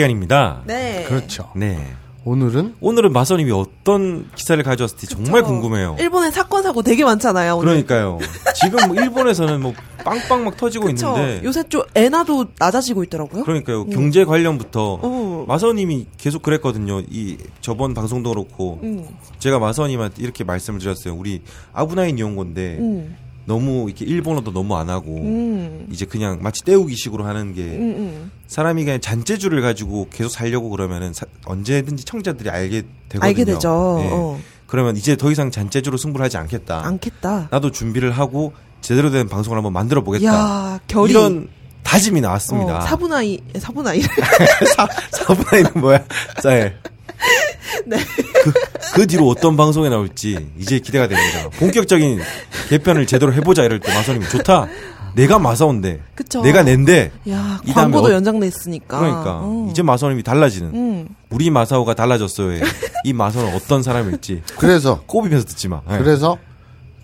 [0.00, 0.62] 시간입니다.
[0.64, 1.04] 네.
[1.08, 1.50] 그렇죠.
[1.54, 1.94] 네.
[2.24, 5.46] 오늘은 오늘은 마선님이 어떤 기사를 가져왔을지 정말 그쵸.
[5.46, 5.96] 궁금해요.
[5.98, 7.56] 일본에 사건 사고 되게 많잖아요.
[7.56, 7.82] 오늘.
[7.84, 8.18] 그러니까요.
[8.54, 9.72] 지금 뭐 일본에서는 뭐
[10.04, 11.14] 빵빵 막 터지고 그쵸.
[11.16, 13.44] 있는데 요새 좀 엔화도 낮아지고 있더라고요.
[13.44, 13.86] 그러니까요.
[13.86, 15.44] 경제 관련부터 어.
[15.48, 17.00] 마선님이 계속 그랬거든요.
[17.10, 19.06] 이 저번 방송도 그렇고 음.
[19.38, 21.14] 제가 마선님한테 이렇게 말씀을 드렸어요.
[21.14, 21.40] 우리
[21.72, 23.16] 아브나인 이용고인데 음.
[23.46, 25.86] 너무 이렇게 일본어도 너무 안 하고 음.
[25.90, 28.30] 이제 그냥 마치 때우기식으로 하는 게 음, 음.
[28.46, 33.28] 사람이 그냥 잔재주를 가지고 계속 살려고 그러면은 사- 언제든지 청자들이 알게 되거든요.
[33.28, 33.96] 알게 되죠.
[34.02, 34.08] 네.
[34.12, 34.38] 어.
[34.66, 36.86] 그러면 이제 더 이상 잔재주로 승부를 하지 않겠다.
[36.86, 37.48] 않겠다.
[37.50, 38.52] 나도 준비를 하고
[38.82, 40.26] 제대로 된 방송을 한번 만들어 보겠다.
[40.26, 41.48] 야, 결이 이런
[41.82, 42.78] 다짐이 나왔습니다.
[42.78, 44.02] 어, 사분아이 사분아이.
[45.12, 46.04] 사분아이는 뭐야?
[46.42, 46.50] 자,
[47.86, 47.96] 네.
[48.44, 48.52] 그,
[48.94, 51.48] 그 뒤로 어떤 방송에 나올지 이제 기대가 됩니다.
[51.58, 52.20] 본격적인
[52.68, 54.68] 개편을 제대로 해보자 이럴 때 마사님이 좋다.
[55.16, 56.40] 내가 마사온데, 그쵸.
[56.40, 57.10] 내가 낸데.
[57.30, 58.98] 야, 이 광고도 어- 연장됐으니까.
[59.00, 59.66] 그러니까 어.
[59.70, 60.70] 이제 마사님이 달라지는.
[60.74, 61.08] 음.
[61.30, 62.60] 우리 마사오가 달라졌어요.
[63.04, 65.80] 이 마사오는 어떤 사람일지 그래서 꼬비면서 듣지 마.
[65.88, 65.98] 네.
[65.98, 66.38] 그래서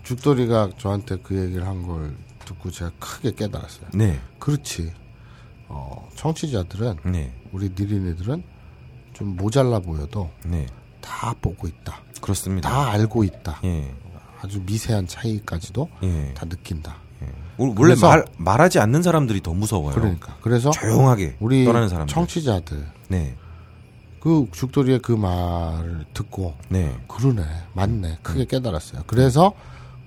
[0.03, 2.11] 죽돌이가 저한테 그 얘기를 한 걸
[2.47, 3.89] 듣고 제가 크게 깨달았어요.
[3.93, 4.93] 네, 그렇지.
[5.67, 8.43] 어, 청취자들은 네, 우리 니린이들은
[9.13, 10.65] 좀 모자라 보여도 네,
[11.01, 11.99] 다 보고 있다.
[12.21, 12.69] 그렇습니다.
[12.69, 13.59] 다 알고 있다.
[13.65, 13.93] 예,
[14.41, 16.33] 아주 미세한 차이까지도 예.
[16.33, 16.97] 다 느낀다.
[17.59, 19.95] 원래 그래서- 말 말하지 않는 사람들이 더 무서워요.
[19.95, 22.13] 그러니까 그래서 조용하게 우리 떠나는 사람들.
[22.13, 23.35] 청취자들 네,
[24.19, 27.43] 그 죽돌이의 그 말을 듣고 네, 그러네
[27.73, 29.01] 맞네 크게 깨달았어요.
[29.07, 29.53] 그래서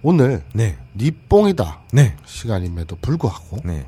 [0.03, 3.87] 오늘 네, 니뽕이다 네, 시간임에도 불구하고 네,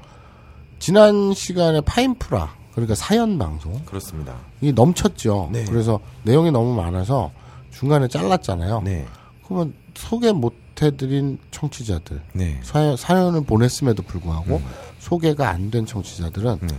[0.78, 4.34] 지난 시간에 파인프라 그러니까 사연 방송 그렇습니다.
[4.60, 5.50] 이 넘쳤죠.
[5.52, 5.64] 네.
[5.64, 7.30] 그래서 내용이 너무 많아서
[7.70, 8.82] 중간에 잘랐잖아요.
[8.84, 9.06] 네,
[9.46, 14.60] 그러면 소개 못 해드린 청취자들 네, 사연, 사연을 보냈음에도 불구하고
[14.98, 16.74] 소개가 안 된 청취자들은 네.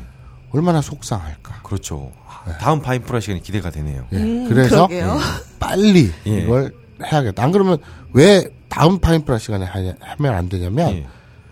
[0.51, 1.61] 얼마나 속상할까.
[1.63, 2.11] 그렇죠.
[2.59, 4.05] 다음 파인프라 시간이 기대가 되네요.
[4.11, 5.17] 예, 음, 그래서 그러게요.
[5.59, 6.39] 빨리 예.
[6.41, 6.73] 이걸
[7.03, 7.41] 해야겠다.
[7.43, 7.77] 안 그러면
[8.13, 11.05] 왜 다음 파인프라 시간에 하면 안 되냐면 예,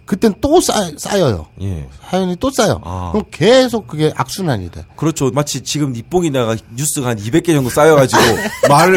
[0.05, 1.45] 그땐 또 쌓, 쌓여요.
[1.61, 1.87] 예.
[2.09, 2.81] 사연이 또 쌓여.
[2.83, 3.09] 아.
[3.13, 4.83] 그럼 계속 그게 악순환이 돼.
[4.95, 5.29] 그렇죠.
[5.31, 8.21] 마치 지금 니뽕이다가 뉴스가 한 200개 정도 쌓여가지고
[8.69, 8.93] 말을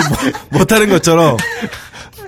[0.50, 1.36] 못, 못하는 것처럼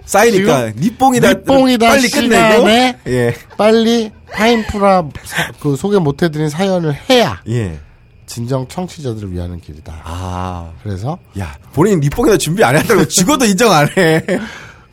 [0.04, 2.68] 쌓이니까 니뽕이다 니뽕이다 빨리 끝내고
[3.08, 7.80] 예, 빨리 파인프라 사- 그 소개 못 해드린 사연을 해야 예.
[8.26, 10.00] 진정 청취자들을 위하는 길이다.
[10.04, 14.22] 아, 그래서 야 본인 니뽕이다 준비 안 했다고 죽어도 인정 안 해.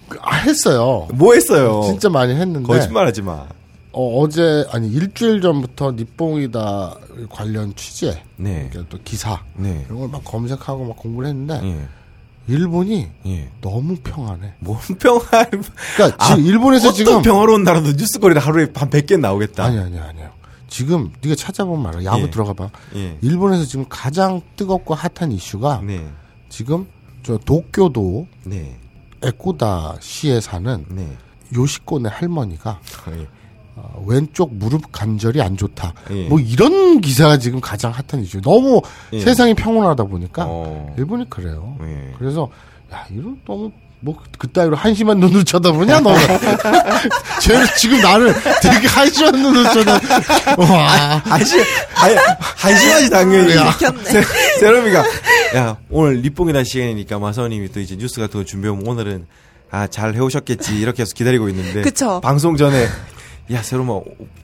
[0.08, 1.08] 그- 아, 했어요.
[1.14, 1.82] 뭐 했어요?
[1.86, 3.48] 진짜 많이 했는데 거짓말하지 마.
[3.96, 6.96] 어, 제 아니 일주일 전부터 니뽕이다
[7.30, 11.88] 관련 취재, 네, 그러니까 또 기사 네, 이런 걸 막 검색하고 막 공부를 했는데 예,
[12.48, 13.50] 일본이 예.
[13.62, 14.54] 너무 평안해.
[14.60, 15.22] 뭔 평화?
[15.96, 19.66] 그러니까 지금 일본에서 어떤 지금 평화로운 나라도 뉴스거리를 하루에 한 100개 나오겠다.
[19.66, 20.32] 아니 아니 아니요.
[20.68, 22.04] 지금 네가 찾아보면 알아.
[22.04, 22.30] 야구 예.
[22.32, 22.72] 들어가 봐.
[22.96, 23.16] 예.
[23.22, 26.04] 일본에서 지금 가장 뜨겁고 핫한 이슈가 네,
[26.50, 26.88] 지금
[27.22, 28.76] 저 도쿄도 네,
[29.24, 31.08] 에코다 시에 사는 네.
[31.56, 32.80] 요시코네 할머니가
[33.12, 33.28] 예.
[33.76, 35.94] 어, 왼쪽 무릎 관절이 안 좋다.
[36.12, 36.28] 예.
[36.28, 38.40] 뭐 이런 기사가 지금 가장 핫한 이슈.
[38.42, 38.82] 너무
[39.14, 39.20] 예.
[39.20, 40.94] 세상이 평온하다 보니까 어.
[40.98, 41.76] 일본이 그래요.
[41.82, 42.14] 예.
[42.18, 42.50] 그래서
[42.94, 43.72] 야 이런 너무
[44.06, 46.14] 뭐 그따위로 한심한 눈으로 쳐다보냐 너.
[47.42, 49.94] 쟤는 지금 나를 되게 한심한 눈으로 쳐다.
[50.58, 51.22] 와.
[51.26, 51.62] 한심,
[51.94, 52.18] 한,
[52.58, 53.54] 한심하지, 당연히.
[54.04, 54.24] 세-
[54.60, 55.04] 세롬이가,
[55.56, 59.26] 야, 오늘 리뽕이다 시간이니까 마사오님이 또 이제 뉴스 같은 거 준비하면 오늘은,
[59.72, 60.78] 아, 잘 해오셨겠지.
[60.78, 61.82] 이렇게 해서 기다리고 있는데.
[61.82, 62.20] 그쵸.
[62.22, 62.88] 방송 전에,
[63.52, 64.00] 야, 세롬아,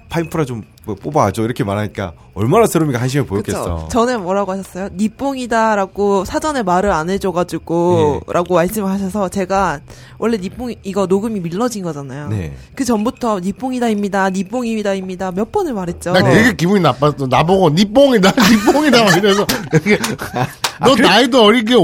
[0.09, 1.43] 파인프라 좀뭐 뽑아줘.
[1.43, 3.75] 이렇게 말하니까, 얼마나 세롬이가 한심해 보였겠어.
[3.75, 3.87] 그쵸.
[3.89, 4.89] 전에 뭐라고 하셨어요?
[4.93, 8.33] 니뽕이다라고 사전에 말을 안 해줘가지고 예.
[8.33, 9.79] 라고 말씀하셔서 제가
[10.17, 12.27] 원래 니뽕 이거 녹음이 밀러진 거잖아요.
[12.27, 12.53] 네.
[12.75, 16.11] 그 전부터 니뽕이다입니다, 니뽕이다입니다 몇 번을 말했죠.
[16.11, 17.27] 나 되게 기분이 나빴어.
[17.29, 19.97] 나보고 니 뽕이다, 니 뽕이다 막 이래서 되게
[20.81, 21.83] 너 나이도 어리게 오,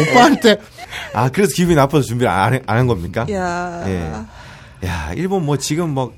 [0.00, 0.58] 오빠한테
[1.14, 3.26] 아, 그래서 기분이 나빠서 준비를 안, 해- 안한 겁니까?
[3.30, 4.86] 야, 예.
[4.86, 6.12] 야, 일본 뭐 지금 뭐,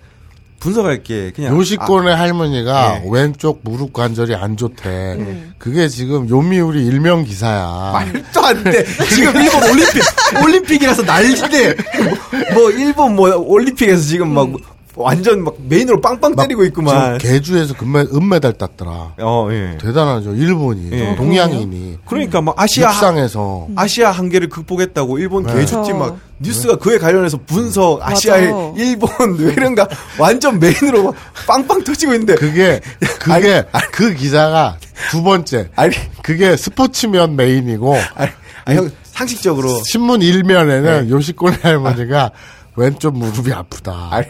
[0.66, 1.56] 분석할 게 그냥.
[1.56, 3.08] 요시코네 할머니가 예.
[3.08, 5.16] 왼쪽 무릎 관절이 안 좋대.
[5.58, 7.92] 그게 지금 요미우리 일명 기사야.
[7.92, 8.84] 말도 안 돼.
[9.14, 10.02] 지금 일본 올림픽,
[10.42, 11.76] 올림픽이라서 난리대.
[12.02, 12.14] 뭐,
[12.54, 14.48] 뭐 일본 뭐, 올림픽에서 지금 막,
[14.96, 17.18] 완전 막 메인으로 빵빵 때리고 있구만.
[17.18, 19.14] 지금 개주에서 금메, 은메달 땄더라.
[19.20, 19.78] 어, 예.
[19.80, 20.34] 대단하죠.
[20.34, 21.14] 일본이 예.
[21.16, 25.54] 동양인이 그러니까 막 아시아 육상에서 아시아 한계를 극복했다고 일본 네.
[25.54, 26.20] 개주팀 막 그쵸.
[26.40, 28.74] 뉴스가 그에 관련해서 분석 아시아의 맞아요.
[28.76, 29.08] 일본
[29.38, 29.86] 왜 이런가
[30.18, 31.14] 완전 메인으로 막
[31.46, 32.80] 빵빵 터지고 있는데 그게
[33.20, 34.78] 그게 그 기사가
[35.10, 35.68] 두 번째.
[35.76, 38.30] 아니 그게 스포츠면 메인이고 아니,
[38.64, 42.32] 아니 형 상식적으로 신문 일면에는 요시코네 할머니가
[42.76, 44.08] 왼쪽 무릎이 아프다.
[44.10, 44.26] 아니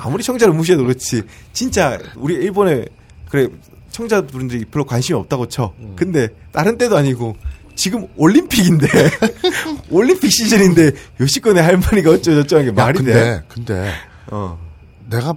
[0.00, 1.22] 아무리 청자를 무시해도 그렇지
[1.52, 2.84] 진짜 우리 일본에
[3.28, 3.48] 그래
[3.90, 5.94] 청자분들이 별로 관심이 없다고 쳐 음.
[5.96, 7.36] 근데 다른 때도 아니고
[7.74, 8.86] 지금 올림픽인데
[9.90, 13.42] 올림픽 시즌인데 요시코네 할머니가 어쩌저쩌 하는 게 야, 말이 근데 돼?
[13.48, 13.92] 근데
[14.30, 14.58] 어.
[15.08, 15.34] 내가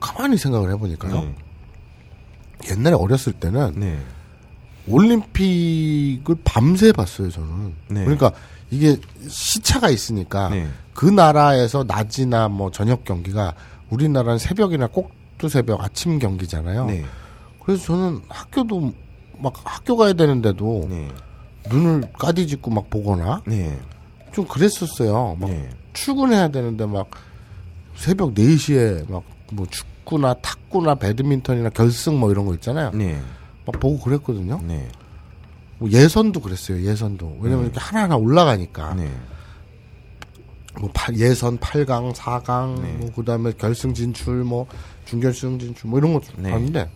[0.00, 1.20] 가만히 생각을 해보니까요.
[1.22, 1.34] 네.
[2.70, 3.98] 옛날에 어렸을 때는 네.
[4.86, 7.74] 올림픽을 밤새 봤어요, 저는.
[7.88, 8.04] 네.
[8.04, 8.32] 그러니까
[8.70, 8.96] 이게
[9.28, 10.68] 시차가 있으니까 네.
[10.98, 13.54] 그 나라에서 낮이나 뭐 저녁 경기가
[13.88, 16.86] 우리나라는 새벽이나 꼭두 새벽 아침 경기잖아요.
[16.86, 17.04] 네.
[17.64, 18.92] 그래서 저는 학교도
[19.38, 21.08] 막 학교 가야 되는데도 네.
[21.70, 23.78] 눈을 까디짓고 막 보거나 네.
[24.32, 25.36] 좀 그랬었어요.
[25.38, 25.70] 막 네.
[25.92, 27.08] 출근해야 되는데 막
[27.94, 29.22] 새벽 4시에 막
[29.52, 32.90] 뭐 축구나 탁구나 배드민턴이나 결승 뭐 이런 거 있잖아요.
[32.92, 33.20] 네.
[33.64, 34.60] 막 보고 그랬거든요.
[34.64, 34.88] 네.
[35.78, 36.82] 뭐 예선도 그랬어요.
[36.82, 37.38] 예선도.
[37.40, 38.94] 왜냐면 이렇게 하나하나 올라가니까.
[40.78, 40.80] 네.
[40.80, 42.92] 뭐 팔- 예선 8강, 4강, 네.
[42.98, 44.66] 뭐 그다음에 결승 진출, 뭐
[45.06, 46.50] 중결승 진출, 뭐 이런 거 네.
[46.50, 46.88] 봤는데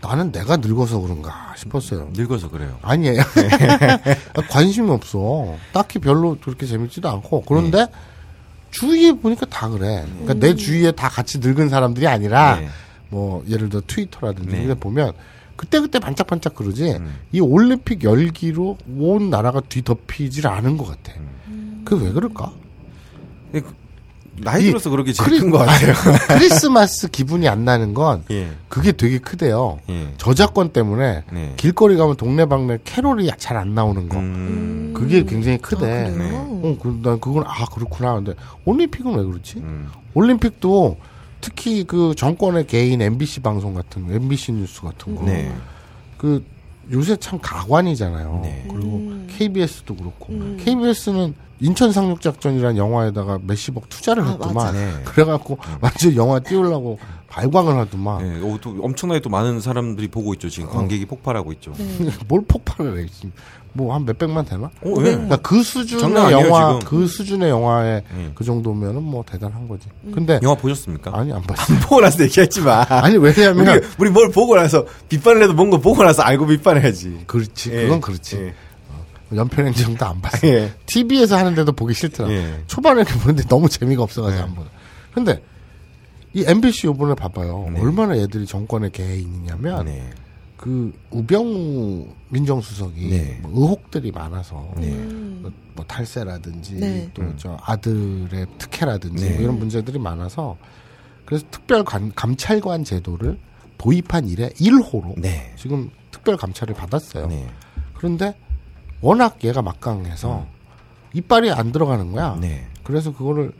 [0.00, 2.10] 나는 내가 늙어서 그런가 싶었어요.
[2.12, 2.78] 늙어서 그래요.
[2.82, 3.22] 아니에요.
[4.50, 5.56] 관심이 없어.
[5.72, 7.42] 딱히 별로 그렇게 재밌지도 않고.
[7.42, 7.92] 그런데 네.
[8.70, 10.04] 주위에 보니까 다 그래.
[10.06, 12.68] 그러니까 내 주위에 다 같이 늙은 사람들이 아니라 네.
[13.08, 14.56] 뭐 예를 들어 트위터라든지 네.
[14.64, 15.12] 이런 데 보면
[15.56, 17.14] 그때그때 반짝반짝 그러지 음.
[17.32, 21.18] 이 올림픽 열기로 온 나라가 뒤덮이질 않은 것 같아.
[21.18, 21.35] 음.
[21.86, 22.52] 그게 왜 그럴까?
[24.38, 25.94] 나이 이 들어서 그렇게 제일 크리- 큰것 같아요.
[26.28, 28.50] 크리스마스 기분이 안 나는 건 예.
[28.68, 29.78] 그게 되게 크대요.
[29.88, 30.12] 예.
[30.18, 31.54] 저작권 때문에 네.
[31.56, 34.18] 길거리 가면 동네방네 캐롤이 잘 안 나오는 거.
[34.18, 34.92] 음.
[34.94, 35.86] 그게 굉장히 크대.
[35.86, 36.10] 아?
[36.10, 36.30] 네.
[36.34, 38.14] 어, 그, 난 그건, 아, 그렇구나.
[38.16, 38.34] 근데,
[38.66, 39.58] 올림픽은 왜 그렇지?
[39.60, 39.88] 음.
[40.12, 40.98] 올림픽도
[41.40, 45.24] 특히 그 정권의 개인 MBC 방송 같은, 거, MBC 뉴스 같은 거.
[45.24, 45.50] 네.
[46.18, 46.44] 그,
[46.92, 48.40] 요새 참 가관이잖아요.
[48.42, 48.64] 네.
[48.68, 49.26] 그리고 음.
[49.30, 50.32] KBS도 그렇고.
[50.32, 50.56] 음.
[50.60, 54.74] KBS는 인천 상륙 작전이라는 영화에다가 몇십억 투자를 아, 했더만.
[54.74, 54.92] 네.
[55.04, 56.98] 그래갖고 완전 영화 띄우려고
[57.28, 58.22] 발광을 하더만.
[58.22, 58.40] 네.
[58.42, 60.48] 어, 또 엄청나게 또 많은 사람들이 보고 있죠.
[60.48, 61.72] 지금 관객이 폭발하고 있죠.
[61.76, 62.10] 네.
[62.28, 63.06] 뭘 폭발을 해.
[63.06, 63.32] 지금.
[63.76, 64.66] 뭐 한 몇백만 되나?
[64.66, 65.02] 어, 예.
[65.02, 66.80] 그러니까 그 수준의 영화, 지금.
[66.88, 68.30] 그 수준의 영화에 예.
[68.34, 69.88] 그 정도면은 뭐 대단한 거지.
[70.12, 71.12] 근데 영화 보셨습니까?
[71.16, 71.74] 아니 안 봤어.
[71.82, 72.84] 보고 나서 얘기하지 마.
[72.88, 77.24] 아니 왜냐면 우리, 우리 뭘 보고 나서 비판을 해도 뭔가 보고 나서 알고 비판해야지.
[77.26, 77.82] 그렇지, 예.
[77.82, 78.36] 그건 그렇지.
[78.36, 78.54] 예.
[79.34, 80.46] 연편행 정도 안 봤어.
[80.48, 80.72] 예.
[80.86, 82.30] TV에서 하는데도 보기 싫더라.
[82.30, 82.62] 예.
[82.66, 84.70] 초반에 보는데 너무 재미가 없어가지고 안 보다.
[85.12, 85.42] 근데
[86.32, 87.70] 이 MBC 요번에 봐봐요.
[87.72, 87.80] 네.
[87.80, 90.10] 얼마나 애들이 정권에 개인이냐면 네.
[90.56, 93.38] 그 우병우 민정수석이 네.
[93.42, 94.90] 뭐 의혹들이 많아서 네.
[94.90, 97.10] 뭐, 뭐 탈세라든지 네.
[97.12, 99.34] 또저 아들의 특혜라든지 네.
[99.34, 100.56] 뭐 이런 문제들이 많아서
[101.24, 103.38] 그래서 특별 감, 감찰관 제도를
[103.78, 105.52] 도입한 이래 1호로 네.
[105.56, 107.26] 지금 특별 감찰을 받았어요.
[107.26, 107.46] 네.
[107.94, 108.34] 그런데
[109.02, 110.46] 워낙 얘가 막강해서
[111.12, 112.34] 이빨이 안 들어가는 거야.
[112.34, 112.40] 음.
[112.40, 112.66] 네.
[112.82, 113.52] 그래서 그거를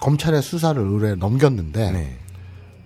[0.00, 2.18] 검찰의 수사를 의뢰 넘겼는데 네.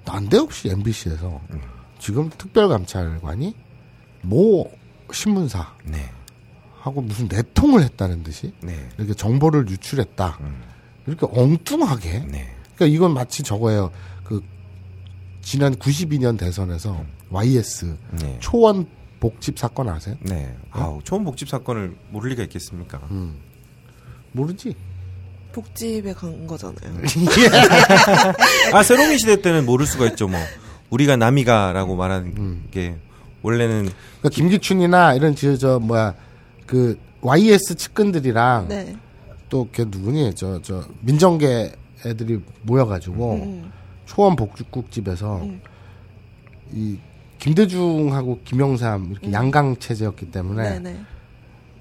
[0.04, 1.60] 난데없이 MBC에서 음.
[2.00, 3.54] 지금 특별감찰관이
[4.22, 4.70] 모
[5.12, 6.10] 신문사 네.
[6.78, 8.88] 하고 무슨 내통을 했다는 듯이 네.
[8.98, 10.38] 이렇게 정보를 유출했다.
[10.40, 10.62] 음.
[11.06, 12.26] 이렇게 엉뚱하게.
[12.26, 12.54] 네.
[12.74, 13.90] 그러니까 이건 마치 저거예요.
[14.24, 14.42] 그
[15.42, 18.38] 지난 92년 대선에서 YS 네.
[18.40, 18.86] 초원
[19.20, 20.16] 복집 사건 아세요?
[20.22, 20.56] 네.
[20.70, 22.98] 아우, 초원 복집 사건을 모를 리가 있겠습니까?
[23.10, 23.38] 음.
[24.32, 24.74] 모르지.
[25.52, 27.02] 복집에 간 거잖아요.
[28.72, 30.38] 아, 새로운 시대 때는 모를 수가 있죠, 뭐.
[30.90, 32.64] 우리가 남이가라고 말하는 음.
[32.70, 32.96] 게,
[33.42, 36.14] 원래는, 그러니까 김기춘이나 이런 저, 저 뭐야
[36.66, 38.96] 그 YS 측근들이랑 네.
[39.48, 41.72] 또걔 누구니 저 저 민정계
[42.06, 43.72] 애들이 모여가지고 음.
[44.06, 45.60] 초원 복국집에서 음.
[46.72, 46.98] 이
[47.38, 49.32] 김대중하고 김영삼 이렇게 음.
[49.32, 51.00] 양강 체제였기 때문에 네네.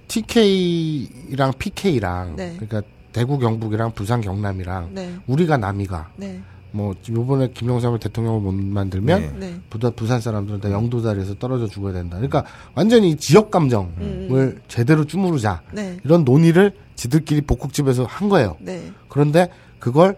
[0.08, 2.56] TK랑 PK랑 네.
[2.58, 5.16] 그러니까 대구 경북이랑 부산 경남이랑 네.
[5.28, 6.42] 우리가 남이가 네.
[6.72, 9.48] 뭐 요번에 김영삼을 대통령을 못 만들면 네.
[9.48, 9.56] 네.
[9.70, 12.18] 부다, 부산 사람들은 다 영도 자리에서 떨어져 죽어야 된다.
[12.18, 12.46] 그러니까
[12.76, 14.62] 완전히 지역 감정을 음.
[14.68, 15.98] 제대로 주무르자 네.
[16.04, 18.58] 이런 논의를 지들끼리 복국집에서 한 거예요.
[18.60, 18.92] 네.
[19.08, 19.50] 그런데
[19.80, 20.18] 그걸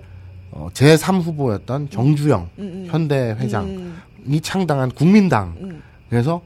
[0.51, 2.87] 어, 제3 후보였던 정주영 음, 음.
[2.89, 4.41] 현대 회장이 음.
[4.41, 5.81] 창당한 국민당 음.
[6.09, 6.41] 그래서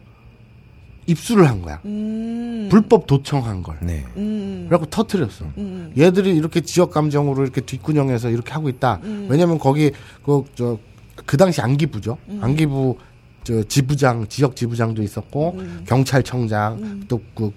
[1.08, 1.80] 입수를 한 거야.
[1.86, 2.68] 음.
[2.70, 3.78] 불법 도청한 걸.
[3.82, 4.04] 네.
[4.18, 4.66] 음.
[4.68, 5.46] 그래갖고 터트렸어.
[5.58, 5.92] 음.
[5.98, 9.00] 얘들이 이렇게 지역 감정으로 이렇게 뒷구녕에서 이렇게 하고 있다.
[9.04, 9.28] 음.
[9.30, 9.92] 왜냐면 거기
[10.26, 12.18] 그저그 당시 안기부죠.
[12.30, 12.40] 음.
[12.42, 12.98] 안기부
[13.44, 15.84] 저 지부장 지역 지부장도 있었고 음.
[15.88, 17.52] 경찰청장 또 그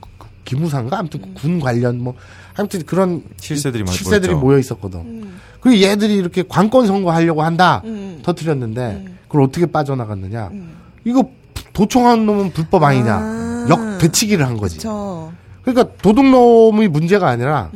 [0.49, 2.15] 기무사인가 아무튼 군 관련 뭐
[2.57, 4.35] 아무튼 그런 실세들이 많이 실세들이.
[4.35, 5.01] 모여 있었거든.
[5.01, 5.39] 음.
[5.61, 7.83] 그리고 얘들이 이렇게 관건 선거 하려고 한다.
[7.85, 8.21] 음.
[8.23, 9.19] 터트렸는데 음.
[9.27, 10.49] 그걸 어떻게 빠져나갔느냐?
[10.53, 10.71] 음.
[11.05, 11.31] 이거
[11.79, 13.15] 도청한 놈은 불법 아니냐?
[13.15, 13.67] 아.
[13.71, 14.79] 역 되치기를 한 거지.
[14.79, 15.33] 그쵸.
[15.63, 17.71] 그러니까 도둑놈이 문제가 아니라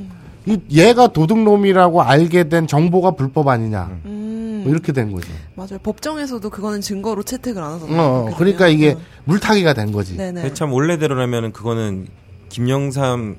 [0.45, 3.91] 이 얘가 도둑놈이라고 알게 된 정보가 불법 아니냐?
[4.07, 4.63] 음.
[4.65, 5.29] 뭐 이렇게 된 거지.
[5.55, 5.79] 맞아요.
[5.85, 8.01] 법정에서도 그거는 증거로 채택을 안 하잖아요.
[8.01, 8.37] 어, 어.
[8.37, 8.99] 그러니까 이게 어.
[9.25, 10.17] 물타기가 된 거지.
[10.17, 10.53] 네네.
[10.55, 12.09] 참 원래대로라면 그거는
[12.49, 13.37] 김영삼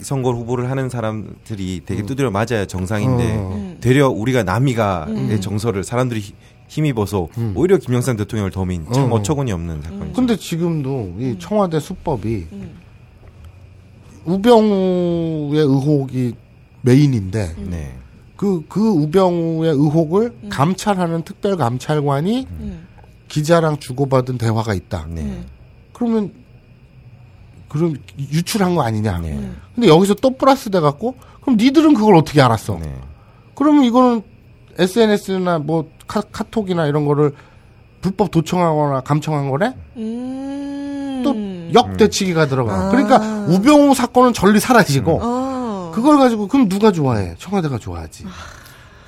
[0.00, 3.52] 선거 후보를 하는 사람들이 되게 두드려 맞아야 정상인데 어.
[3.54, 3.78] 음.
[3.80, 5.30] 되려 우리가 남이가 음.
[5.30, 6.34] 의 정서를 사람들이 히-
[6.74, 7.52] 힘입어서 음.
[7.54, 9.16] 오히려 김영삼 대통령을 도민 참 어.
[9.16, 10.12] 어처구니 없는 사건이죠.
[10.12, 12.74] 근데 지금도 이 청와대 수법이 음.
[14.24, 16.34] 우병우의 의혹이
[16.80, 17.94] 메인인데 네.
[18.36, 22.88] 그, 그 우병우의 의혹을 감찰하는 특별 감찰관이 음.
[23.28, 25.06] 기자랑 주고받은 대화가 있다.
[25.10, 25.22] 네.
[25.22, 25.46] 음.
[25.92, 26.32] 그러면
[27.68, 29.18] 그럼 유출한 거 아니냐?
[29.18, 29.32] 네.
[29.32, 29.56] 음.
[29.74, 32.78] 근데 여기서 또 플러스 돼 갖고 그럼 니들은 그걸 어떻게 알았어?
[32.80, 32.96] 네.
[33.54, 34.22] 그러면 이거는
[34.78, 37.32] SNS나 뭐 카, 카톡이나 이런 거를
[38.00, 39.74] 불법 도청하거나 감청한 거래?
[39.96, 41.22] 음.
[41.24, 41.34] 또
[41.74, 42.74] 역대치기가 들어가.
[42.74, 42.90] 아.
[42.90, 45.92] 그러니까 우병우 사건은 전리 사라지고 어.
[45.94, 47.34] 그걸 가지고 그럼 누가 좋아해?
[47.38, 48.26] 청와대가 좋아하지.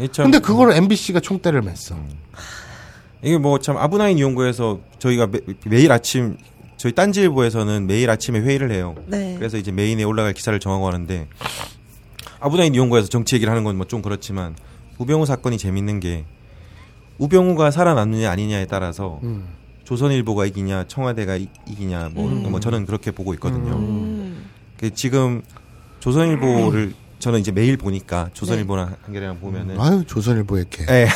[0.01, 1.97] 이참 근데 그걸 MBC가 총대를 맸어.
[3.23, 5.29] 이게 뭐 참 아브나인 이용고에서 저희가
[5.65, 6.37] 매, 일 아침
[6.77, 8.95] 저희 딴지일보에서는 매일 아침에 회의를 해요.
[9.07, 9.35] 네.
[9.39, 11.27] 그래서 이제 메인에 올라갈 기사를 정하고 하는데
[12.41, 14.55] 아브나인 이용고에서 정치 얘기를 하는 건 뭐 좀 그렇지만
[14.99, 16.25] 우병우 사건이 재밌는 게
[17.19, 19.47] 우병우가 살아남느냐 아니냐에 따라서 음.
[19.85, 22.51] 조선일보가 이기냐 청와대가 이, 기냐 뭐 음.
[22.51, 23.77] 뭐 저는 그렇게 보고 있거든요.
[23.77, 24.47] 음.
[24.79, 25.43] 그 지금
[26.01, 30.85] 조선일보를 저는 이제 매일 보니까 조선일보나 한겨레랑 보면은 아유 조선일보 이렇게.
[30.91, 31.09] 예.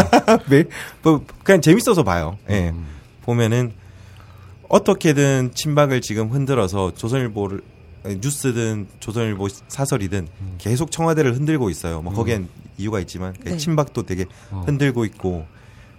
[0.48, 0.68] 매일
[1.02, 2.36] 뭐 그냥 재밌어서 봐요.
[2.50, 2.68] 예.
[2.68, 2.86] 음.
[3.22, 3.72] 보면은
[4.68, 7.62] 어떻게든 친박을 지금 흔들어서 조선일보를
[8.04, 10.54] 뉴스든 조선일보 사설이든 음.
[10.58, 12.02] 계속 청와대를 흔들고 있어요.
[12.02, 13.56] 뭐 거기엔 이유가 있지만 그 네.
[13.56, 14.62] 친박도 되게 어.
[14.64, 15.44] 흔들고 있고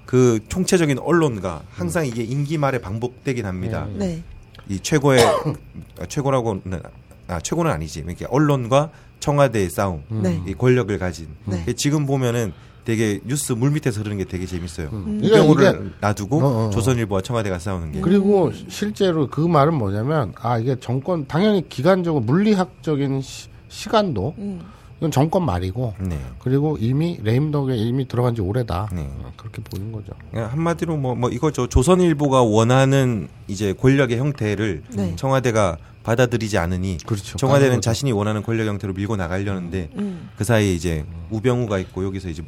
[0.05, 3.85] 그 총체적인 언론가 항상 이게 임기 말에 반복되긴 합니다.
[3.89, 3.99] 음.
[3.99, 4.23] 네.
[4.67, 5.19] 이 최고의
[5.99, 6.81] 아, 최고라고는
[7.27, 7.99] 아 최고는 아니지.
[7.99, 10.41] 이렇게 언론과 청와대의 싸움, 네.
[10.47, 11.27] 이 권력을 가진.
[11.45, 11.61] 네.
[11.65, 12.53] 그 지금 보면은
[12.85, 14.89] 되게 뉴스 물 밑에서 흐르는 게 되게 재밌어요.
[14.93, 15.21] 음.
[15.23, 16.69] 우병우를 그러니까 이게- 놔두고 어, 어.
[16.71, 18.01] 조선일보와 청와대가 싸우는 게.
[18.01, 24.61] 그리고 실제로 그 말은 뭐냐면 아 이게 정권 당연히 기간적으로 물리학적인 시, 간도 음.
[24.99, 26.19] 이건 정권 말이고 네.
[26.39, 29.09] 그리고 이미 레임덕에 이미 들어간 지 오래다 네.
[29.23, 30.11] 어, 그렇게 보는 거죠.
[30.29, 31.67] 그냥 한마디로 뭐, 뭐 이거죠.
[31.67, 35.15] 조선일보가 원하는 이제 권력의 형태를 네.
[35.15, 37.37] 청와대가 받아들이지 않으니 그렇죠.
[37.37, 37.81] 청와대는.
[37.81, 40.29] 자신이 원하는 권력 형태로 밀고 나가려는데 음.
[40.37, 42.43] 그 사이에 이제 우병우가 있고 여기서 이제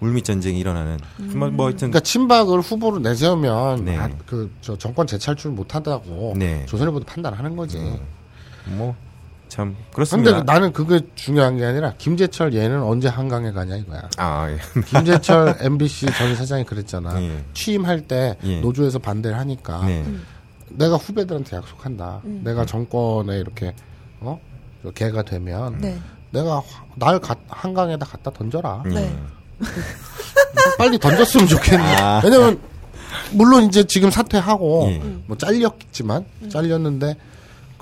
[0.00, 0.98] 물밑 전쟁이 일어나는
[1.36, 3.96] 뭐, 뭐 하여튼 그러니까 친박을 후보로 내세우면 네.
[3.96, 6.66] 아, 그저 정권 재창출 못한다고 네.
[6.66, 7.78] 조선일보도 판단하는 거지.
[8.76, 8.96] 뭐
[9.52, 10.42] 참 근데 그렇습니다.
[10.44, 14.08] 나는 그게 중요한 게 아니라 김재철 얘는 언제 한강에 가냐 이거야.
[14.16, 14.56] 아 예.
[14.86, 17.20] 김재철 MBC 전 사장이 그랬잖아.
[17.22, 17.44] 예.
[17.52, 18.60] 취임할 때 예.
[18.62, 20.06] 노조에서 반대를 하니까 네.
[20.70, 22.22] 내가 후배들한테 약속한다.
[22.24, 23.74] 내가 정권에 이렇게
[24.20, 24.40] 어
[24.94, 25.98] 개가 되면 네.
[26.30, 28.82] 내가 화- 날 가- 한강에다 갖다 던져라.
[28.86, 29.14] 네.
[30.78, 31.96] 빨리 던졌으면 좋겠네.
[32.00, 32.22] 아.
[32.24, 32.58] 왜냐면
[33.32, 34.98] 물론 이제 지금 사퇴하고 예.
[35.26, 37.16] 뭐 잘렸지만 잘렸는데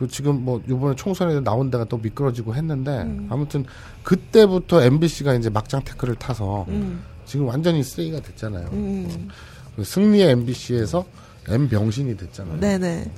[0.01, 3.67] 그 지금 뭐 이번에 총선에 나온 데가 또 미끄러지고 했는데 아무튼
[4.03, 7.03] 그때부터 MBC가 이제 막장 태클을 타서 음.
[7.27, 8.71] 지금 완전히 쓰레기가 됐잖아요.
[8.73, 9.29] 음.
[9.77, 11.05] 그 승리의 MBC에서
[11.49, 12.61] M 병신이 됐잖아요.
[12.61, 13.11] 네네.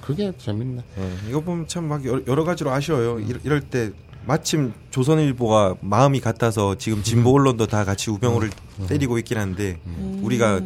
[0.00, 0.82] 그게 재밌네.
[0.98, 3.18] 예, 이거 보면 참 막 여러 가지로 아쉬워요.
[3.20, 3.92] 이럴, 이럴 때
[4.26, 8.48] 마침 조선일보가 마음이 같아서 지금 진보 언론도 다 같이 우병우를
[8.88, 9.78] 때리고 있긴 한데
[10.22, 10.62] 우리가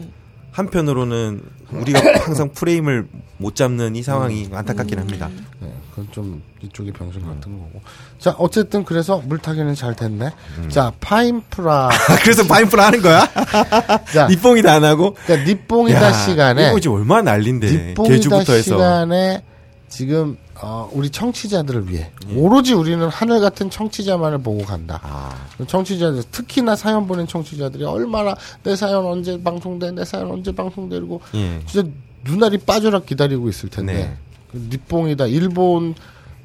[0.59, 5.29] 한편으로는 우리가 항상 프레임을 못 잡는 이 상황이 안타깝긴 합니다.
[5.61, 7.81] 네, 그건 좀 이쪽이 병신 같은 거고.
[8.19, 10.31] 자, 어쨌든 그래서 물타기는 잘 됐네.
[10.69, 11.91] 자, 파인프라.
[12.25, 13.29] 그래서 바인프라 하는 거야?
[14.13, 15.15] 자, 니뽕이다 안 하고?
[15.25, 19.43] 그러니까 니뽕이다 야, 시간에 이거 지금 얼마나 난린데 니뽕이다 시간에
[19.89, 22.35] 지금 어, 우리 청취자들을 위해 예.
[22.35, 25.01] 오로지 우리는 하늘 같은 청취자만을 보고 간다.
[25.03, 25.35] 아,
[25.67, 31.61] 청취자들 특히나 사연 보낸 청취자들이 얼마나 내 사연 언제 방송돼 내 사연 언제 방송되고 예.
[31.67, 31.89] 진짜
[32.25, 34.17] 눈알이 빠져라 기다리고 있을 텐데 네.
[34.51, 35.95] 그 니뽕이다 일본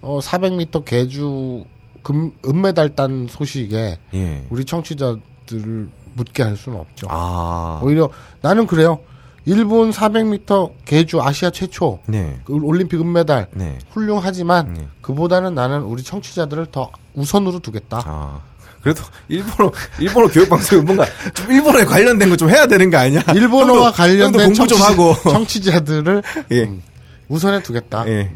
[0.02, 1.66] 어 400m 개주
[2.04, 4.46] 금 은메달 딴 소식에 예.
[4.50, 7.08] 우리 청취자들을 묻게 할 수는 없죠.
[7.10, 8.10] 아, 오히려
[8.42, 9.00] 나는 그래요.
[9.46, 12.40] 일본 400m 계주 아시아 최초 네.
[12.46, 13.78] 그 올림픽 은메달 네.
[13.92, 14.88] 훌륭하지만 네.
[15.02, 18.02] 그보다는 나는 우리 청취자들을 더 우선으로 두겠다.
[18.06, 18.40] 아.
[18.82, 23.22] 그래도 일본어 일본어 교육 방송은 뭔가 좀 일본어에 관련된 거 좀 해야 되는 거 아니야?
[23.34, 25.14] 일본어와 형도- 관련된 공부 좀 청취- 하고.
[25.32, 26.64] 청취자들을 예.
[26.64, 26.82] 음,
[27.30, 28.06] 우선에 두겠다.
[28.10, 28.30] 예.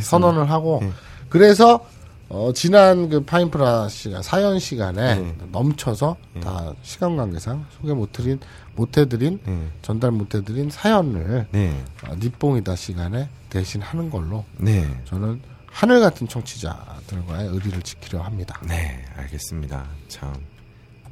[0.00, 0.90] 선언을 하고 예.
[1.28, 1.80] 그래서
[2.28, 5.34] 어, 지난 그 파인프라 시간 사연 시간에 예.
[5.52, 8.40] 넘쳐서 다 시간 관계상 소개 못 드린
[8.74, 9.58] 못해드린 예.
[9.82, 11.84] 전달 못해드린 사연을 네.
[12.08, 14.88] 어, 니뽕이다 시간에 대신 하는 걸로 네.
[15.04, 18.60] 저는 하늘 같은 청취자들과의 의리를 지키려 합니다.
[18.66, 19.84] 네, 알겠습니다.
[20.08, 20.32] 참.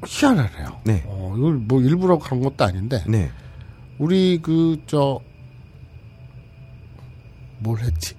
[0.06, 0.80] 희한하네요.
[0.84, 1.02] 네.
[1.06, 3.30] 어, 이걸 뭐 일부러 그런 것도 아닌데 네.
[3.98, 5.20] 우리 그 저
[7.62, 8.14] 뭘 했지?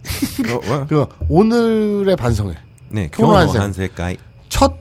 [0.52, 0.86] 어, 어?
[0.88, 2.54] 그 오늘의 반성회
[2.90, 3.62] 네, 한색.
[3.62, 4.18] 한색가이.
[4.50, 4.76] 첫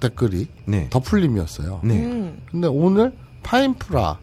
[0.00, 0.88] 댓글이 네.
[0.90, 1.80] 더풀림이었어요.
[1.84, 1.94] 네.
[2.04, 2.38] 음.
[2.50, 4.18] 근데 오늘 파인프라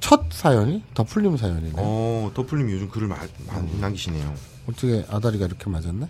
[0.00, 1.70] 첫 사연이 더풀림 사연이네.
[1.70, 4.34] 요 어, 더풀님이 요즘 글을 많이, 많이 남기시네요.
[4.68, 6.06] 어떻게 아다리가 이렇게 맞았네?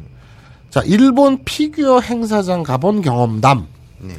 [0.70, 3.66] 자, 일본 피규어 행사장 가본 경험담.
[4.00, 4.14] 네.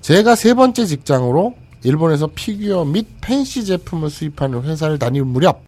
[0.00, 5.64] 제가 세 번째 직장으로 일본에서 피규어 및 팬시 제품을 수입하는 회사를 다닐 무렵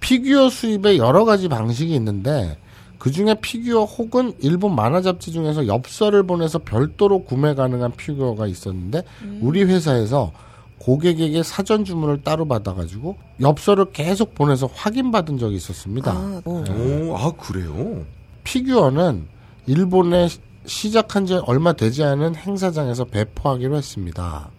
[0.00, 2.56] 피규어 수입에 여러 가지 방식이 있는데
[2.98, 9.02] 그 중에 피규어 혹은 일본 만화 잡지 중에서 엽서를 보내서 별도로 구매 가능한 피규어가 있었는데
[9.40, 10.32] 우리 회사에서
[10.78, 16.12] 고객에게 사전 주문을 따로 받아가지고 엽서를 계속 보내서 확인받은 적이 있었습니다.
[16.12, 16.64] 아, 어.
[16.70, 18.04] 오, 아, 그래요?
[18.44, 19.26] 피규어는
[19.66, 24.50] 일본에 시- 시작한 지 얼마 되지 않은 행사장에서 배포하기로 했습니다.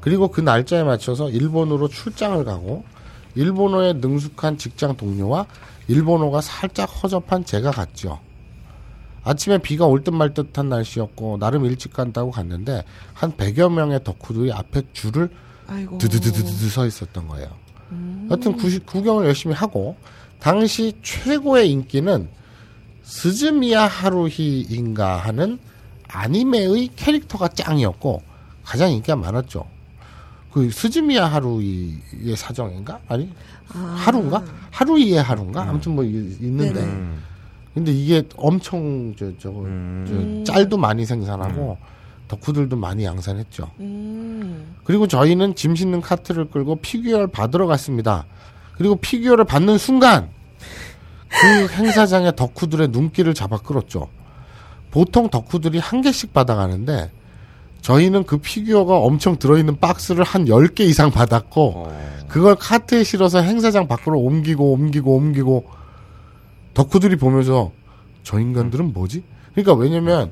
[0.00, 2.84] 그리고 그 날짜에 맞춰서 일본으로 출장을 가고
[3.34, 5.46] 일본어에 능숙한 직장 동료와
[5.88, 8.18] 일본어가 살짝 허접한 제가 갔죠.
[9.28, 14.52] 아침에 비가 올 듯 말 듯한 날씨였고 나름 일찍 간다고 갔는데 한 100여 명의 덕후들이
[14.52, 15.28] 앞에 줄을.
[15.98, 17.48] 드드드드드 서 있었던 거예요.
[18.30, 19.96] 여튼 구, 구경을 열심히 하고
[20.40, 22.28] 당시 최고의 인기는
[23.02, 25.58] 스즈미야 하루히인가 하는
[26.08, 28.22] 아니메의 캐릭터가 짱이었고
[28.64, 29.66] 가장 인기가 많았죠.
[30.52, 33.00] 그 스즈미야 하루이의 사정인가?
[33.08, 33.30] 아니
[33.68, 34.42] 하루인가?
[34.70, 35.62] 하루이의 하루인가?
[35.68, 36.86] 아무튼 뭐 이- 있는데 네네.
[36.86, 37.22] 음.
[37.78, 40.44] 근데 이게 엄청 저 저거 음.
[40.44, 41.78] 저 짤도 많이 생산하고
[42.26, 43.70] 덕후들도 많이 양산했죠.
[43.78, 44.74] 음.
[44.82, 48.26] 그리고 저희는 짐 싣는 카트를 끌고 피규어를 받으러 갔습니다.
[48.76, 50.28] 그리고 피규어를 받는 순간
[51.28, 54.08] 그 행사장의 덕후들의 눈길을 잡아 끌었죠.
[54.90, 57.12] 보통 덕후들이 한 개씩 받아가는데
[57.80, 61.96] 저희는 그 피규어가 엄청 들어있는 박스를 한 10개 이상 받았고 어.
[62.26, 65.77] 그걸 카트에 실어서 행사장 밖으로 옮기고 옮기고 옮기고
[66.78, 67.72] 덕후들이 보면서
[68.22, 69.24] 저 인간들은 뭐지?
[69.52, 70.30] 그러니까 왜냐면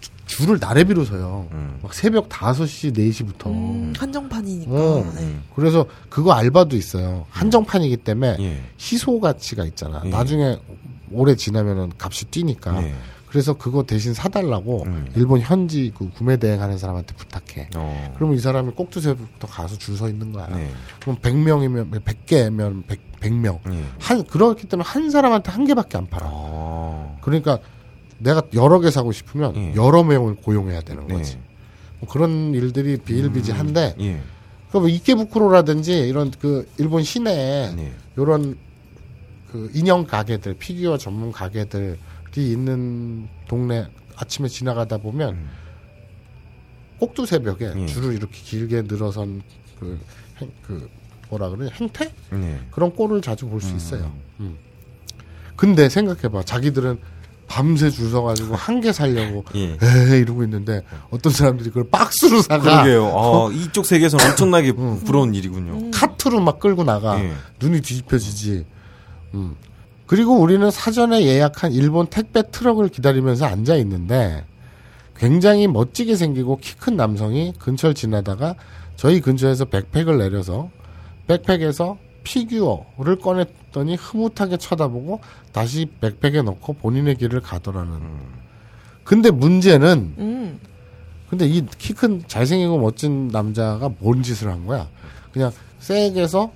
[0.00, 1.46] 주- 줄을 나래비로 서요.
[1.52, 1.78] 음.
[1.82, 3.46] 막 새벽 5시, 4시부터.
[3.46, 4.72] 음, 한정판이니까.
[4.72, 5.12] 어.
[5.14, 5.36] 네.
[5.54, 7.26] 그래서 그거 알바도 있어요.
[7.30, 8.60] 한정판이기 때문에 예.
[8.78, 10.02] 희소 가치가 있잖아.
[10.04, 10.08] 예.
[10.08, 10.58] 나중에
[11.12, 12.80] 오래 지나면은 값이 뛰니까.
[12.80, 12.92] 네.
[13.32, 15.06] 그래서 그거 대신 사달라고 음.
[15.16, 17.70] 일본 현지 그 구매 대행하는 사람한테 부탁해.
[17.76, 18.12] 어.
[18.14, 20.48] 그러면 이 사람이 꼭두새부터 가서 줄 서 있는 거야.
[20.48, 20.70] 네.
[21.00, 23.58] 그럼 100명이면 100개면 100, 100명.
[23.72, 23.84] 예.
[23.98, 26.26] 한 그렇기 때문에 한 사람한테 한 개밖에 안 팔아.
[26.30, 27.18] 어.
[27.22, 27.58] 그러니까
[28.18, 29.74] 내가 여러 개 사고 싶으면 예.
[29.76, 31.14] 여러 명을 고용해야 되는 네.
[31.14, 31.38] 거지.
[32.00, 34.20] 뭐 그런 일들이 비일비재한데 예.
[34.72, 37.92] 그뭐 이케부쿠로라든지 이런 그 일본 시내에 네.
[38.18, 38.58] 이런
[39.50, 41.96] 그 인형 가게들, 피규어 전문 가게들이
[42.40, 45.50] 있는 동네 아침에 지나가다 보면 음.
[46.98, 47.86] 꼭두 새벽에 예.
[47.86, 49.42] 줄을 이렇게 길게 늘어선
[49.80, 49.98] 그,
[50.40, 50.88] 행, 그
[51.28, 52.60] 뭐라 그러냐 행태 네.
[52.70, 54.12] 그런 꼴을 자주 볼 수 있어요.
[54.40, 54.56] 음.
[55.56, 56.98] 근데 생각해봐, 자기들은
[57.46, 59.76] 밤새 줄 서가지고 한 개 살려고 예.
[59.82, 63.06] 에이 이러고 있는데 어떤 사람들이 그걸 박스로 사가 그러게요.
[63.06, 65.90] 어, 이쪽 세계에서는 엄청나게 부러운 일이군요.
[65.90, 67.32] 카트로 막 끌고 나가 예.
[67.60, 68.64] 눈이 뒤집혀지지.
[69.34, 69.54] 음.
[70.12, 74.44] 그리고 우리는 사전에 예약한 일본 택배 트럭을 기다리면서 앉아 있는데
[75.16, 78.54] 굉장히 멋지게 생기고 키 큰 남성이 근처를 지나다가
[78.96, 80.68] 저희 근처에서 백팩을 내려서
[81.28, 85.20] 백팩에서 피규어를 꺼냈더니 흐뭇하게 쳐다보고
[85.50, 87.98] 다시 백팩에 넣고 본인의 길을 가더라는.
[89.04, 90.60] 근데 문제는 음.
[91.30, 94.90] 근데 이 키 큰 잘생기고 멋진 남자가 뭔 짓을 한 거야?
[95.32, 96.52] 그냥 색에서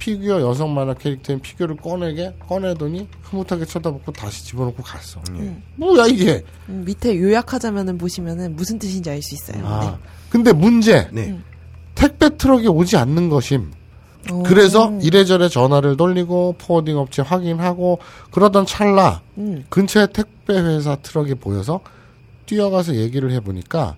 [0.00, 5.20] 피규어 여성 만화 캐릭터인 피규어를 꺼내게 꺼내더니 흐뭇하게 쳐다보고 다시 집어넣고 갔어.
[5.38, 5.56] 예.
[5.76, 6.42] 뭐야 이게?
[6.68, 9.64] 음, 밑에 요약하자면은 보시면은 무슨 뜻인지 알 수 있어요.
[9.64, 9.98] 아,
[10.30, 11.38] 근데 문제 네.
[11.94, 13.70] 택배 트럭이 오지 않는 것임.
[14.24, 14.32] 네.
[14.32, 14.42] 어.
[14.44, 17.98] 그래서 이래저래 전화를 돌리고 forwarding 업체 확인하고
[18.32, 19.64] 그러던 찰나 음.
[19.68, 21.80] 근처에 택배 회사 트럭이 보여서
[22.46, 23.96] 뛰어가서 얘기를 해보니까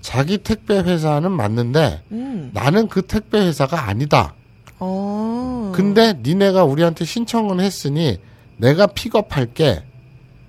[0.00, 2.50] 자기 택배 회사는 맞는데 음.
[2.52, 4.34] 나는 그 택배 회사가 아니다.
[4.80, 5.72] 어.
[5.74, 8.18] 근데 니네가 우리한테 신청은 했으니
[8.56, 9.84] 내가 픽업할게.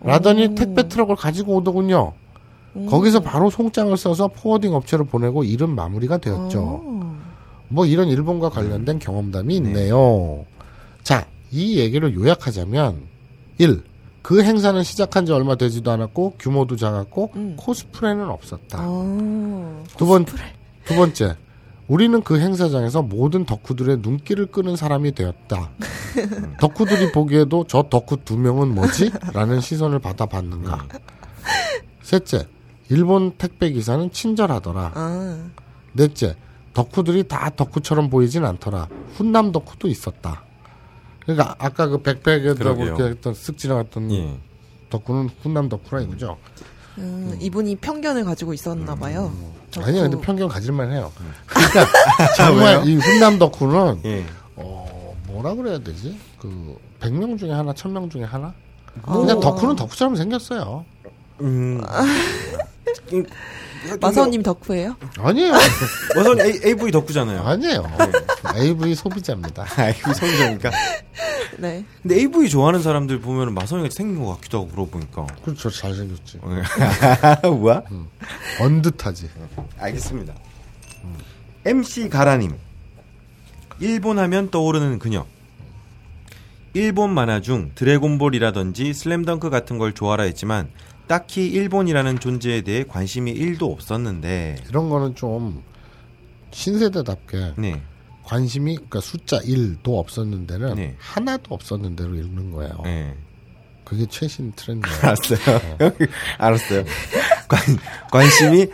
[0.01, 0.55] 라더니 오.
[0.55, 2.13] 택배 트럭을 가지고 오더군요.
[2.75, 2.85] 음.
[2.87, 6.59] 거기서 바로 송장을 써서 포워딩 업체로 보내고 일은 마무리가 되었죠.
[6.61, 7.17] 어.
[7.67, 10.45] 뭐 이런 일본과 관련된 경험담이 있네요.
[11.03, 13.01] 자, 이 얘기를 요약하자면
[13.59, 13.83] 1.
[14.21, 17.55] 그 행사는 시작한 지 얼마 되지도 않았고 규모도 작았고 음.
[17.57, 18.79] 코스프레는 없었다.
[18.81, 19.83] 어.
[19.97, 21.35] 두 번, 두 번째.
[21.91, 25.71] 우리는 그 행사장에서 모든 덕후들의 눈길을 끄는 사람이 되었다.
[26.61, 29.11] 덕후들이 보기에도 저 덕후 두 명은 뭐지?
[29.33, 30.87] 라는 시선을 받아봤는가.
[32.01, 32.47] 셋째.
[32.87, 34.91] 일본 택배 기사는 친절하더라.
[34.95, 35.49] 아.
[35.91, 36.37] 넷째.
[36.73, 38.87] 덕후들이 다 덕후처럼 보이진 않더라.
[39.15, 40.45] 훈남 덕후도 있었다.
[41.19, 42.81] 그러니까 아까 그 백팩에다가.
[42.81, 44.39] 이렇게 했던 쓱 지나갔던 예.
[44.89, 46.37] 덕후는 훈남 덕후라 이거죠.
[46.99, 49.33] 음, 이분이 편견을 가지고 있었나 봐요.
[49.71, 49.87] 덕후.
[49.87, 51.11] 아니요, 근데 편견 가질만 해요.
[51.47, 51.87] 그러니까
[52.37, 54.25] 정말 이 훈남 덕후는 예.
[54.55, 56.17] 어, 뭐라 그래야 되지?
[56.39, 58.53] 그 100명 중에 하나, 1000명 중에 하나?
[59.03, 59.19] 어.
[59.19, 60.85] 그냥 덕후는 덕후처럼 생겼어요.
[61.41, 61.81] 음.
[63.83, 64.95] 음, 마사오님 덕후예요?
[65.17, 65.53] 아니에요.
[66.15, 67.41] 마사오님 A, AV 덕후잖아요.
[67.41, 67.91] 아니에요.
[68.55, 69.65] AV 소비자입니다.
[69.79, 70.71] AV 소비자니까.
[71.57, 71.83] 네.
[72.01, 75.27] 근데 AV 좋아하는 사람들 보면 마사오님같이 생긴 것 같기도 하고 물어보니까.
[75.43, 75.69] 그렇죠.
[75.69, 76.39] 잘생겼지.
[77.43, 77.83] 뭐야?
[78.59, 79.29] 언듯하지.
[79.79, 80.33] 알겠습니다.
[81.65, 82.55] MC 가라님.
[83.79, 85.25] 일본 하면 떠오르는 그녀.
[86.73, 90.69] 일본 만화 중 드래곤볼이라든지 슬램덩크 같은 걸 좋아라 했지만
[91.11, 95.61] 딱히 일본이라는 존재에 대해 관심이 1도 없었는데 이런 거는 좀
[96.51, 97.81] 신세대답게 네.
[98.23, 100.95] 관심이 그러니까 숫자 1도 없었는 데는 네.
[100.99, 102.79] 하나도 없었는 데로 읽는 거예요.
[102.85, 103.13] 네.
[103.83, 104.95] 그게 최신 트렌드예요.
[105.01, 105.37] 알았어요.
[106.37, 106.85] 알았어요.
[107.49, 107.59] 관,
[108.09, 108.71] 관심이 네.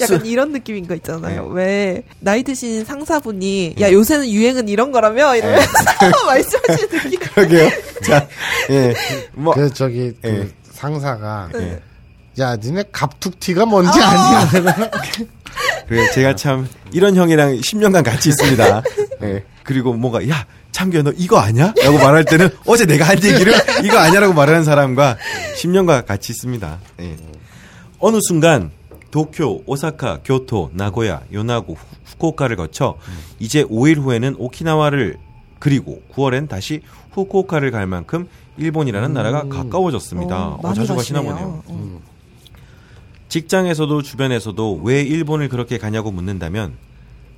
[0.00, 1.52] 약간 이런 느낌인 거 있잖아요.
[1.52, 1.54] 네.
[1.54, 5.70] 왜 나이 드신 상사분이 야 요새는 유행은 이런 거라며 이러면서
[6.24, 7.20] 말씀하시는 느낌.
[7.20, 7.68] 그러게요.
[8.06, 8.26] 자,
[8.70, 8.94] 예.
[9.34, 10.61] 뭐 그 저기 그 예.
[10.72, 11.80] 상사가 예.
[12.38, 14.48] 야 니네 갑툭튀가 뭔지 아냐?
[15.86, 18.82] 그래 제가 참 이런 형이랑 10년간 같이 있습니다.
[19.22, 19.44] 예.
[19.64, 21.74] 그리고 뭔가 야 참규야 너 이거 아냐?
[21.82, 23.52] 라고 말할 때는 어제 내가 한 얘기를
[23.84, 25.18] 이거 아냐라고 말하는 사람과
[25.60, 26.78] 10년간 같이 있습니다.
[27.00, 27.16] 예.
[27.98, 28.70] 어느 순간
[29.10, 32.96] 도쿄, 오사카, 교토, 나고야, 요나고, 후- 후쿠오카를 거쳐
[33.38, 35.18] 이제 5일 후에는 오키나와를
[35.62, 40.48] 그리고 9월엔 다시 후쿠오카를 갈 만큼 일본이라는 나라가 가까워졌습니다.
[40.48, 41.22] 어, 어, 자주 가시나.
[41.22, 41.62] 보네요.
[41.68, 42.00] 어.
[43.28, 46.72] 직장에서도 주변에서도 왜 일본을 그렇게 가냐고 묻는다면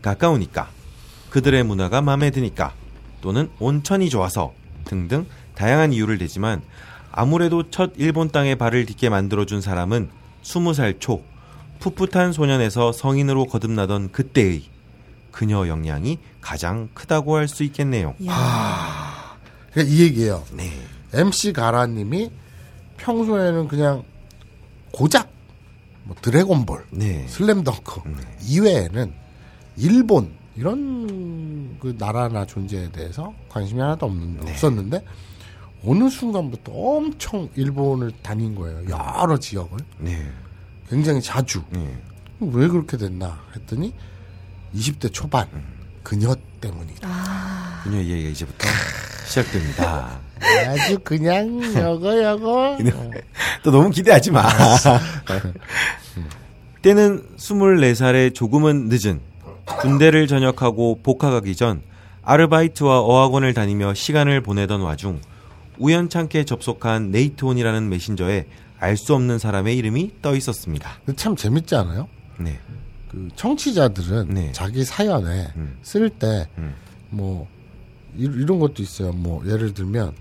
[0.01, 0.71] 가까우니까
[1.29, 2.73] 그들의 문화가 마음에 드니까
[3.21, 4.55] 또는 온천이 좋아서
[4.87, 6.63] 등등 다양한 이유를 대지만
[7.13, 10.09] 아무래도 첫 일본 땅에 발을 딛게 만들어준 사람은
[10.43, 11.23] 20살 초
[11.81, 14.63] 풋풋한 소년에서 성인으로 거듭나던 그때의
[15.31, 18.15] 그녀 역량이 가장 크다고 할 수 있겠네요.
[18.19, 19.39] 이야.
[19.73, 20.45] 그러니까 이 얘기예요.
[20.53, 20.71] 네.
[21.15, 22.31] MC 가라님이
[22.99, 24.05] 평소에는 그냥
[24.93, 25.31] 고작
[26.05, 27.27] 뭐 드래곤볼, 네.
[27.29, 28.03] 슬램덩크
[28.47, 29.13] 이외에는
[29.79, 34.51] 일본 이런 그 나라나 존재에 대해서 관심이 하나도 없는, 네.
[34.53, 35.03] 없었는데
[35.87, 38.85] 어느 순간부터 엄청 일본을 다닌 거예요.
[38.91, 40.31] 여러 지역을 네.
[40.91, 41.63] 굉장히 자주.
[41.71, 41.97] 네.
[42.41, 43.95] 왜 그렇게 됐나 했더니
[44.75, 45.49] 20대 초반
[46.05, 47.09] 그녀 때문이다.
[47.83, 48.69] 그녀 이야기가 이제부터
[49.27, 50.21] 시작됩니다.
[50.69, 52.79] 아주 그냥 여거 여거.
[53.65, 54.45] 또 너무 기대하지 마.
[56.83, 59.21] 때는 24살의 조금은 늦은
[59.81, 61.83] 군대를 전역하고 복학하기 전
[62.23, 65.21] 아르바이트와 어학원을 다니며 시간을 보내던 와중
[65.79, 68.47] 우연찮게 접속한 네이트온이라는 메신저에
[68.79, 70.91] 알 수 없는 사람의 이름이 떠 있었습니다.
[71.17, 72.07] 참 재밌지 않아요?
[72.39, 72.59] 네.
[73.15, 74.51] 그 청취자들은 네.
[74.53, 75.77] 자기 사연에 음.
[75.83, 76.75] 쓸때 음.
[77.11, 77.47] 뭐
[78.17, 79.13] 이런 것도 있어요.
[79.13, 80.13] 뭐 예를 들면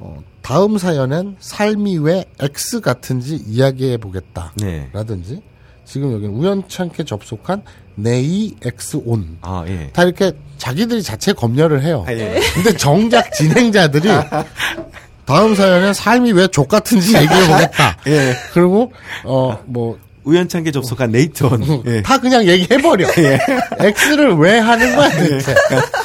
[0.00, 4.52] 어, 다음 사연엔 삶이 왜 X 같은지 이야기해 보겠다.
[4.56, 4.88] 네.
[4.92, 5.42] 라든지
[5.84, 7.62] 지금 여기는 우연찮게 접속한
[7.96, 9.38] 네이 X 온.
[9.42, 9.90] 아, 예.
[9.92, 12.04] 다 이렇게 자기들이 자체 검열을 해요.
[12.06, 12.40] 아, 예.
[12.54, 14.08] 근데 정작 진행자들이
[15.24, 17.96] 다음 사연에 삶이 왜 족 같은지 얘기해 보겠다.
[18.06, 18.34] 예.
[18.52, 18.92] 그리고
[19.24, 21.82] 어 뭐 우연찮게 접속한 네이트온.
[21.86, 22.02] 예.
[22.02, 23.06] 다 그냥 얘기해버려.
[23.80, 25.54] X를 왜 하는 거야, 대체.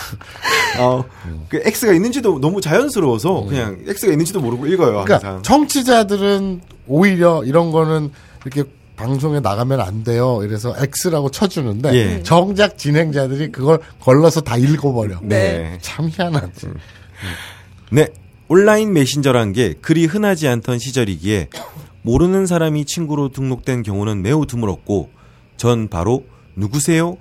[0.79, 1.03] 어,
[1.49, 5.19] 그 X가 있는지도 너무 자연스러워서 그냥 X가 있는지도 모르고 읽어요, 항상.
[5.19, 8.11] 그러니까, 청취자들은 오히려 이런 거는
[8.45, 10.41] 이렇게 방송에 나가면 안 돼요.
[10.43, 12.23] 이래서 X라고 쳐주는데, 예.
[12.23, 15.19] 정작 진행자들이 그걸 걸러서 다 읽어버려.
[15.23, 15.77] 네.
[15.81, 16.67] 참 희한하지.
[17.91, 18.07] 네.
[18.47, 21.47] 온라인 메신저란 게 그리 흔하지 않던 시절이기에
[22.03, 25.09] 모르는 사람이 친구로 등록된 경우는 매우 드물었고
[25.57, 27.17] 전 바로 누구세요?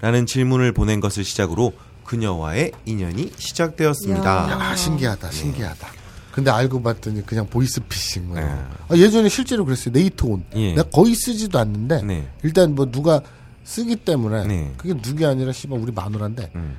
[0.00, 1.72] 라는 질문을 보낸 것을 시작으로
[2.04, 4.24] 그녀와의 인연이 시작되었습니다.
[4.26, 4.58] 야.
[4.60, 5.88] 아, 신기하다, 신기하다.
[6.32, 8.28] 근데 알고 봤더니 그냥 보이스피싱.
[8.28, 8.36] 뭐.
[8.36, 8.42] 네.
[8.42, 9.92] 아, 예전에 실제로 그랬어요.
[9.92, 10.44] 네이트온.
[10.54, 10.68] 예.
[10.74, 12.28] 내가 거의 쓰지도 않는데 네.
[12.42, 13.22] 일단 뭐 누가
[13.64, 14.72] 쓰기 때문에 네.
[14.76, 16.76] 그게 누게 아니라 씨발 우리 마누라인데 음.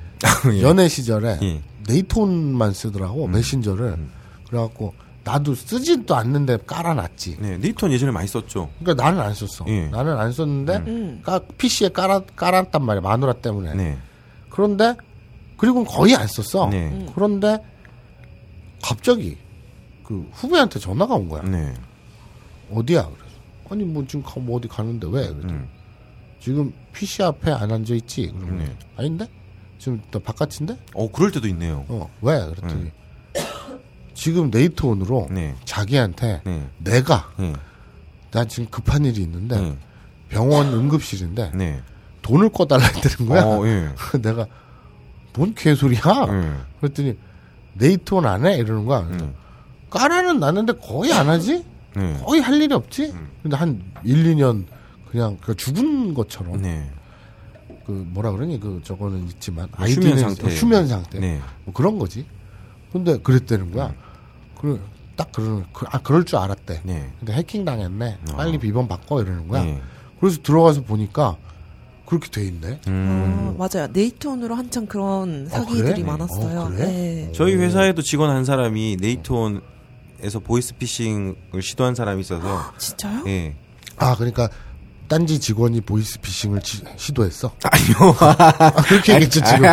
[0.54, 0.62] 예.
[0.62, 1.60] 연애 시절에 예.
[1.88, 3.98] 네이트온만 쓰더라고 메신저를.
[4.48, 4.94] 그래갖고
[5.28, 7.36] 나도 쓰지도 않는데 깔아놨지.
[7.38, 8.70] 네, 네이톤 예전에 많이 썼죠.
[8.80, 9.66] 그러니까 나는 안 썼어.
[9.68, 9.88] 예.
[9.88, 11.20] 나는 안 썼는데 음.
[11.22, 13.74] 까, PC에 깔아 깔았단 말이야 마누라 때문에.
[13.74, 13.98] 네.
[14.48, 14.94] 그런데
[15.58, 16.70] 그리고 거의 안 썼어.
[16.70, 17.06] 네.
[17.14, 17.58] 그런데
[18.82, 19.36] 갑자기
[20.02, 21.42] 그 후배한테 전화가 온 거야.
[21.42, 21.74] 네.
[22.72, 23.02] 어디야?
[23.02, 23.36] 그래서
[23.70, 25.28] 아니 뭐 지금 가- 뭐 어디 가는데 왜?
[25.28, 25.68] 그랬더니 음.
[26.40, 28.32] 지금 PC 앞에 안 앉아 있지.
[28.34, 28.76] 그러면 네.
[28.96, 29.28] 아닌데?
[29.78, 30.76] 지금 또 바깥인데?
[30.94, 31.84] 어, 그럴 때도 있네요.
[31.88, 32.38] 어 왜?
[32.46, 32.90] 그랬더니
[34.18, 35.54] 지금 네이트온으로 네.
[35.64, 36.68] 자기한테 네.
[36.78, 37.52] 내가 네.
[38.32, 39.78] 나 지금 급한 일이 있는데 네.
[40.28, 41.80] 병원 응급실인데 네.
[42.22, 43.44] 돈을 꺼달라 했다는 거야.
[43.44, 43.88] 어, 예.
[44.20, 44.48] 내가
[45.34, 46.00] 뭔 개소리야?
[46.30, 46.52] 예.
[46.80, 47.16] 그랬더니
[47.74, 48.56] 네이트온 안 해?
[48.56, 49.02] 이러는 거야.
[49.02, 49.34] 음.
[49.88, 51.64] 까라는 났는데 거의 안 하지?
[51.94, 52.20] 네.
[52.24, 53.14] 거의 할 일이 없지?
[53.44, 54.64] 근데 한 1, 2년
[55.12, 56.90] 그냥 그 죽은 것처럼 네.
[57.86, 60.56] 그 뭐라 그러니 그 저거는 있지만 뭐 아이디는 휴면 상태.
[60.56, 61.40] 휴면 상태 네.
[61.64, 62.26] 뭐 그런 거지.
[62.90, 63.94] 근데 그랬다는 거야.
[64.60, 64.80] 그,
[65.16, 66.82] 딱 그러는 그, 아 그럴 줄 알았대.
[66.84, 67.10] 네.
[67.18, 68.18] 근데 해킹 당했네.
[68.36, 69.64] 빨리 비번 바꿔 이러는 거야.
[69.64, 69.80] 네.
[70.20, 71.36] 그래서 들어가서 보니까
[72.06, 72.80] 그렇게 돼 있네.
[72.86, 73.54] 음.
[73.58, 73.88] 어, 맞아요.
[73.92, 76.02] 네이트온으로 한참 그런 사기들이 그래?
[76.04, 76.60] 많았어요.
[76.60, 76.86] 어, 그래?
[76.86, 77.32] 네.
[77.34, 83.24] 저희 회사에도 직원 한 사람이 네이톤에서 보이스피싱을 시도한 사람이 있어서 진짜요?
[83.26, 83.54] 예.
[83.96, 84.48] 아 그러니까
[85.08, 87.50] 딴지 직원이 보이스피싱을 지- 시도했어.
[87.64, 88.16] 아니요.
[88.20, 89.64] 아, 그렇게 얘기했지 지금.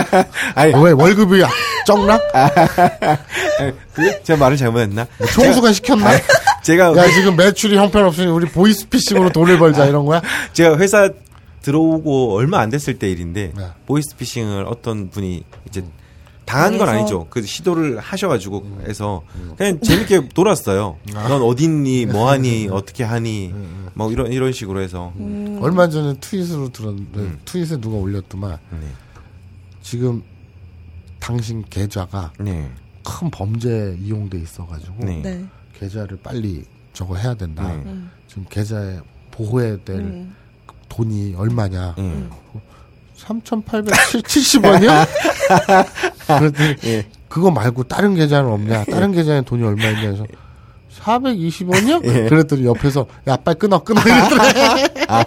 [0.56, 1.42] 아니, 어, 왜 월급이
[1.86, 2.18] 적나?
[3.94, 5.06] 그 제가 말을 잘못했나?
[5.18, 6.12] 뭐 총수가 시켰나?
[6.64, 10.22] 제가 야 지금 매출이 형편없으니 우리 보이스피싱으로 돈을 벌자 이런 거야?
[10.54, 11.10] 제가 회사
[11.62, 13.68] 들어오고 얼마 안 됐을 때 일인데 네.
[13.88, 15.84] 보이스피싱을 어떤 분이 이제
[16.46, 16.88] 당한 건?
[16.90, 17.28] 아니죠.
[17.30, 19.24] 그 시도를 하셔가지고 해서
[19.58, 20.98] 그냥 재밌게 놀았어요.
[21.12, 23.54] 넌 어딨니, 뭐하니, 어떻게 하니,
[23.96, 25.14] 뭐 이런 이런 식으로 해서
[25.62, 28.88] 얼마 전에 트윗으로 들었는데 트윗에 누가 올렸더만 네,
[29.82, 30.22] 지금
[31.20, 32.70] 당신 계좌가 네,
[33.04, 35.22] 큰 범죄에 이용돼 있어가지고 네.
[35.22, 35.46] 네.
[35.80, 37.68] 계좌를 빨리 저거 해야 된다.
[37.68, 37.74] 네.
[37.86, 38.12] 음.
[38.28, 39.00] 지금 계좌에
[39.32, 40.36] 보호해야 될 음.
[40.90, 41.96] 돈이 얼마냐?
[41.98, 42.30] 네.
[43.18, 45.08] 3,870원이야?
[46.28, 47.06] 그랬더니 예.
[47.28, 48.86] 그거 말고 다른 계좌는 없냐?
[48.86, 50.26] 다른 계좌에 돈이 얼마 있냐 해서
[51.00, 52.06] 420원이요?
[52.06, 52.30] 예.
[52.30, 54.88] 그랬더니 옆에서 야 빨리 끊어 끊어 이러더래.
[55.08, 55.24] 아,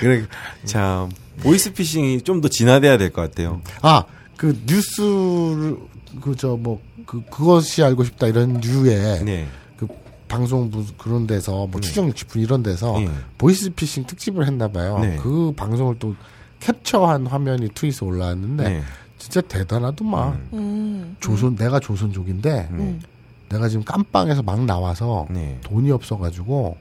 [0.00, 0.24] 그래
[0.64, 1.10] 참
[1.40, 3.60] 보이스피싱이 좀 더 진화돼야 될 것 같아요.
[3.82, 4.04] 아,
[4.36, 5.76] 그 뉴스를
[6.20, 9.88] 그저 뭐 그 그것이 알고 싶다 이런 류의 네, 그
[10.28, 13.10] 방송부 그런 데서 뭐 추정 60분 이런 데서 예.
[13.38, 14.98] 보이스피싱 특집을 했나 봐요.
[15.00, 15.16] 네.
[15.20, 16.14] 그 방송을 또
[16.60, 18.82] 캡처한 화면이 트윗에 올라왔는데 네,
[19.22, 20.48] 진짜 대단하더만.
[20.52, 21.16] 음.
[21.20, 23.00] 조선 내가 조선족인데 음.
[23.48, 25.60] 내가 지금 깜빵에서 막 나와서 네.
[25.62, 26.76] 돈이 없어가지고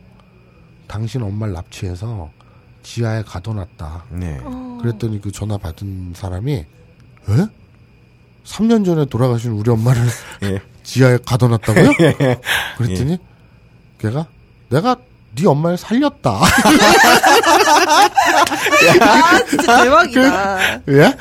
[0.87, 2.31] 당신 엄마를 납치해서
[2.81, 4.05] 지하에 가둬놨다.
[4.09, 4.39] 네.
[4.41, 4.79] 어.
[4.81, 6.65] 그랬더니 그 전화 받은 사람이 에?
[8.43, 10.01] 3년 전에 돌아가신 우리 엄마를
[10.41, 10.61] 예.
[10.81, 11.91] 지하에 가둬놨다고요?
[12.79, 13.19] 그랬더니
[13.99, 14.25] 걔가
[14.69, 14.95] 내가
[15.35, 16.39] 네 엄마를 살렸다.
[19.01, 20.59] 아, 진짜 대박이다.
[20.89, 21.15] 예?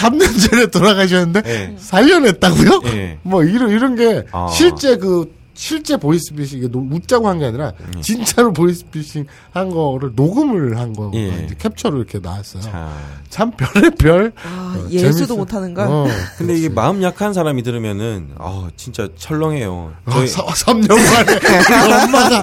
[0.00, 1.74] 3년 전에 돌아가셨는데 예.
[1.78, 2.82] 살려냈다고요?
[2.86, 3.18] 예.
[3.22, 4.48] 뭐 이런 이런 게 아.
[4.52, 10.78] 실제 그 실제 보이스피싱 이게 노- 웃자고 한 게 아니라 진짜로 보이스피싱 한 거를 녹음을
[10.78, 11.44] 한 거 예.
[11.44, 12.62] 이제 캡처로 이렇게 나왔어요.
[12.62, 12.92] 자,
[13.28, 14.32] 참 별의 별.
[14.44, 15.36] 아, 어, 예수도.
[15.36, 15.86] 못하는 걸.
[15.88, 16.06] 어.
[16.36, 19.92] 근데 이게 마음 약한 사람이 들으면은 아 진짜 철렁해요.
[20.04, 22.42] 아, 저희 3년 만에 그 엄마가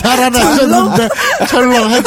[0.00, 1.08] 살아나셨는데
[1.48, 2.02] 철렁하지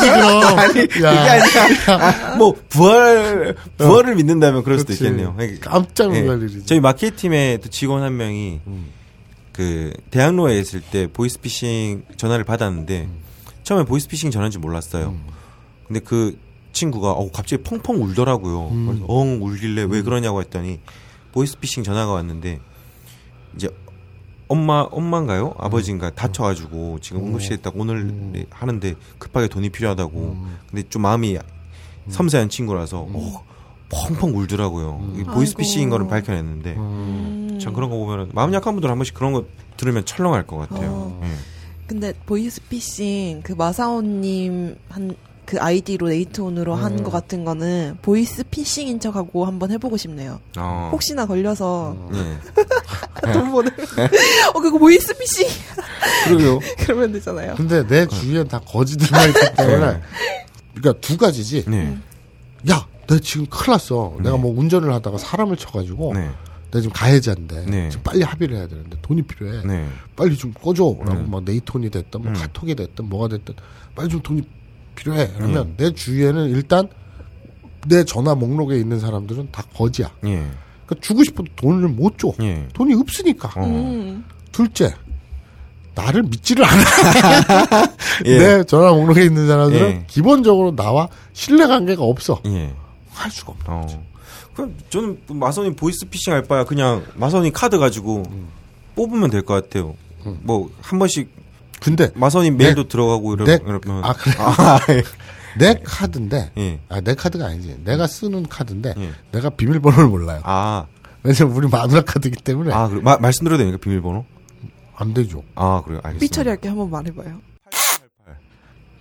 [0.87, 1.15] 그럼.
[1.15, 5.03] 야, 뭐 부활 부활을 믿는다면 그럴 수도 그렇지.
[5.03, 5.35] 있겠네요.
[5.61, 6.21] 깜짝 예.
[6.21, 6.65] 놀랄 일이지.
[6.65, 8.59] 저희 마케팅팀에 또 직원 한 명이
[9.59, 13.09] 그 대학로에 있을 때 보이스피싱 전화를 받았는데
[13.63, 15.17] 처음에 보이스피싱 전화인지 몰랐어요.
[15.85, 16.39] 근데 그
[16.71, 18.69] 친구가 어, 갑자기 펑펑 울더라고요.
[18.85, 20.79] 그래서 엉 울길래 왜 그러냐고 했더니
[21.33, 22.61] 보이스피싱 전화가 왔는데
[23.57, 23.69] 이제
[24.47, 25.55] 엄마 엄마인가요?
[25.57, 30.37] 아버지인가 다쳐가지고 지금 응급실에 있다가 오늘 하는데 급하게 돈이 필요하다고.
[30.69, 31.37] 근데 좀 마음이
[32.07, 33.43] 섬세한 친구라서 어,
[33.89, 35.97] 펑펑 울더라고요 이 보이스피싱인 아이고.
[35.97, 37.59] 거는 밝혀냈는데 음.
[37.61, 39.45] 참 그런 거 보면 마음 약한 분들 한 번씩 그런 거
[39.77, 41.21] 들으면 철렁할 것 같아요 어.
[41.23, 41.29] 예.
[41.87, 45.15] 근데 보이스피싱 그 마사오님 한
[45.49, 46.83] 그 아이디로 네이트온으로 음.
[46.83, 50.39] 한거 같은 거는 보이스 피싱인 척하고 한번 해보고 싶네요.
[50.59, 50.89] 어.
[50.91, 52.37] 혹시나 걸려서 예.
[53.33, 53.71] 돈 보내.
[54.53, 55.47] 어 그거 보이스 피싱
[56.25, 57.55] 그러게요 그러면 되잖아요.
[57.55, 59.93] 근데 내 주위엔 다 거지들만 있기 때문에.
[59.93, 60.01] 네.
[60.75, 61.65] 그러니까 두 가지지.
[61.67, 61.97] 네.
[62.69, 64.13] 야, 내가 지금 큰일 났어.
[64.17, 64.23] 네.
[64.25, 66.29] 내가 뭐 운전을 하다가 사람을 쳐가지고 네.
[66.71, 67.89] 내가 지금 가해자인데 네.
[67.89, 69.65] 지금 빨리 합의를 해야 되는데 돈이 필요해.
[69.65, 69.87] 네.
[70.15, 71.25] 빨리 좀 꺼줘라고 네.
[71.27, 72.33] 막 네이톤이 됐든 뭐 음.
[72.35, 73.55] 카톡이 됐든 뭐가 됐든
[73.95, 74.43] 빨리 좀 돈이
[74.95, 75.31] 필요해.
[75.35, 75.85] 그러면 네.
[75.85, 76.87] 내 주위에는 일단
[77.87, 80.11] 내 전화 목록에 있는 사람들은 다 거지야.
[80.25, 80.45] 예.
[80.85, 82.31] 그러니까 주고 싶어도 돈을 못 줘.
[82.41, 82.67] 예.
[82.73, 83.49] 돈이 없으니까.
[83.55, 83.65] 어.
[83.65, 84.25] 음.
[84.51, 84.93] 둘째,
[85.95, 86.83] 나를 믿지를 않아.
[88.25, 88.37] 예.
[88.37, 90.03] 내 전화 목록에 있는 사람들은 예.
[90.07, 92.41] 기본적으로 나와 신뢰 관계가 없어.
[92.47, 92.73] 예.
[93.19, 94.03] 할 수가 없는 어.
[94.55, 98.23] 그럼 저는 마선이 보이스피싱 할 바야 그냥 마선이 카드 가지고
[98.95, 99.95] 뽑으면 될 것 같아요.
[100.41, 101.29] 뭐한 번씩
[101.81, 104.33] 근데 마선이 메일도 들어가고 이러, 내, 이러면 아 그래.
[104.39, 105.03] 아, 예.
[105.57, 106.79] 내 카드인데, 예.
[106.89, 107.79] 아내 카드가 아니지.
[107.85, 109.11] 내가 쓰는 카드인데 예.
[109.31, 110.41] 내가 비밀번호를 몰라요.
[110.43, 110.85] 아,
[111.23, 113.01] 왜냐면 우리 마누라 카드이기 때문에 아, 그래.
[113.01, 113.77] 마, 말씀드려도 됩니까?
[113.81, 114.25] 비밀번호?
[114.95, 115.43] 안 되죠.
[115.55, 116.01] 아, 그래요.
[116.03, 116.19] 알겠습니다.
[116.19, 117.39] 삐처리할 게 한번 말해봐요.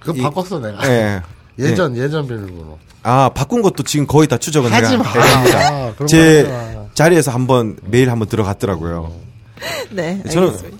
[0.00, 0.88] 그거 이- 바꿨어 내가.
[0.88, 1.20] 예.
[1.58, 2.78] 예전 예전 비밀번호.
[3.02, 5.04] 아, 바꾼 것도 지금 거의 다 추적은 하지 마.
[5.04, 6.84] 아, 제거 하지 마.
[6.94, 9.12] 자리에서 한번 메일 한번 들어갔더라고요.
[9.90, 10.78] 네, 저는 알겠습니다.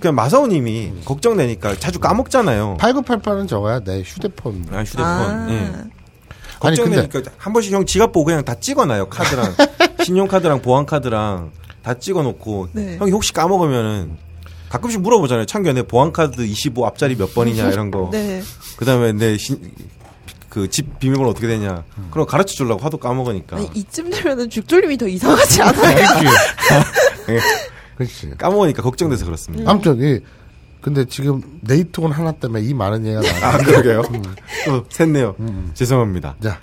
[0.00, 2.78] 그냥 마사오님이 걱정되니까 자주 까먹잖아요.
[2.80, 4.66] 8988은 저거야 내 휴대폰.
[4.72, 5.04] 아, 휴대폰.
[5.06, 5.72] 아, 예.
[6.60, 9.08] 아니, 걱정되니까 한 번씩 형 지갑 보고 그냥 다 찍어놔요.
[9.08, 9.54] 카드랑
[10.04, 12.96] 신용카드랑 보안카드랑 다 찍어놓고 네.
[12.98, 14.16] 형이 혹시 까먹으면은
[14.68, 15.46] 가끔씩 물어보잖아요.
[15.46, 18.08] 창규야 내 보안카드 25 앞자리 몇 번이냐 이런 거.
[18.12, 18.42] 네.
[18.76, 19.36] 그 다음에 내
[20.48, 21.84] 그 집 비밀번호 어떻게 되냐.
[22.10, 23.56] 그럼 가르쳐 주려고 하도 까먹으니까.
[23.56, 25.98] 아니, 이쯤 되면은 죽돌림이 더 이상하지 않아요?
[27.30, 27.38] 예.
[27.96, 28.30] 그렇지.
[28.38, 29.70] 까먹으니까 걱정돼서 그렇습니다.
[29.70, 30.20] 아무튼 이
[30.80, 33.54] 근데 지금 네이트온 하나 때문에 이 많은 얘기가 나와.
[33.54, 34.02] 아, 그러게요.
[34.66, 35.74] 또 샜네요.
[35.74, 36.36] 죄송합니다.
[36.42, 36.60] 자,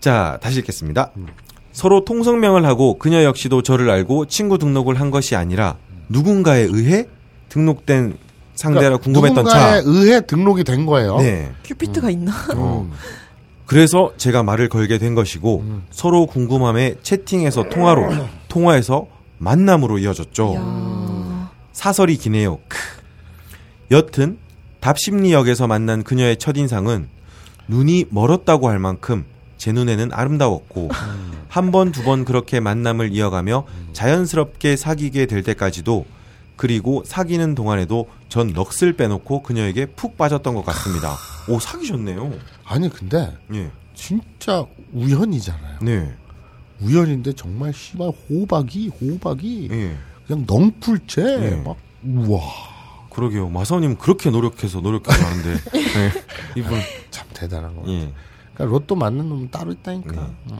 [0.00, 1.12] 자, 다시 읽겠습니다.
[1.72, 5.76] 서로 통성명을 하고 그녀 역시도 저를 알고 친구 등록을 한 것이 아니라
[6.08, 7.06] 누군가에 의해
[7.48, 8.18] 등록된
[8.54, 9.88] 상대라 궁금했던 그러니까 누군가에 차.
[9.90, 11.18] 의해 등록이 된 거예요.
[11.18, 11.52] 네.
[11.64, 12.32] 큐피트가 있나?
[12.54, 12.90] 음.
[13.66, 18.10] 그래서 제가 말을 걸게 된 것이고 서로 궁금함에 채팅에서 통화로
[18.48, 19.06] 통화에서
[19.38, 20.52] 만남으로 이어졌죠.
[20.54, 21.50] 이야.
[21.72, 22.58] 사설이 기네요.
[22.68, 22.78] 크.
[23.90, 24.38] 여튼
[24.80, 27.08] 답심리역에서 만난 그녀의 첫인상은
[27.68, 29.24] 눈이 멀었다고 할 만큼
[29.56, 30.90] 제 눈에는 아름다웠고
[31.48, 36.04] 한 번 두번 그렇게 만남을 이어가며 자연스럽게 사귀게 될 때까지도
[36.56, 41.16] 그리고 사귀는 동안에도 전 넋을 빼놓고 그녀에게 푹 빠졌던 것 같습니다.
[41.48, 42.32] 오 사귀셨네요.
[42.64, 43.70] 아니 근데 예.
[43.94, 45.78] 진짜 우연이잖아요.
[45.82, 46.14] 네.
[46.80, 49.96] 우연인데 정말 씨발 호박이 호박이 예.
[50.26, 51.62] 그냥 넝풀째 예.
[51.62, 52.40] 막 우와
[53.10, 53.48] 그러게요.
[53.48, 56.10] 마사오님 그렇게 노력해서 노력해서 하는데 네.
[56.56, 56.78] 이분
[57.10, 57.82] 참 대단한 거.
[57.88, 58.12] 예.
[58.54, 60.12] 그러니까 로또 맞는 놈은 따로 있다니까.
[60.12, 60.20] 네.
[60.52, 60.58] 어.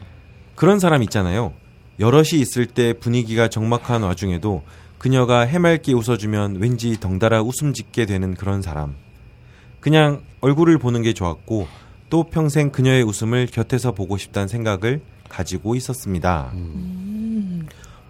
[0.55, 1.53] 그런 사람 있잖아요.
[2.01, 4.63] 여럿이 있을 때 분위기가 적막한 와중에도
[5.05, 8.95] 그녀가 해맑게 웃어주면 왠지 덩달아 웃음 짓게 되는 그런 사람.
[9.81, 11.69] 그냥 얼굴을 보는 게 좋았고
[12.09, 16.55] 또 평생 그녀의 웃음을 곁에서 보고 싶다는 생각을 가지고 있었습니다.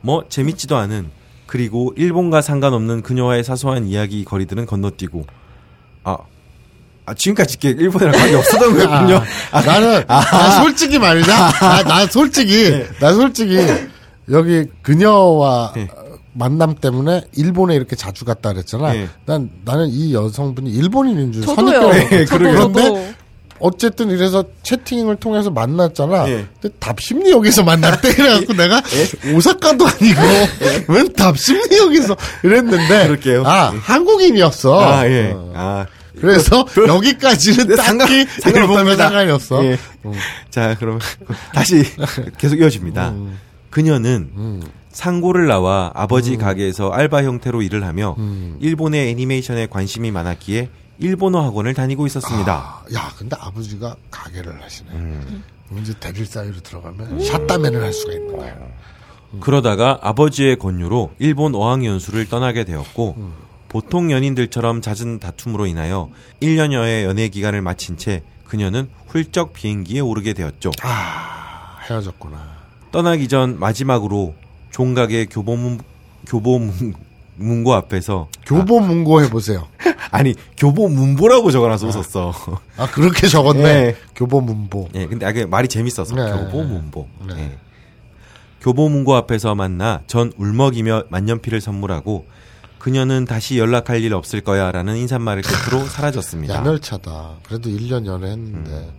[0.03, 1.11] 뭐 재밌지도 않은
[1.47, 5.27] 그리고 일본과 상관없는 그녀와의 사소한 이야기 거리들은 건너뛰고
[6.05, 6.19] 아,
[7.07, 9.21] 아 지금까지 이렇게 일본이랑 관계 없었던 거군요.
[9.51, 11.51] 아, 나는 나 솔직히 말이다.
[11.59, 13.59] 나, 나 솔직히 나 솔직히
[14.31, 15.89] 여기 그녀와 네.
[16.35, 18.93] 만남 때문에 일본에 이렇게 자주 갔다 그랬잖아.
[18.93, 19.09] 네.
[19.25, 21.47] 난 나는 이 여성분이 일본인인 줄 네,
[22.27, 23.15] 저도, 그런데.
[23.61, 26.29] 어쨌든 이래서 채팅을 통해서 만났잖아.
[26.29, 26.45] 예.
[26.61, 28.13] 근데 답심리역에서 만났대.
[28.15, 28.83] 그래갖고 내가
[29.33, 30.21] 오사카도 아니고
[30.93, 33.05] 웬 답심리역에서 이랬는데.
[33.05, 33.45] 그럴게요.
[33.47, 33.79] 아, 예.
[33.79, 34.81] 한국인이었어.
[34.81, 35.31] 아, 예.
[35.35, 35.53] 어.
[35.55, 35.87] 아,
[36.21, 38.27] 그래서 여기까지는 네, 상관- 딱히.
[38.55, 39.65] 일본과 상관이 없어.
[39.65, 39.79] 예.
[40.51, 40.99] 자, 그럼
[41.55, 41.85] 다시
[42.37, 43.11] 계속 이어집니다.
[43.11, 43.39] 음.
[43.71, 44.63] 그녀는
[44.95, 48.57] 상고를 나와 아버지 가게에서 알바 형태로 일을 하며 음.
[48.61, 52.53] 일본의 애니메이션에 관심이 많았기에 일본어 학원을 다니고 있었습니다.
[52.55, 54.91] 아, 야, 근데 아버지가 가게를 하시네.
[54.93, 55.43] 음.
[55.81, 58.57] 이제 데빌 사이로 들어가면 샷다맨을 할 수가 있는 거야.
[59.41, 63.17] 그러다가 아버지의 권유로 일본 어학연수를 떠나게 되었고
[63.69, 70.71] 보통 연인들처럼 잦은 다툼으로 인하여 1년여의 연애 기간을 마친 채 그녀는 훌쩍 비행기에 오르게 되었죠.
[70.83, 72.55] 아, 헤어졌구나.
[72.93, 74.37] 떠나기 전 마지막으로
[74.75, 75.79] 종각의 교보문
[76.27, 76.95] 교보문
[77.37, 79.69] 문고 앞에서 교보문고 해보세요.
[80.11, 82.33] 아니 교보문보라고 적어놔서 웃었어.
[82.77, 83.63] 아, 그렇게 적었네.
[83.63, 83.97] 네.
[84.17, 84.89] 교보문보.
[84.97, 86.29] 예, 근데 아, 그 말이 재밌어서 네.
[86.29, 87.09] 교보문보.
[87.29, 87.35] 네.
[87.39, 87.59] 예.
[88.63, 92.27] 교보문고 앞에서 만나 전 울먹이며 만년필을 선물하고
[92.79, 96.55] 그녀는 다시 연락할 일 없을 거야라는 인사말을 끝으로 사라졌습니다.
[96.57, 97.37] 야멸차다.
[97.47, 98.91] 그래도 1년 연애했는데 음.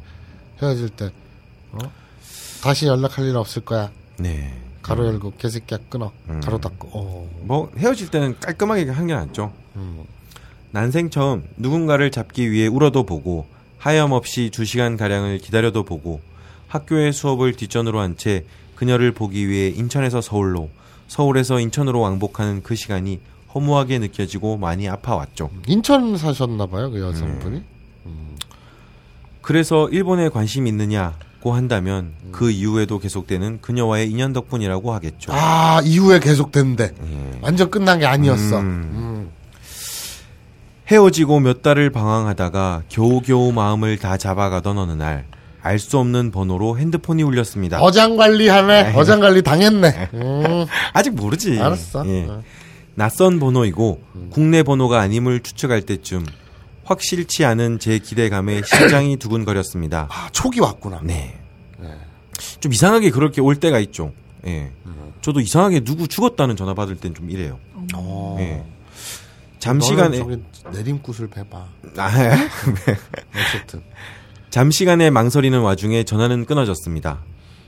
[0.61, 1.11] 헤어질 때
[1.73, 1.79] 어?
[2.63, 3.91] 다시 연락할 일 없을 거야.
[4.17, 4.64] 네.
[4.85, 6.11] 가로 열고 개새끼야 끊어.
[6.29, 6.39] 음.
[6.41, 6.89] 가로 닫고.
[6.93, 7.29] 어.
[7.41, 9.51] 뭐 헤어질 때는 깔끔하게 한게 낫죠.
[9.75, 10.03] 음.
[10.71, 13.45] 난생 처음 누군가를 잡기 위해 울어도 보고
[13.79, 16.21] 하염없이 두 시간 가량을 기다려도 보고
[16.67, 20.69] 학교의 수업을 뒷전으로 한 채 그녀를 보기 위해 인천에서 서울로,
[21.07, 23.21] 서울에서 인천으로 왕복하는 그 시간이
[23.53, 25.49] 허무하게 느껴지고 많이 아파왔죠.
[25.67, 27.61] 인천 사셨나 봐요, 그 여성분이.
[29.41, 35.31] 그래서 일본에 관심 있느냐 고 한다면 그 이후에도 계속되는 그녀와의 인연 덕분이라고 하겠죠.
[35.31, 36.83] 아, 이후에 계속됐는데.
[36.85, 37.39] 예.
[37.39, 38.61] 완전 끝난 게 아니었어.
[38.61, 38.65] 음.
[38.65, 39.29] 음.
[40.89, 45.25] 헤어지고 몇 달을 방황하다가 겨우겨우 마음을 다 잡아가던 어느 날
[45.61, 47.79] 알 수 없는 번호로 핸드폰이 울렸습니다.
[47.81, 48.93] 어장 관리 하네.
[48.95, 50.09] 어장 관리 당했네.
[50.13, 50.65] 음.
[50.93, 51.59] 아직 모르지.
[51.59, 52.07] 알았어.
[52.07, 52.25] 예.
[52.29, 52.43] 어.
[52.93, 56.23] 낯선 번호이고 국내 번호가 아님을 추측할 때쯤
[56.85, 60.07] 확실치 않은 제 기대감에 심장이 두근거렸습니다.
[60.09, 61.01] 아, 촉이 왔구나.
[61.03, 61.37] 네.
[62.59, 64.13] 좀 이상하게 그렇게 올 때가 있죠.
[64.45, 64.71] 예.
[65.21, 67.59] 저도 이상하게 누구 죽었다는 전화 받을 땐 좀 이래요.
[67.95, 68.37] 어.
[68.39, 68.49] 예.
[68.51, 68.65] 너는
[69.59, 70.23] 잠시간에
[70.71, 71.65] 내림굿을 베봐.
[71.97, 72.31] 아, 예.
[73.33, 73.81] 어쨌든.
[74.51, 77.23] 잠시간의 망설이는 와중에 전화는 끊어졌습니다.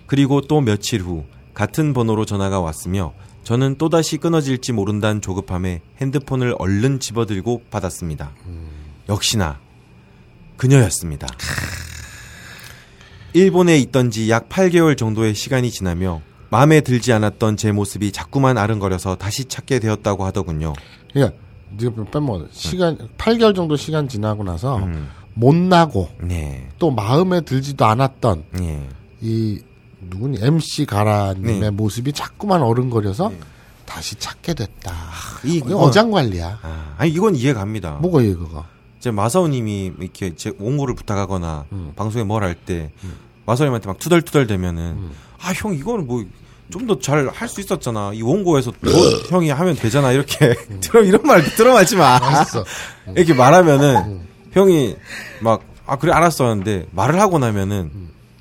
[0.05, 3.13] 그리고 또 며칠 후 같은 번호로 전화가 왔으며
[3.43, 8.31] 저는 또다시 끊어질지 모른다는 조급함에 핸드폰을 얼른 집어들고 받았습니다.
[9.09, 9.59] 역시나
[10.57, 11.27] 그녀였습니다.
[13.33, 19.45] 일본에 있던지 약 8개월 정도의 시간이 지나며 마음에 들지 않았던 제 모습이 자꾸만 아른거려서 다시
[19.45, 20.73] 찾게 되었다고 하더군요.
[21.13, 21.37] 그러니까
[21.77, 22.47] 네가 빼먹어.
[22.51, 25.09] 시간 8개월 정도 시간 지나고 나서 음.
[25.33, 26.69] 못 나고 네.
[26.79, 28.87] 또 마음에 들지도 않았던 예.
[29.21, 29.61] 이
[30.09, 31.69] 누구니 MC 가라님의 네.
[31.69, 33.31] 모습이 자꾸만 어른거려서
[33.85, 34.93] 다시 찾게 됐다.
[35.45, 36.59] 이, 이거 어장 관리야.
[36.61, 37.97] 아, 아니 이건 이해 갑니다.
[38.01, 38.65] 뭐가 이거
[38.97, 39.01] 가?
[39.01, 41.91] 제 마사오님이 이렇게 제 원고를 부탁하거나 음.
[41.95, 42.91] 방송에 뭘 할 때
[43.45, 45.11] 마사오님한테 막 투덜투덜 대면은 음.
[45.39, 46.23] 아형 이거는 뭐
[46.69, 48.91] 좀 더 잘 할 수 있었잖아 이 원고에서 뭐
[49.31, 52.19] 형이 하면 되잖아 이렇게 들어 이런 말 들어맞지 마.
[53.15, 54.21] 이렇게 말하면은
[54.51, 54.95] 형이
[55.41, 57.89] 막 아 그래 알았어 하는데 말을 하고 나면은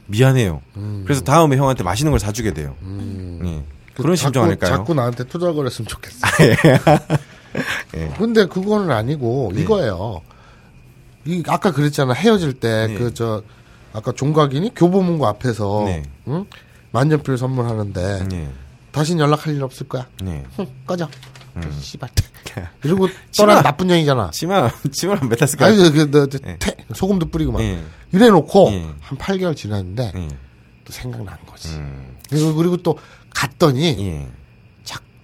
[0.06, 0.60] 미안해요
[1.04, 2.74] 그래서 다음에 형한테 맛있는 걸 사주게 돼요
[3.44, 3.62] 예.
[3.94, 4.70] 그런 심정 자꾸, 아닐까요?
[4.70, 6.26] 자꾸 나한테 투덜거렸으면 좋겠어.
[7.96, 8.12] 예.
[8.18, 9.62] 근데 그거는 아니고 네.
[9.62, 10.20] 이거예요.
[11.26, 12.94] 이 아까 그랬잖아 헤어질 때 네.
[12.94, 13.42] 그저
[13.92, 16.02] 아까 종각인이 교보문고 앞에서 네.
[16.28, 16.46] 응?
[16.92, 18.48] 만년필 선물하는데 예.
[18.92, 20.06] 다신 연락할 일 없을 거야.
[20.24, 20.44] 예.
[20.56, 21.08] 흥, 꺼져.
[21.56, 21.78] 음.
[21.80, 22.08] 씨발.
[22.84, 24.30] 이러고 떠난 나쁜 년이잖아.
[24.30, 25.68] 치마 치마를 몇 tas을까요?
[25.72, 26.56] 아니 그, 그, 그, 예.
[26.58, 27.82] 태, 소금도 뿌리고 막 예.
[28.12, 28.90] 이래놓고 예.
[29.00, 30.28] 한 8개월 지났는데 예.
[30.84, 31.68] 또 생각난 거지.
[31.70, 32.16] 음.
[32.30, 32.98] 그리고 그리고 또
[33.30, 34.20] 갔더니 예.
[34.22, 34.30] 착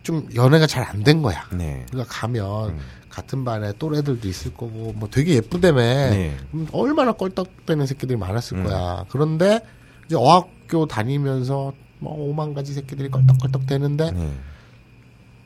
[0.03, 1.45] 좀 연애가 잘 안 된 거야.
[1.53, 1.85] 네.
[1.91, 2.79] 그러니까 가면 음.
[3.09, 6.37] 같은 반에 또래들도 있을 거고 뭐 되게 예쁘다며 네.
[6.55, 8.65] 음, 얼마나 껄떡대는 새끼들이 많았을 음.
[8.65, 9.05] 거야.
[9.11, 9.61] 그런데
[10.07, 14.33] 이제 어학교 다니면서 뭐 오만 가지 새끼들이 껄떡껄떡 대는데 네.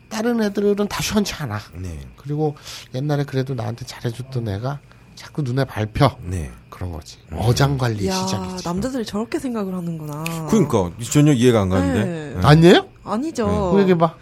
[0.08, 1.58] 다른 애들은 다 시원치 않아.
[1.74, 1.98] 네.
[2.16, 2.54] 그리고
[2.94, 4.78] 옛날에 그래도 나한테 잘해줬던 애가
[5.16, 6.50] 자꾸 눈에 밟혀 네.
[6.70, 7.18] 그런 거지.
[7.32, 8.64] 어장 관리 야 시작이지.
[8.68, 10.24] 남자들이 저렇게 생각을 하는구나.
[10.48, 12.04] 그러니까 전혀 이해가 안 가는데.
[12.04, 12.34] 네.
[12.34, 12.40] 네.
[12.46, 12.86] 아니에요?
[13.02, 13.72] 아니죠.
[13.72, 14.14] 그 얘기해 봐.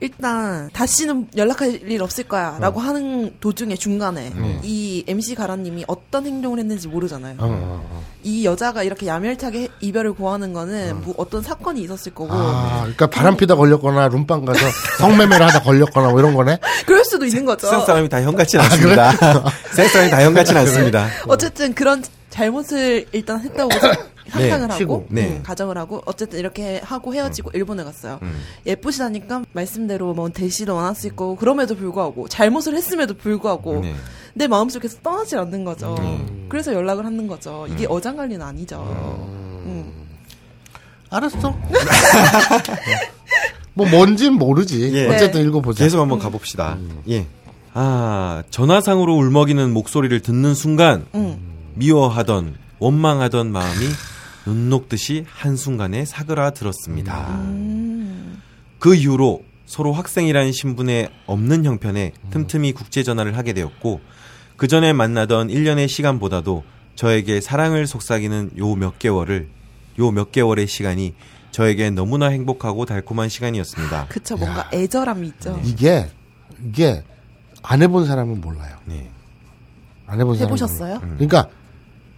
[0.00, 2.28] 일단 다시는 연락할 일 없을 어.
[2.28, 4.60] 거야라고 하는 도중에 중간에 음.
[4.62, 7.36] 이 MC 가라님이 어떤 행동을 했는지 모르잖아요.
[7.38, 8.04] 어, 어, 어.
[8.22, 13.36] 이 여자가 이렇게 야멸차게 이별을 고하는 거는 뭐 어떤 사건이 있었을 거고 아, 그러니까 바람
[13.36, 14.60] 피다 걸렸거나 룸빵 가서
[14.98, 16.58] 성매매를 하다 걸렸거나 뭐 이런 거네.
[16.84, 17.66] 그럴 수도 있는 거죠.
[17.66, 19.12] 세상 사람이 다 형같진 않습니다.
[19.72, 21.08] 세상 사람이 다 형같진 않습니다.
[21.26, 22.02] 어쨌든 그런
[22.36, 23.70] 잘못을 일단 했다고
[24.28, 25.06] 상상을 하고 치고.
[25.08, 25.28] 네.
[25.28, 28.18] 음, 가정을 하고 어쨌든 이렇게 하고 헤어지고 일본에 갔어요.
[28.22, 28.38] 음.
[28.66, 33.94] 예쁘시다니까 말씀대로 뭐 대시도 않았을 거고 그럼에도 불구하고 잘못을 했음에도 불구하고 네.
[34.34, 35.96] 내 마음속에서 떠나질 않는 거죠.
[36.00, 36.46] 음.
[36.50, 37.66] 그래서 연락을 하는 거죠.
[37.70, 38.82] 이게 어장관리는 아니죠.
[39.64, 39.90] 음.
[41.08, 41.56] 알았어.
[43.72, 44.92] 뭐 뭔진 모르지.
[44.92, 45.06] 예.
[45.06, 45.48] 어쨌든 네.
[45.48, 45.84] 읽어보자.
[45.84, 46.76] 계속 한번 가봅시다.
[47.08, 47.24] 예.
[47.72, 51.55] 아, 전화상으로 울먹이는 목소리를 듣는 순간 음.
[51.76, 53.86] 미워하던 원망하던 마음이
[54.44, 57.28] 눈 녹듯이 한순간에 사그라들었습니다.
[57.40, 58.42] 음.
[58.78, 64.00] 그 이후로 서로 학생이라는 신분에 없는 형편에 틈틈이 국제 전화를 하게 되었고
[64.56, 66.64] 그 전에 만나던 1년의 시간보다도
[66.94, 69.48] 저에게 사랑을 속삭이는 요 몇 개월을
[69.98, 71.14] 요 몇 개월의 시간이
[71.50, 74.06] 저에게 너무나 행복하고 달콤한 시간이었습니다.
[74.08, 75.60] 그쵸 뭔가 애절함이 있죠.
[75.64, 76.08] 이게
[76.64, 77.02] 이게
[77.62, 78.76] 안 해본 사람은 몰라요.
[78.84, 79.10] 네.
[80.06, 80.94] 안 해본 사람은 해보셨어요?
[81.00, 81.14] 몰라요.
[81.16, 81.48] 그러니까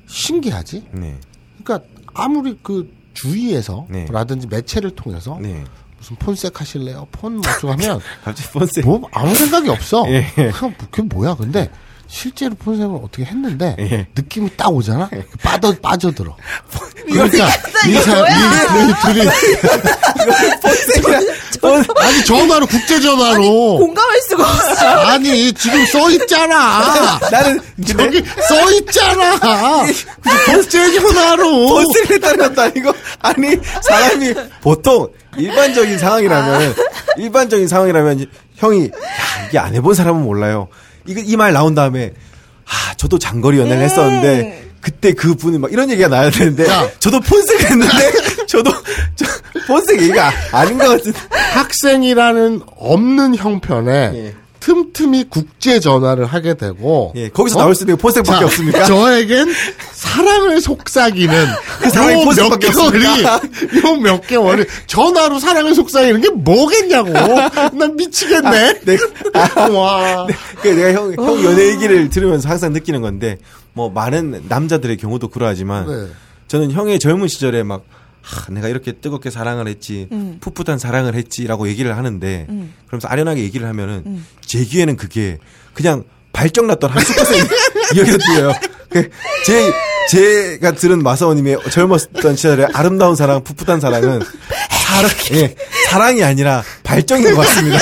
[0.08, 0.84] 신기하지.
[0.92, 1.18] 네.
[1.62, 4.06] 그러니까 아무리 그 주위에서 네.
[4.10, 5.64] 라든지 매체를 통해서 네.
[5.98, 7.08] 무슨 폰색 하실래요?
[7.12, 10.04] 폰 뭐좀 하면 갑자기 폰세 뭐 아무 생각이 없어.
[10.10, 10.26] 예.
[10.34, 11.34] 그냥 뭐 그게 뭐야?
[11.34, 11.70] 근데
[12.08, 14.06] 실제로 폰색을 어떻게 했는데 예.
[14.16, 15.08] 느낌이 딱 오잖아.
[15.42, 16.36] 빠져 빠져들어.
[17.06, 17.46] 그러니까
[17.86, 18.30] 이 사람 이,
[18.90, 19.28] 이 둘이
[22.00, 24.86] 아니 전화로 국제 전화로 공감할 수가 없어.
[24.86, 27.18] 아니 지금 써 있잖아.
[27.30, 29.84] 나는 저기 써 있잖아.
[30.46, 31.68] 국제 전화로.
[31.68, 36.74] 버스를 것도 아니고 아니 사람이 보통 일반적인 상황이라면
[37.18, 38.90] 일반적인 상황이라면 형이 야,
[39.48, 40.68] 이게 안 해본 사람은 몰라요.
[41.08, 42.12] 이거 이 말 나온 다음에
[42.66, 46.88] 아 저도 장거리 연애를 했었는데 그때 그 분이 막 이런 얘기가 나야 되는데 야.
[47.00, 47.92] 저도 폰색 했는데
[48.46, 48.70] 저도
[49.16, 49.24] 저,
[49.66, 54.34] 폰색 얘기가 아닌 것 같은 학생이라는 없는 형편에 예.
[54.68, 57.62] 틈틈이 국제 전화를 하게 되고 예 거기서 어?
[57.62, 58.84] 나올 수 있는 자, 없습니까?
[58.84, 59.48] 저에겐
[59.92, 61.46] 사랑을 속삭이는
[61.80, 63.40] 그 사랑이 요몇 폰색밖에 개월이 없습니까?
[63.82, 67.10] 요몇 개월이 전화로 사랑을 속삭이는 게 뭐겠냐고
[67.76, 68.98] 난 미치겠네 네.
[69.72, 73.38] 와그 내가 형, 형 연애 얘기를 들으면서 항상 느끼는 건데,
[73.72, 76.12] 뭐, 많은 남자들의 경우도 그러하지만, 네.
[76.48, 77.84] 저는 형의 젊은 시절에 막,
[78.28, 80.06] 하, 내가 이렇게 뜨겁게 사랑을 했지,
[80.40, 82.46] 풋풋한 사랑을 했지라고 얘기를 하는데,
[82.86, 85.38] 그러면서 아련하게 얘기를 하면은, 제 귀에는 그게
[85.72, 87.40] 그냥 발정났던 한 스컷의
[87.94, 88.52] 이야기가 들려요.
[88.90, 89.08] 그
[89.46, 89.72] 제,
[90.10, 94.20] 제가 들은 마사오님의 젊었던 시절에 아름다운 사랑, 풋풋한 사랑은,
[94.70, 95.54] 사랑, 예,
[95.90, 97.78] 사랑이 아니라 발정인 것 같습니다.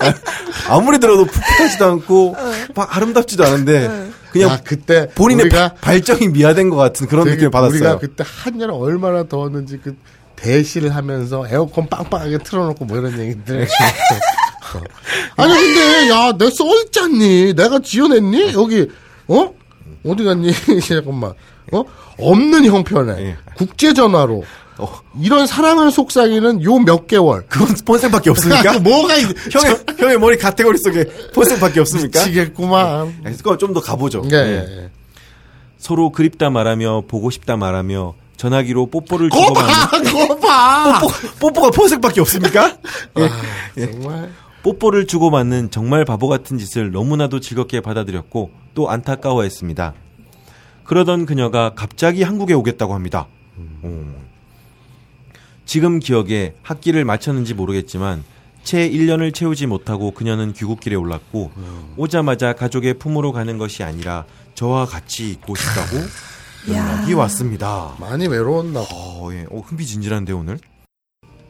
[0.68, 2.36] 아무리 들어도 풋풋하지도 않고,
[2.74, 7.50] 막 아름답지도 않은데, 그냥 야, 그때 본인의 우리가 바- 발정이 미화된 것 같은 그런 느낌을
[7.50, 7.74] 받았어요.
[7.74, 9.96] 우리가 그때 한여름 얼마나 더웠는지 그
[10.36, 13.66] 대시를 하면서 에어컨 빵빵하게 틀어놓고 뭐 이런 얘기들.
[14.74, 14.80] 어.
[15.36, 18.88] 아니 근데 야 내 써 있잖니 내가 지어냈니 여기
[19.28, 19.52] 어
[20.06, 20.52] 어디 갔니
[20.86, 21.32] 잠깐만
[21.72, 21.84] 어
[22.18, 23.36] 없는 형편에 예.
[23.54, 24.44] 국제 전화로
[24.82, 25.00] 어.
[25.20, 28.78] 이런 사랑을 속삭이는 요 몇 개월 그건 폰색밖에 없습니까?
[28.80, 31.04] 뭐가 있 형의, 형의 머리 카테고리 속에
[31.34, 32.20] 폰색밖에 없습니까?
[32.20, 34.22] 미치겠구만 그거 좀 더 가보죠.
[34.32, 34.66] 예, 예.
[34.82, 34.90] 예.
[35.78, 41.00] 서로 그립다 말하며 보고 싶다 말하며 전화기로 뽀뽀를 주고받는 거봐
[41.40, 42.76] 뽀뽀가 폰색밖에 없습니까?
[43.78, 44.30] 정말
[44.62, 49.94] 뽀뽀를 주고받는 정말 바보 같은 짓을 너무나도 즐겁게 받아들였고 또 안타까워했습니다.
[50.84, 53.26] 그러던 그녀가 갑자기 한국에 오겠다고 합니다.
[53.56, 54.14] 음.
[55.70, 58.24] 지금 기억에 학기를 마쳤는지 모르겠지만
[58.64, 61.52] 채 1년을 채우지 못하고 그녀는 귀국길에 올랐고
[61.96, 64.24] 오자마자 가족의 품으로 가는 것이 아니라
[64.56, 65.96] 저와 같이 있고 싶다고
[66.74, 67.94] 연락이 왔습니다.
[68.00, 68.88] 많이 외로웠나 봐.
[68.90, 69.46] 어, 예.
[69.48, 70.58] 어, 흥미진진한데 오늘.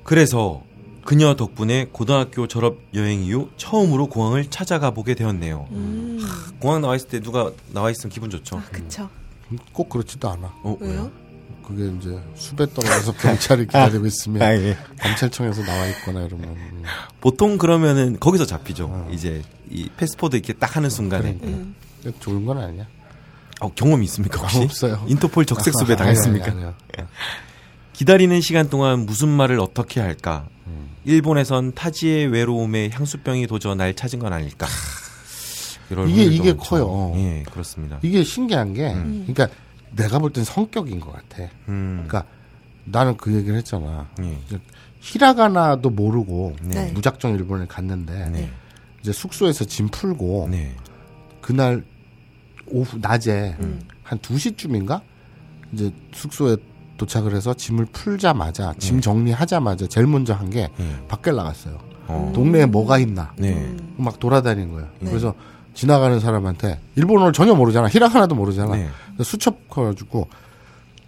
[0.04, 0.64] 그래서
[1.06, 5.66] 그녀 덕분에 고등학교 졸업 여행 이후 처음으로 공항을 찾아가 보게 되었네요.
[5.70, 6.20] 음.
[6.60, 8.58] 공항 나와 있을 때 누가 나와 있으면 기분 좋죠.
[8.58, 9.08] 아, 그쵸.
[9.72, 10.52] 꼭 그렇지도 않아.
[10.62, 11.10] 어, 왜요?
[11.70, 14.76] 그게 이제 수배 떨어져서 경찰이 기다리고 있으면 아, 예.
[15.00, 16.82] 검찰청에서 나와 있거나 이러면 음.
[17.20, 19.08] 보통 그러면은 거기서 잡히죠.
[19.12, 21.36] 이제 이 패스포드 이렇게 딱 하는 순간에.
[21.38, 21.46] 그러니까.
[21.48, 21.74] 음.
[22.20, 22.86] 좋은 건 아니야.
[23.60, 24.58] 어, 경험이 있습니까 혹시?
[24.58, 25.04] 없어요.
[25.06, 26.46] 인터폴 적색 수배 당했습니까?
[26.46, 27.06] 아니, 아니, 아니,
[27.92, 30.48] 기다리는 시간 동안 무슨 말을 어떻게 할까?
[30.66, 30.90] 음.
[31.04, 34.66] 일본에선 타지의 외로움에 향수병이 도저 날 찾은 건 아닐까?
[36.08, 36.54] 이게- 이게.
[36.54, 37.12] 커요.
[37.16, 37.98] 예, 그렇습니다.
[38.02, 39.48] 이게 신기한 게, 그러니까
[39.96, 41.50] 내가 볼 땐 성격인 것 같아.
[41.68, 42.24] 음, 그러니까
[42.84, 44.08] 나는 그 얘기를 했잖아.
[44.20, 44.38] 예.
[45.00, 46.92] 히라가나도 모르고 네.
[46.92, 48.50] 무작정 일본에 갔는데 네.
[49.00, 50.74] 이제 숙소에서 짐 풀고 네.
[51.40, 51.84] 그날
[52.66, 53.80] 오후 낮에 음.
[54.02, 55.02] 한 2 시쯤인가
[55.72, 56.56] 이제 숙소에
[56.96, 61.06] 도착을 해서 짐을 풀자마자 짐 정리하자마자 제일 먼저 한게 예.
[61.08, 61.78] 밖에 나갔어요.
[62.08, 62.32] 어.
[62.34, 63.74] 동네에 뭐가 있나 네.
[63.96, 64.88] 막 돌아다니는 거예요.
[65.00, 65.34] 그래서
[65.74, 67.88] 지나가는 사람한테 일본어를 전혀 모르잖아.
[67.88, 68.76] 히라가나도 모르잖아.
[68.76, 68.88] 네.
[69.14, 70.28] 그래서 수첩해가지고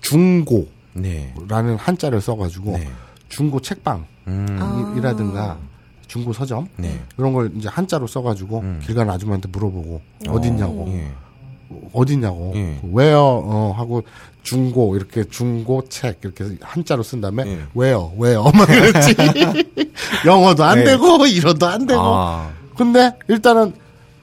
[0.00, 1.32] 중고라는 네.
[1.78, 2.88] 한자를 써가지고 네.
[3.28, 4.58] 중고 책방 음.
[4.60, 4.94] 아.
[4.96, 5.58] 이라든가
[6.06, 7.00] 중고 서점 네.
[7.16, 8.80] 이런 걸 이제 한자로 써가지고 음.
[8.84, 11.10] 길 가는 아줌마한테 물어보고 어딨냐고 예.
[11.94, 12.78] 어딨냐고 예.
[12.92, 14.02] 왜요 어 하고
[14.42, 17.60] 중고 이렇게 중고 책 이렇게 한자로 쓴 다음에 예.
[17.74, 19.16] 왜요 왜요 막 이랬지
[20.26, 20.84] 영어도 안 네.
[20.84, 22.50] 되고 일어도 안 되고 아.
[22.76, 23.72] 근데 일단은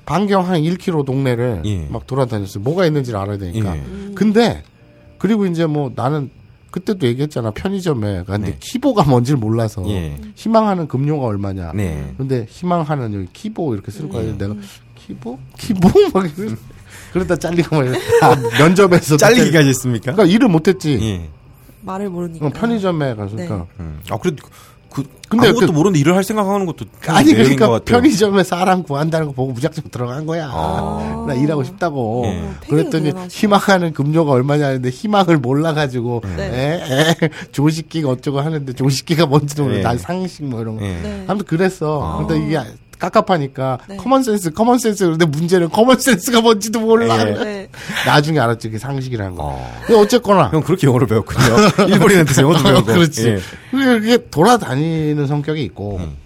[0.09, 1.87] 반경 한 1km 동네를 예.
[1.87, 3.83] 막 돌아다녔어요 뭐가 있는지를 알아야 되니까 예.
[4.15, 4.63] 근데
[5.19, 6.31] 그리고 이제 뭐 나는
[6.71, 8.57] 그때도 얘기했잖아 편의점에 갔는데 네.
[8.59, 10.17] 키보가 뭔지를 몰라서 예.
[10.33, 12.11] 희망하는 금료가 얼마냐 네.
[12.17, 14.35] 근데 희망하는 여기 키보 이렇게 쓸 거야.
[14.35, 14.55] 내가
[14.95, 15.37] 키보?
[15.57, 15.89] 키보?
[16.13, 16.25] 막.
[17.13, 17.97] 그러다 잘리고 막 이래.
[18.21, 20.11] 아, 면접에서 잘리기까지 했습니까?
[20.13, 20.99] 그러니까 일을 못했지.
[21.01, 21.29] 예.
[21.81, 22.45] 말을 모르니까.
[22.45, 23.45] 어, 편의점에 가서 네.
[23.45, 23.99] 그러니까 음.
[24.09, 24.47] 아, 그래도
[24.91, 27.83] 그, 근데 아무것도 그- 모르는데 일을 할 생각하는 것도 아니 그러니까 같아요.
[27.97, 30.49] 편의점에 사람 구한다는 거 보고 무작정 들어간 거야.
[30.51, 31.25] 아.
[31.27, 32.23] 나 일하고 싶다고.
[32.25, 32.39] 예.
[32.39, 33.13] 어, 되게 그랬더니.
[33.29, 36.43] 희망하는 급료가 얼마냐 하는데 희망을 몰라가지고 네.
[36.43, 39.83] 에, 에, 조식기가 어쩌고 하는데 조식기가 뭔지도 모르고 예.
[39.83, 40.85] 난 상식 뭐 이런 거.
[40.85, 40.93] 예.
[41.03, 41.23] 네.
[41.27, 42.25] 아무튼 그랬어.
[42.27, 42.59] 근데 이게
[42.99, 43.97] 깝깝하니까 네.
[43.97, 47.19] 커먼센스 커먼센스 그런데 문제는 커먼센스가 뭔지도 몰라.
[47.27, 47.33] 예.
[47.33, 47.69] 네.
[48.05, 49.43] 나중에 알았지 그게 상식이라는 거.
[49.43, 49.79] 어.
[49.85, 51.39] 근데 어쨌거나 형 그렇게 영어를 배웠군요.
[51.87, 52.85] 일본인 한테서 영어도 배우고.
[52.85, 53.29] 그렇지.
[53.29, 53.39] 예.
[53.71, 56.17] 그게 돌아다니는 성격이 있고 음.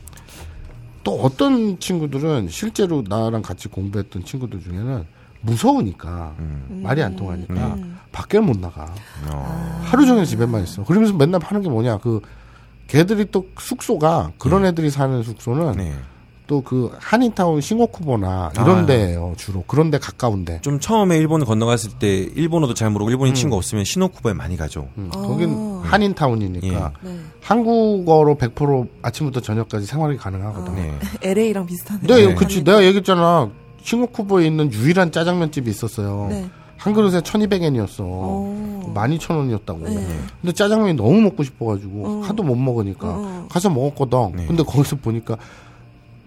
[1.04, 5.06] 또 어떤 친구들은 실제로 나랑 같이 공부했던 친구들 중에는
[5.42, 6.82] 무서우니까 음.
[6.84, 8.00] 말이 안 통하니까 음.
[8.12, 8.94] 밖에 못 나가.
[9.30, 9.82] 어.
[9.84, 10.84] 하루 종일 집에만 있어.
[10.86, 12.22] 그러면서 맨날 하는 게 뭐냐 그
[12.88, 15.94] 걔들이 또 숙소가 그런 애들이 사는 숙소는 네.
[16.48, 18.86] 또 그 한인타운 싱오쿠보나 이런 아.
[18.86, 23.56] 데예요 주로 그런 데 가까운데 좀 처음에 일본을 건너갔을 때 일본어도 잘 모르고 일본인 친구
[23.58, 24.88] 없으면 시노쿠보에 많이 가죠.
[24.98, 25.22] 음, 어.
[25.22, 27.20] 거긴 한인타운이니까 네.
[27.42, 30.76] 한국어로 100% 아침부터 저녁까지 생활이 가능하거든.
[30.76, 30.94] 네.
[31.22, 32.02] LA랑 비슷하네.
[32.08, 32.36] 네, 네.
[32.36, 32.64] 그치.
[32.64, 33.50] 내가 얘기했잖아.
[33.82, 36.28] 싱오쿠보에 있는 유일한 짜장면집이 있었어요.
[36.30, 36.50] 네.
[36.78, 38.02] 한 그릇에 1200엔이었어.
[38.02, 38.94] 오.
[38.94, 39.84] 12,000원이었다고.
[39.84, 40.06] 네.
[40.42, 42.22] 근데 짜장면이 너무 먹고 싶어가지고 어.
[42.24, 43.48] 하도 못 먹으니까 어.
[43.50, 44.34] 가서 먹었거든.
[44.36, 44.46] 네.
[44.48, 45.38] 근데 거기서 보니까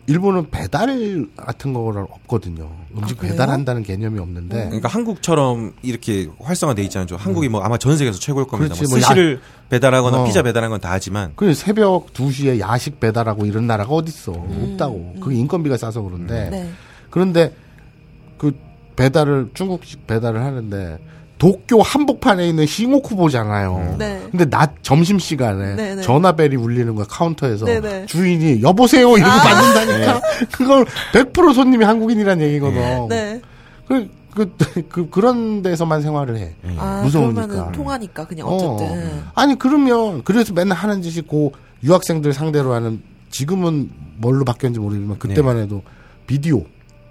[0.09, 2.71] 일본은 배달 같은 거가 없거든요.
[2.97, 3.23] 음식 아?
[3.23, 4.65] 배달한다는 개념이 없는데.
[4.67, 7.07] 그러니까 한국처럼 이렇게 활성화돼 있잖아요.
[7.07, 8.75] 좀 한국이 뭐 아마 전 세계에서 최고일 겁니다.
[8.75, 10.25] 그렇지, 뭐뭐 스시를 배달하거나 어.
[10.25, 14.33] 피자 배달하는 건다 하지만 그 새벽 2시에 야식 배달하고 이런 나라가 어딨어.
[14.33, 15.17] 없다고.
[15.21, 16.51] 그게 인건비가 싸서 그런데.
[16.51, 16.71] 네.
[17.11, 17.53] 그런데
[18.39, 18.53] 그
[18.95, 20.99] 배달을 중국식 배달을 하는데
[21.39, 23.97] 도쿄 한복판에 있는 싱오쿠보잖아요.
[23.99, 24.23] 네.
[24.31, 26.03] 근데 낮 점심 시간에 네, 네.
[26.03, 28.07] 전화벨이 울리는 거야 카운터에서 네, 네.
[28.07, 30.21] 주인이 여보세요 이러고 받는다니까
[30.53, 33.09] 그걸 100% 손님이 한국인이란 얘기거든.
[33.09, 33.41] 네.
[33.87, 34.53] 그, 그,
[34.89, 36.55] 그, 그런 데서만 생활을 해.
[36.79, 37.73] 아, 무서우니까.
[37.73, 38.55] 통하니까 그냥 어.
[38.55, 39.23] 어쨌든.
[39.35, 41.53] 아니 그러면 그래서 맨날 하는 짓이 고
[41.85, 45.83] 유학생들 상대로 하는 지금은 뭘로 바뀌었는지 모르지만 그때만 해도
[46.27, 46.65] 비디오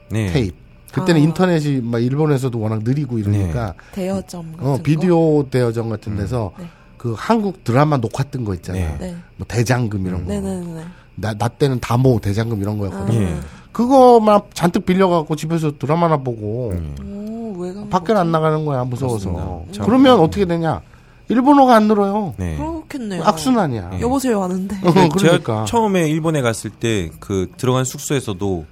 [0.09, 0.31] 네.
[0.31, 0.64] 테이프.
[0.95, 1.23] 그때는 아.
[1.23, 4.81] 인터넷이 막 일본에서도 워낙 느리고 이러니까 대여점 같은 어, 거.
[4.83, 6.65] 비디오 대여점 같은 데서 네.
[6.97, 8.79] 그 한국 드라마 녹화 뜬 거 있잖아.
[8.79, 8.97] 네.
[8.99, 9.15] 네.
[9.37, 10.33] 뭐 대장금 이런 거.
[10.33, 10.83] 네네네.
[11.15, 13.13] 나, 나 때는 다모 대장금 이런 거였거든.
[13.15, 13.21] 아.
[13.21, 13.35] 예.
[13.71, 16.73] 그거만 잔뜩 빌려갖고 집에서 드라마나 보고
[17.03, 17.87] 오?
[17.89, 19.65] 밖에 안 나가는 거야 무서워서.
[19.83, 20.81] 그러면 어떻게 되냐?
[21.27, 22.33] 일본어가 안 늘어요.
[22.37, 22.55] 네.
[22.57, 23.23] 그렇겠네요.
[23.23, 23.99] 악순환이야.
[23.99, 24.75] 여보세요 하는데.
[24.83, 25.17] 어, 그러니까.
[25.19, 28.65] 제가 처음에 일본에 갔을 때 그 들어간 숙소에서도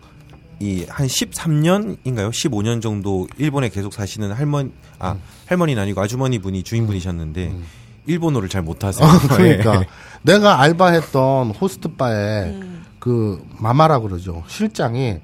[0.64, 2.30] 이 한 13년인가요?
[2.30, 7.54] 15년 정도 일본에 계속 사시는 할머니 아 할머니는 아니고 아주머니 분이 주인분이셨는데
[8.06, 9.06] 일본어를 잘 못하세요.
[9.06, 9.88] 어, 그러니까 예.
[10.24, 12.84] 내가 알바했던 호스트 바에 음.
[13.00, 14.44] 그 마마라 그러죠.
[14.48, 15.18] 실장이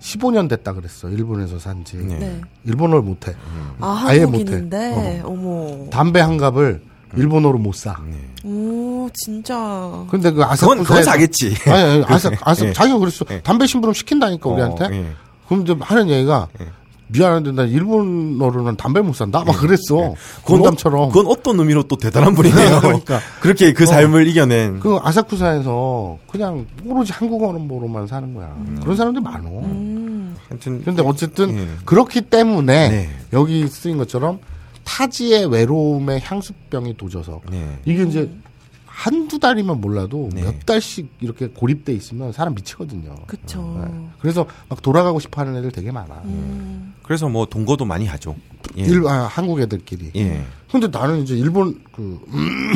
[0.00, 1.08] 15년 됐다 그랬어.
[1.08, 1.96] 일본에서 산지.
[1.96, 2.18] 네.
[2.18, 2.40] 네.
[2.64, 3.34] 일본어를 못해.
[3.80, 5.22] 아, 아예 한국인인데.
[5.24, 5.88] 어머.
[5.90, 6.82] 담배 한 갑을
[7.16, 7.96] 일본어로 못 사.
[8.44, 10.04] 오, 진짜.
[10.10, 11.54] 근데 그 그건 아사쿠사에서 그건 사겠지.
[11.66, 12.72] 아니, 아니 아사 아사 예.
[12.72, 13.24] 자기가 그랬어.
[13.30, 13.40] 예.
[13.42, 14.84] 담배 심부름 시킨다니까 우리한테.
[14.84, 15.06] 어, 예.
[15.46, 16.66] 그럼 이제 하는 얘기가 예.
[17.08, 19.44] 미안한데 나 일본어로는 담배 못 산다.
[19.44, 20.14] 막 그랬어.
[20.40, 21.00] 그건, 건담처럼.
[21.00, 22.80] 어, 그건 어떤 의미로 또 대단한 분이네요.
[22.80, 23.20] 그러니까.
[23.40, 24.80] 그렇게 그 삶을 이겨낸.
[24.80, 28.56] 그 아사쿠사에서 그냥 오로지 한국어로만 사는 거야.
[28.80, 29.48] 그런 사람들이 많어.
[29.48, 30.36] 음.
[30.48, 31.68] 하여튼 근데 어쨌든 예.
[31.84, 33.10] 그렇기 때문에 네.
[33.32, 34.38] 여기 쓰인 것처럼
[34.84, 37.78] 타지의 외로움에 향수병이 도져서 네.
[37.84, 38.30] 이게 이제
[38.86, 40.42] 한두 달이면 몰라도 네.
[40.42, 43.14] 몇 달씩 이렇게 고립돼 있으면 사람 미치거든요.
[43.26, 43.84] 그쵸.
[43.84, 44.08] 네.
[44.20, 46.22] 그래서 막 돌아가고 싶어 하는 애들 되게 많아.
[46.24, 46.94] 음.
[47.02, 48.36] 그래서 뭐 동거도 많이 하죠.
[48.76, 48.82] 예.
[48.82, 50.12] 일, 아, 한국 애들끼리.
[50.16, 50.44] 예.
[50.70, 52.20] 근데 나는 이제 일본 그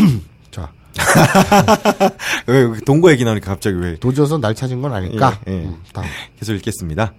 [0.51, 0.71] 자,
[2.47, 5.39] 왜 동거 얘기 나오니까 갑자기 왜 도져서 날 찾은 건 아닐까?
[5.49, 5.57] 예, 예.
[5.65, 6.07] 음, 다음.
[6.39, 7.13] 계속 읽겠습니다.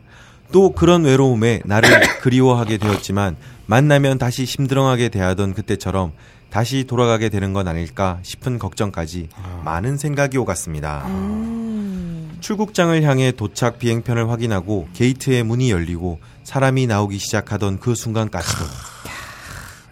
[0.52, 3.36] 또 그런 외로움에 나를 그리워하게 되었지만
[3.68, 6.14] 만나면 다시 심드렁하게 대하던 그때처럼
[6.50, 9.30] 다시 돌아가게 되는 건 아닐까 싶은 걱정까지
[9.64, 11.06] 많은 생각이 오갔습니다.
[11.08, 12.38] 음.
[12.40, 18.64] 출국장을 향해 도착 비행편을 확인하고 게이트의 문이 열리고 사람이 나오기 시작하던 그 순간까지도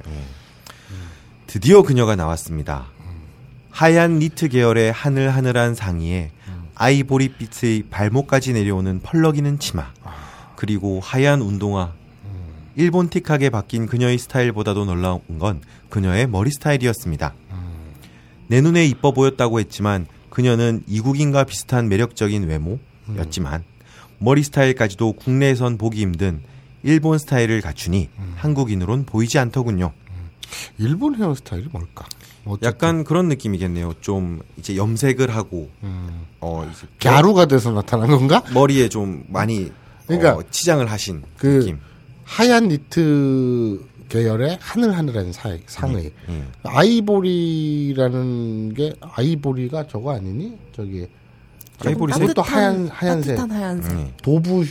[0.07, 0.23] 예.
[1.47, 2.85] 드디어 그녀가 나왔습니다.
[3.71, 6.31] 하얀 니트 계열의 하늘하늘한 상의에
[6.75, 9.87] 아이보리빛의 발목까지 내려오는 펄럭이는 치마
[10.55, 11.93] 그리고 하얀 운동화
[12.75, 17.33] 일본 틱하게 바뀐 그녀의 스타일보다도 놀라운 건 그녀의 머리 스타일이었습니다.
[18.47, 23.63] 내 눈에 이뻐 보였다고 했지만 그녀는 이국인과 비슷한 매력적인 외모였지만
[24.19, 26.41] 머리 스타일까지도 국내에선 보기 힘든
[26.83, 29.93] 일본 스타일을 갖추니 한국인으로는 보이지 않더군요.
[30.77, 32.05] 일본 헤어스타일이 뭘까?
[32.45, 32.67] 어쨌든.
[32.67, 33.95] 약간 그런 느낌이겠네요.
[34.01, 36.27] 좀 이제 염색을 하고 음.
[36.39, 38.43] 어 이제 갸루가 돼서 나타난 건가?
[38.53, 39.71] 머리에 좀 많이
[40.05, 41.79] 그러니까 어, 치장을 하신 그 느낌.
[42.25, 46.11] 하얀 니트 계열의 하늘하늘한 사, 상의.
[46.29, 46.43] 예.
[46.63, 50.57] 아이보리라는 게 아이보리가 저거 아니니?
[50.75, 51.07] 저기
[51.83, 52.21] 아이보리색?
[52.21, 53.35] 그것도 하얀 하얀색.
[53.37, 53.99] 따뜻한 하얀색.
[53.99, 54.13] 예.
[54.21, 54.65] 도부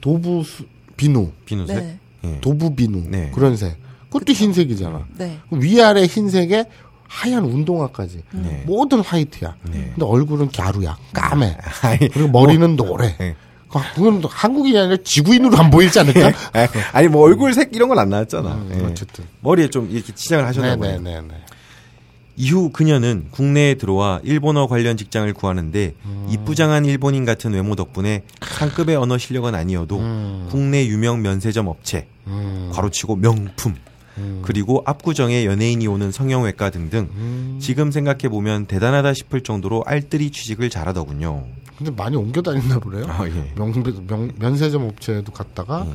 [0.00, 0.64] 도부 수-
[0.96, 1.76] 비누, 비누색.
[1.76, 1.98] 네.
[2.24, 2.38] 예.
[2.40, 3.30] 도부 비누 네.
[3.34, 3.76] 그런 색.
[4.10, 5.06] 그것도 흰색이잖아.
[5.18, 5.38] 네.
[5.50, 6.64] 위아래 흰색에
[7.08, 8.64] 하얀 운동화까지 네.
[8.66, 9.56] 모든 화이트야.
[9.70, 9.90] 네.
[9.94, 11.56] 근데 얼굴은 갸루야, 까매.
[11.82, 13.14] 아이, 그리고 머리는 노래.
[13.80, 13.94] 예.
[13.94, 16.28] 그건 또 한국인이 아니라 지구인으로 안 보이지 않을까?
[16.28, 18.52] 에, 아니 뭐 얼굴 색 이런 건 안 나왔잖아.
[18.54, 18.84] 음, 예.
[18.84, 19.24] 어쨌든.
[19.40, 21.00] 머리에 좀 이렇게 치장을 하셨나 보네요.
[21.00, 21.34] 네네네.
[22.36, 26.26] 이후 그녀는 국내에 들어와 일본어 관련 직장을 구하는데 음.
[26.30, 29.98] 이쁘장한 일본인 같은 외모 덕분에 상급의 언어 실력은 아니어도
[30.50, 32.70] 국내 유명 면세점 업체, 음.
[32.72, 33.74] 괄호치고 명품,
[34.42, 37.58] 그리고 압구정에 연예인이 오는 성형외과 등등 음.
[37.60, 41.44] 지금 생각해 보면 대단하다 싶을 정도로 알뜰히 취직을 잘하더군요.
[41.82, 43.04] 근데 많이 옮겨 다녔나 보네요.
[43.08, 43.52] 아, 예.
[43.56, 43.72] 명,
[44.06, 45.86] 명, 면세점 업체에도 갔다가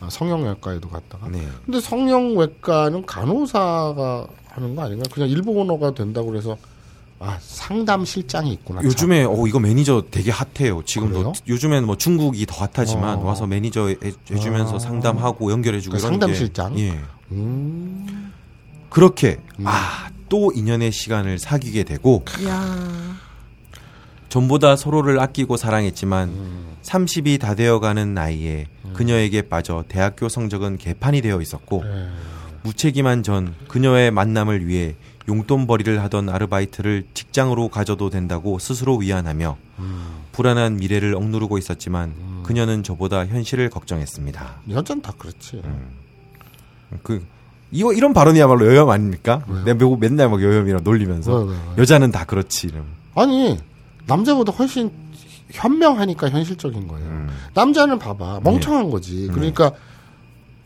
[0.00, 1.28] 아, 성형외과에도 갔다가.
[1.28, 1.46] 네.
[1.64, 5.04] 근데 성형외과는 간호사가 하는 거 아닌가?
[5.12, 6.56] 그냥 일본어가 된다고 그래서
[7.20, 8.80] 아 상담 실장이 있구나.
[8.80, 8.90] 참.
[8.90, 10.82] 요즘에 어 이거 매니저 되게 핫해요.
[10.84, 11.32] 지금도 그래요?
[11.46, 13.24] 요즘에는 뭐 중국이 더 핫하지만 어.
[13.24, 13.96] 와서 매니저 해,
[14.30, 14.78] 해주면서 아.
[14.78, 16.78] 상담하고 연결해주고 그러니까 이런 상담 게, 실장?
[16.78, 16.98] 예.
[17.32, 18.32] 음.
[18.90, 23.16] 그렇게 아또 인연의 시간을 사귀게 되고 야
[24.34, 26.76] 전보다 서로를 아끼고 사랑했지만 음.
[26.82, 32.08] 30이 다 되어가는 나이에 그녀에게 빠져 대학교 성적은 개판이 되어 있었고 네.
[32.64, 34.96] 무책임한 전 그녀의 만남을 위해
[35.28, 39.56] 용돈벌이를 하던 아르바이트를 직장으로 가져도 된다고 스스로 위안하며
[40.32, 44.62] 불안한 미래를 억누르고 있었지만 그녀는 저보다 현실을 걱정했습니다.
[44.68, 45.62] 여자는 다 그렇지.
[47.04, 47.24] 그
[47.70, 49.44] 이거 이런 발언이야말로 여염 아닙니까?
[49.64, 51.82] 내가 뭐 맨날 막 여염이랑 놀리면서 왜, 왜, 왜?
[51.82, 52.66] 여자는 다 그렇지.
[52.66, 52.86] 이러면.
[53.14, 53.58] 아니
[54.06, 54.90] 남자보다 훨씬
[55.50, 57.06] 현명하니까 현실적인 거예요.
[57.06, 57.28] 음.
[57.54, 59.28] 남자는 봐봐 멍청한 거지.
[59.28, 59.72] 그러니까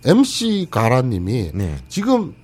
[0.05, 1.77] MC 가라님이 네.
[1.89, 2.35] 지금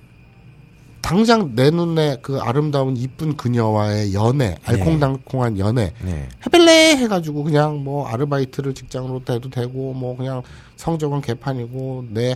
[1.01, 6.27] 당장 내 눈에 그 아름다운 이쁜 그녀와의 연애, 알콩달콩한 연애 네.
[6.45, 10.41] 해볼래 해가지고 그냥 뭐 아르바이트를 직장으로 해도 되고 뭐 그냥
[10.77, 12.35] 성적은 개판이고 내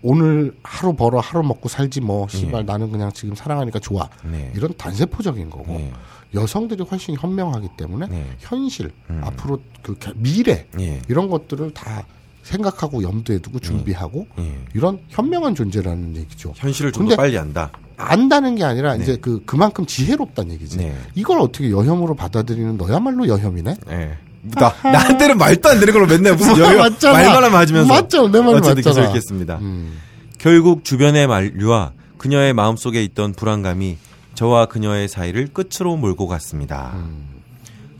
[0.00, 4.50] 오늘 하루 벌어 하루 먹고 살지 뭐 씨발 나는 그냥 지금 사랑하니까 좋아 네.
[4.56, 5.92] 이런 단세포적인 거고 네.
[6.34, 8.26] 여성들이 훨씬 현명하기 때문에 네.
[8.40, 8.90] 현실
[9.22, 11.00] 앞으로 그 개- 미래 예.
[11.08, 12.04] 이런 것들을 다
[12.42, 14.58] 생각하고 염두에 두고 준비하고 예.
[14.74, 16.52] 이런 현명한 존재라는 얘기죠.
[16.56, 17.70] 현실을 좀 더 빨리 안다.
[17.96, 20.78] 안다는 게 아니라 이제 그 그만큼 지혜롭다는 얘기지.
[20.78, 20.96] 네.
[21.14, 23.76] 이걸 어떻게 여혐으로 받아들이는 너야말로 여혐이네.
[23.90, 24.18] 예.
[24.44, 27.12] 나, 나한테는 말도 안 되는 걸로 맨날 무슨 맞잖아.
[27.12, 27.92] 말만 하면 하면서.
[27.94, 28.28] 맞죠.
[28.28, 28.80] 내 말이 맞잖아.
[28.80, 29.58] 계속 읽겠습니다.
[29.60, 29.98] 음.
[30.38, 33.98] 결국 주변의 만류와 그녀의 마음속에 있던 불안감이
[34.34, 36.94] 저와 그녀의 사이를 끝으로 몰고 갔습니다.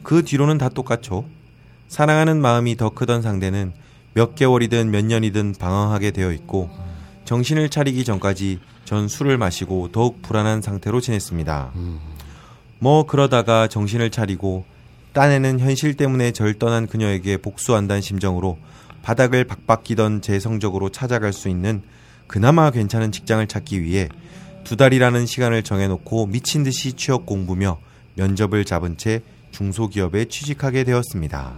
[0.02, 1.24] 그 뒤로는 다 똑같죠.
[1.88, 3.72] 사랑하는 마음이 더 크던 상대는
[4.14, 6.70] 몇 개월이든 몇 년이든 방황하게 되어 있고
[7.24, 11.72] 정신을 차리기 전까지 전 술을 마시고 더욱 불안한 상태로 지냈습니다.
[12.78, 14.64] 뭐 그러다가 정신을 차리고
[15.12, 18.58] 딴에는 현실 때문에 절 떠난 그녀에게 복수한다는 심정으로
[19.02, 21.82] 바닥을 박박기던 제 성적으로 찾아갈 수 있는
[22.26, 24.08] 그나마 괜찮은 직장을 찾기 위해
[24.64, 27.78] 두 달이라는 시간을 정해놓고 미친 듯이 취업 공부며
[28.14, 31.56] 면접을 잡은 채 중소기업에 취직하게 되었습니다.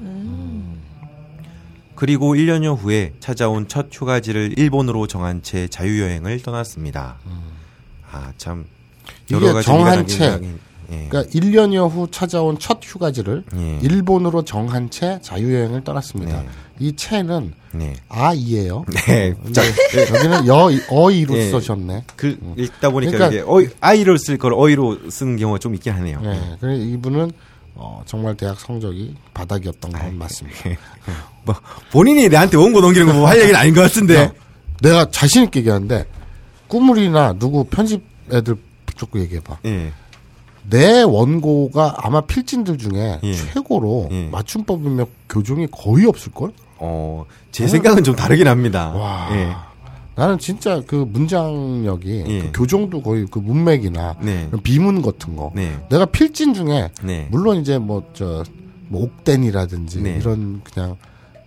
[1.94, 7.18] 그리고 1년여 후에 찾아온 첫 휴가지를 일본으로 정한 채 자유여행을 떠났습니다.
[8.11, 8.64] 아, 참.
[9.30, 10.40] 여러 가지 정한 채.
[10.91, 11.07] 예.
[11.09, 13.78] 그러니까 1년여 후 찾아온 첫 휴가지를 예.
[13.82, 16.41] 일본으로 정한 채 자유여행을 떠났습니다.
[16.43, 16.49] 네.
[16.80, 17.95] 이 채는 네.
[18.09, 18.85] 아이예요.
[19.07, 19.35] 네.
[19.45, 19.62] 근데
[20.12, 21.51] 여기는 여 어이로 예.
[21.51, 22.05] 쓰셨네.
[22.16, 26.20] 그 읽다 보니까 그러니까- 이게 어이, 아이로 쓸걸 어이로 쓰는 경우가 좀 있긴 하네요.
[26.20, 26.57] 네.
[26.61, 27.30] 그래 이분은
[27.76, 30.59] 어, 정말 대학 성적이 바닥이었던 건 맞습니다.
[31.45, 31.55] 뭐
[31.91, 34.16] 본인이 내한테 원고 넘기는 거뭐할 얘기는 아닌 것 같은데.
[34.16, 34.32] 야,
[34.82, 36.07] 내가 자신 있게 얘기하는데
[36.68, 38.57] 꾸물이나 누구 편집 애들
[38.87, 39.59] 붙잡고 얘기해봐.
[39.66, 39.93] 예.
[40.70, 43.32] 내 원고가 아마 필진들 중에 예.
[43.32, 44.28] 최고로 예.
[44.28, 46.52] 맞춤법이며 교정이 거의 없을걸?
[46.78, 48.90] 어, 제 생각은 좀 다르긴 합니다.
[48.90, 49.28] 와.
[49.32, 49.52] 예.
[50.16, 52.38] 나는 진짜 그 문장력이 예.
[52.42, 54.48] 그 교정도 거의 그 문맥이나 네.
[54.62, 55.50] 비문 같은 거.
[55.54, 55.76] 네.
[55.90, 57.26] 내가 필진 중에 네.
[57.30, 58.44] 물론 이제 뭐 저
[58.88, 60.16] 뭐 옥댄이라든지 네.
[60.20, 60.96] 이런 그냥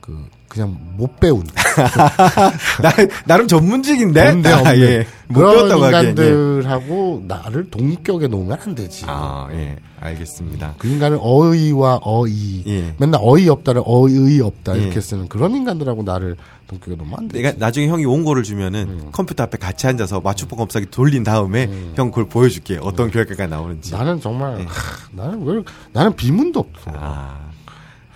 [0.02, 1.44] 그 그냥 못 배운
[2.82, 2.92] 나,
[3.26, 4.28] 나름 전문직인데?
[4.30, 5.08] 없네 아, 없네 예.
[5.28, 5.88] 못 그런 배웠다고 예.
[5.88, 9.06] 인간들하고 나를 동격에 놓으면 안 되지.
[9.08, 9.76] 아, 예.
[10.00, 10.76] 알겠습니다.
[10.78, 12.96] 그 인간은 어의와 어의 예.
[12.98, 14.84] 맨날 어이 없다를 어의 없다 예.
[14.84, 16.38] 이렇게 쓰는 그런 인간들하고 나를
[16.68, 17.44] 동격에 놓으면 안 되지.
[17.44, 19.10] 내가 나중에 형이 원고를 주면은 음.
[19.12, 22.80] 컴퓨터 앞에 같이 앉아서 맞춤법 검사기 돌린 다음에 형 그걸 보여줄게.
[22.82, 23.92] 어떤 결과가 나오는지.
[23.94, 24.66] 나는 정말 하,
[25.12, 25.62] 나는 왜
[25.94, 26.92] 나는 비문도 없어.
[26.92, 26.98] 예.
[27.00, 27.47] 아,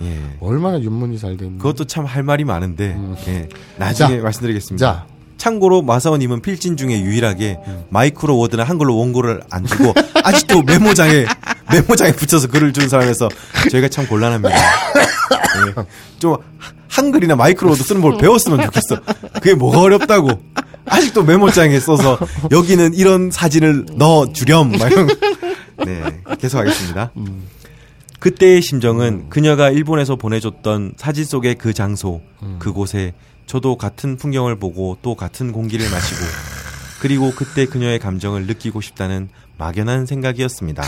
[0.03, 0.19] 예.
[0.39, 1.57] 얼마나 윤문이 잘돼 있는.
[1.59, 2.97] 그것도 참 할 말이 많은데,
[3.27, 3.47] 예.
[3.77, 4.17] 나중에 음.
[4.17, 4.23] 자.
[4.23, 4.85] 말씀드리겠습니다.
[4.85, 5.05] 자.
[5.37, 7.57] 참고로 마사오님은 필진 중에 유일하게
[7.89, 9.91] 마이크로 워드나 한글로 원고를 안 주고
[10.23, 11.25] 아직도 메모장에
[11.71, 13.27] 메모장에 붙여서 글을 준 사람에서
[13.71, 14.53] 저희가 참 곤란합니다.
[14.55, 15.73] 예.
[16.19, 16.37] 좀
[16.89, 19.01] 한글이나 마이크로 워드 쓰는 걸 배웠으면 좋겠어.
[19.33, 20.29] 그게 뭐가 어렵다고?
[20.85, 22.19] 아직도 메모장에 써서
[22.51, 24.71] 여기는 이런 사진을 넣어 주렴.
[24.73, 25.07] 막 이런.
[25.85, 27.11] 네, 계속하겠습니다.
[28.21, 32.21] 그때의 심정은 그녀가 일본에서 보내줬던 사진 속의 그 장소,
[32.59, 33.15] 그곳에
[33.47, 36.21] 저도 같은 풍경을 보고 또 같은 공기를 마시고
[37.01, 40.83] 그리고 그때 그녀의 감정을 느끼고 싶다는 막연한 생각이었습니다.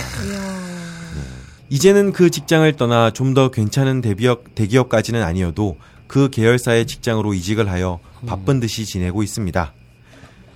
[1.70, 8.00] 이제는 그 직장을 떠나 좀 더 괜찮은 대기업, 대기업까지는 아니어도 그 계열사의 직장으로 이직을 하여
[8.28, 9.74] 바쁜 듯이 지내고 있습니다.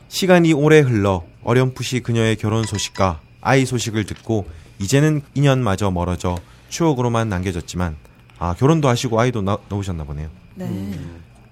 [0.10, 4.48] 시간이 오래 흘러 어렴풋이 그녀의 결혼 소식과 아이 소식을 듣고
[4.78, 6.38] 이제는 인연마저 멀어져
[6.70, 7.96] 추억으로만 남겨졌지만
[8.40, 10.30] 아 결혼도 하시고 아이도 나, 낳으셨나 보네요.
[10.56, 11.00] 네.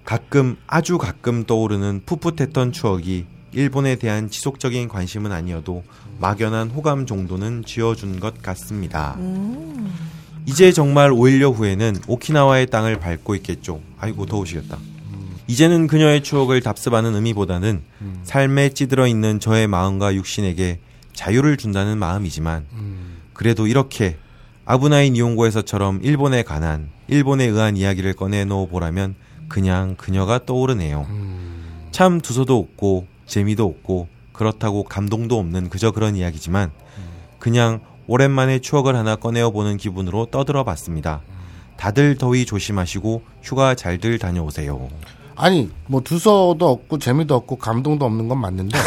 [0.04, 5.84] 가끔 아주 가끔 떠오르는 풋풋했던 추억이 일본에 대한 지속적인 관심은 아니어도
[6.20, 9.16] 막연한 호감 정도는 쥐어준 것 같습니다.
[9.18, 9.92] 음.
[10.46, 13.82] 이제 정말 5일여 후에는 오키나와의 땅을 밟고 있겠죠.
[13.98, 14.78] 아이고 더우시겠다.
[15.48, 17.82] 이제는 그녀의 추억을 답습하는 의미보다는
[18.24, 20.80] 삶에 찌들어 있는 저의 마음과 육신에게
[21.14, 22.66] 자유를 준다는 마음이지만
[23.34, 24.18] 그래도 이렇게
[24.66, 29.16] 아부나이 니온고에서처럼 일본에 관한 일본에 의한 이야기를 꺼내놓어 보라면
[29.48, 31.06] 그냥 그녀가 떠오르네요.
[31.92, 36.72] 참 두서도 없고 재미도 없고 그렇다고 감동도 없는 그저 그런 이야기지만
[37.40, 41.22] 그냥 오랜만에 추억을 하나 꺼내어 보는 기분으로 떠들어 봤습니다.
[41.78, 44.90] 다들 더위 조심하시고 휴가 잘들 다녀오세요.
[45.36, 48.78] 아니 뭐 두서도 없고 재미도 없고 감동도 없는 건 맞는데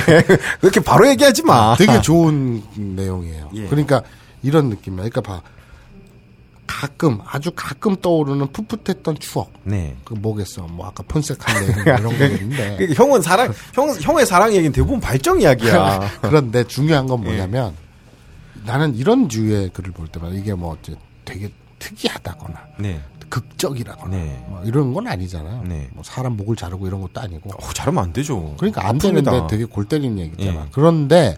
[0.60, 1.74] 그렇게 바로 얘기하지 마.
[1.76, 3.50] 되게 좋은 내용이에요.
[3.54, 3.66] 예.
[3.66, 4.02] 그러니까
[4.46, 5.08] 이런 느낌이야.
[5.08, 5.42] 그러니까 봐
[6.66, 9.52] 가끔 아주 가끔 떠오르는 풋풋했던 추억.
[9.64, 9.96] 네.
[10.04, 10.62] 그 뭐겠어?
[10.66, 15.00] 뭐 아까 폰색한 내용 이런 거 있는데 그 형은 사랑, 형, 형의 사랑 얘기는 대부분
[15.00, 16.00] 발정 이야기야.
[16.22, 17.74] 그런데 중요한 건 뭐냐면
[18.64, 20.76] 나는 이런 류의 글을 볼 때마다 이게 뭐
[21.24, 23.00] 되게 특이하다거나 네.
[23.28, 24.44] 극적이라거나 네.
[24.48, 25.62] 뭐 이런 건 아니잖아요.
[25.64, 25.88] 네.
[25.92, 27.50] 뭐 사람 목을 자르고 이런 것도 아니고.
[27.50, 28.54] 어, 잘하면 안 되죠.
[28.56, 29.00] 그러니까 안 아픕니다.
[29.00, 30.60] 되는데 되게 골 때리는 얘기잖아.
[30.62, 30.66] 예.
[30.72, 31.36] 그런데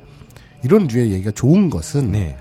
[0.63, 2.37] 이런 류의 얘기가 좋은 것은 네.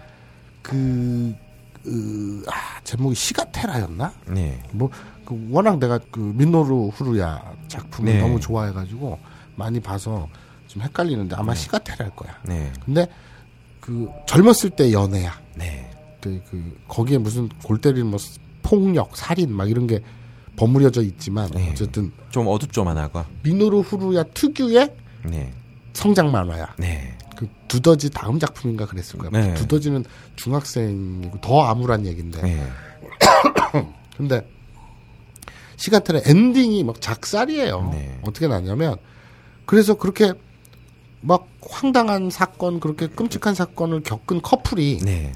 [0.68, 1.36] 그,
[1.84, 4.13] 그, 아, 제목이 시가테라였나?
[4.28, 4.61] 네.
[4.72, 4.89] 뭐,
[5.24, 8.20] 그 워낙 내가 그 민노루 후루야 작품을 네.
[8.20, 9.18] 너무 좋아해가지고
[9.55, 10.28] 많이 봐서
[10.68, 12.38] 좀 헷갈리는데 아마 시가테라일 거야.
[12.43, 12.72] 네.
[12.84, 13.07] 근데
[13.80, 15.39] 그 젊었을 때 연애야.
[15.55, 15.89] 네.
[16.22, 18.20] 그, 그 거기에 무슨 골 때리는 뭐
[18.61, 20.01] 폭력, 살인 막 이런 게
[20.57, 21.70] 버무려져 있지만 네.
[21.72, 23.28] 어쨌든 좀 어둡죠, 만화가.
[23.43, 24.93] 민노루 후루야 특유의
[25.24, 25.53] 네.
[25.93, 26.76] 성장 만화야.
[26.78, 27.16] 네.
[27.38, 29.29] 그 두더지 다음 작품인가 그랬을 거야.
[29.31, 29.53] 네.
[29.53, 30.03] 두더지는
[30.35, 32.41] 중학생이고 더 암울한 얘기인데.
[32.41, 32.67] 네.
[34.17, 34.47] 근데
[35.75, 37.89] 시간텔의 엔딩이 막 작살이에요.
[37.93, 38.19] 네.
[38.23, 38.97] 어떻게 나냐면
[39.65, 40.33] 그래서 그렇게
[41.21, 45.31] 막 황당한 사건 그렇게 끔찍한 사건을 겪은 커플이 네.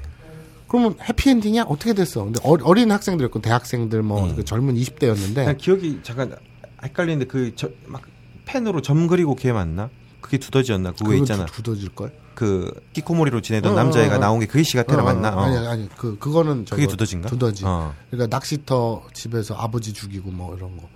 [0.68, 2.24] 그러면 해피엔딩이야 어떻게 됐어?
[2.24, 4.34] 근데 어, 린 학생들이었고 대학생들 뭐 네.
[4.34, 6.34] 그 젊은 20대였는데 그냥 기억이 잠깐
[6.82, 7.52] 헷갈리는데 그
[7.86, 8.02] 막
[8.44, 9.88] 펜으로 점 그리고 걔 맞나?
[10.22, 10.92] 그게 두더지였나?
[10.92, 11.44] 그거 있잖아.
[11.44, 12.12] 두더질 걸.
[12.34, 14.20] 그 키코모리로 지내던 어, 남자애가 어, 어.
[14.20, 15.36] 나온 게 그게 시가테라 맞나?
[15.36, 15.40] 어.
[15.40, 17.28] 아니 아니 그 그거는 저거, 그게 두더지인가?
[17.28, 17.64] 두더지.
[17.66, 17.94] 어.
[18.10, 20.88] 그러니까 낚시터 집에서 아버지 죽이고 뭐 이런 거.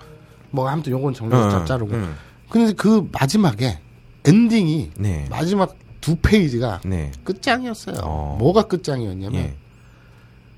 [0.51, 1.93] 뭐 아무튼 요건 정리해서 어, 짭 자르고.
[1.93, 2.16] 음.
[2.49, 3.81] 근데 그 마지막에
[4.24, 5.27] 엔딩이 네.
[5.29, 7.12] 마지막 두 페이지가 네.
[7.24, 7.97] 끝장이었어요.
[8.03, 8.37] 어.
[8.39, 9.57] 뭐가 끝장이었냐면 예.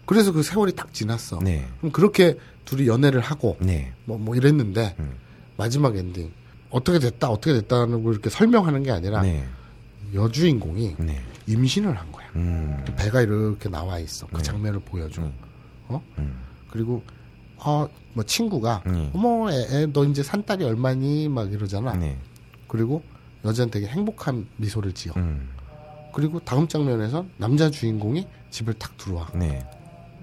[0.06, 1.38] 그래서 그 세월이 딱 지났어.
[1.42, 1.66] 네.
[1.78, 3.92] 그럼 그렇게 둘이 연애를 하고 네.
[4.04, 5.14] 뭐, 뭐 이랬는데 음.
[5.56, 6.30] 마지막 엔딩
[6.70, 9.46] 어떻게 됐다 어떻게 됐다는 걸 이렇게 설명하는 게 아니라 네.
[10.14, 11.20] 여주인공이 네.
[11.46, 12.26] 임신을 한 거야.
[12.36, 12.84] 음.
[12.96, 14.26] 배가 이렇게 나와 있어.
[14.26, 14.42] 그 네.
[14.42, 15.22] 장면을 보여줘.
[15.22, 15.32] 음.
[15.88, 16.02] 어?
[16.18, 16.38] 음.
[16.70, 17.02] 그리고
[17.58, 19.10] 아, 뭐 친구가 음.
[19.14, 21.28] 어머, 애, 애, 너 이제 산딸이 얼마니?
[21.28, 21.94] 막 이러잖아.
[21.96, 22.18] 네.
[22.66, 23.02] 그리고
[23.44, 25.12] 여자는 되게 행복한 미소를 지어.
[25.16, 25.48] 음.
[26.12, 29.28] 그리고 다음 장면에서 남자 주인공이 집을 탁 들어와.
[29.34, 29.64] 네.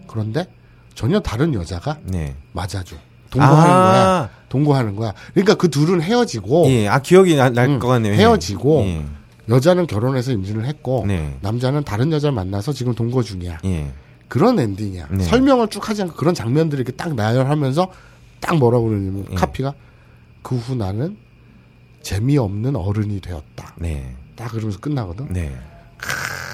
[0.08, 0.48] 그런데
[0.94, 2.36] 전혀 다른 여자가 네.
[2.54, 2.96] 맞아줘.
[3.40, 3.92] 동거하는 아.
[3.92, 4.30] 거야.
[4.50, 5.14] 동거하는 거야.
[5.34, 6.88] 그러니까 그 둘은 헤어지고 예.
[6.88, 8.14] 아 기억이 날 응, 것 같네요.
[8.14, 8.18] 예.
[8.18, 9.06] 헤어지고 예.
[9.50, 11.38] 여자는 결혼해서 임신을 했고 네.
[11.42, 13.60] 남자는 다른 여자를 만나서 지금 동거 중이야.
[13.66, 13.92] 예.
[14.28, 15.08] 그런 엔딩이야.
[15.12, 15.24] 네.
[15.24, 17.92] 설명을 쭉 하지 않고 그런 장면들이 이렇게 딱 나열하면서
[18.40, 19.36] 딱 뭐라고 그러냐면 예.
[19.36, 19.74] 카피가
[20.42, 21.18] 그 후 나는
[22.02, 23.74] 재미없는 어른이 되었다.
[23.78, 24.16] 네.
[24.36, 25.28] 딱 그러면서 끝나거든.
[25.34, 25.56] 네.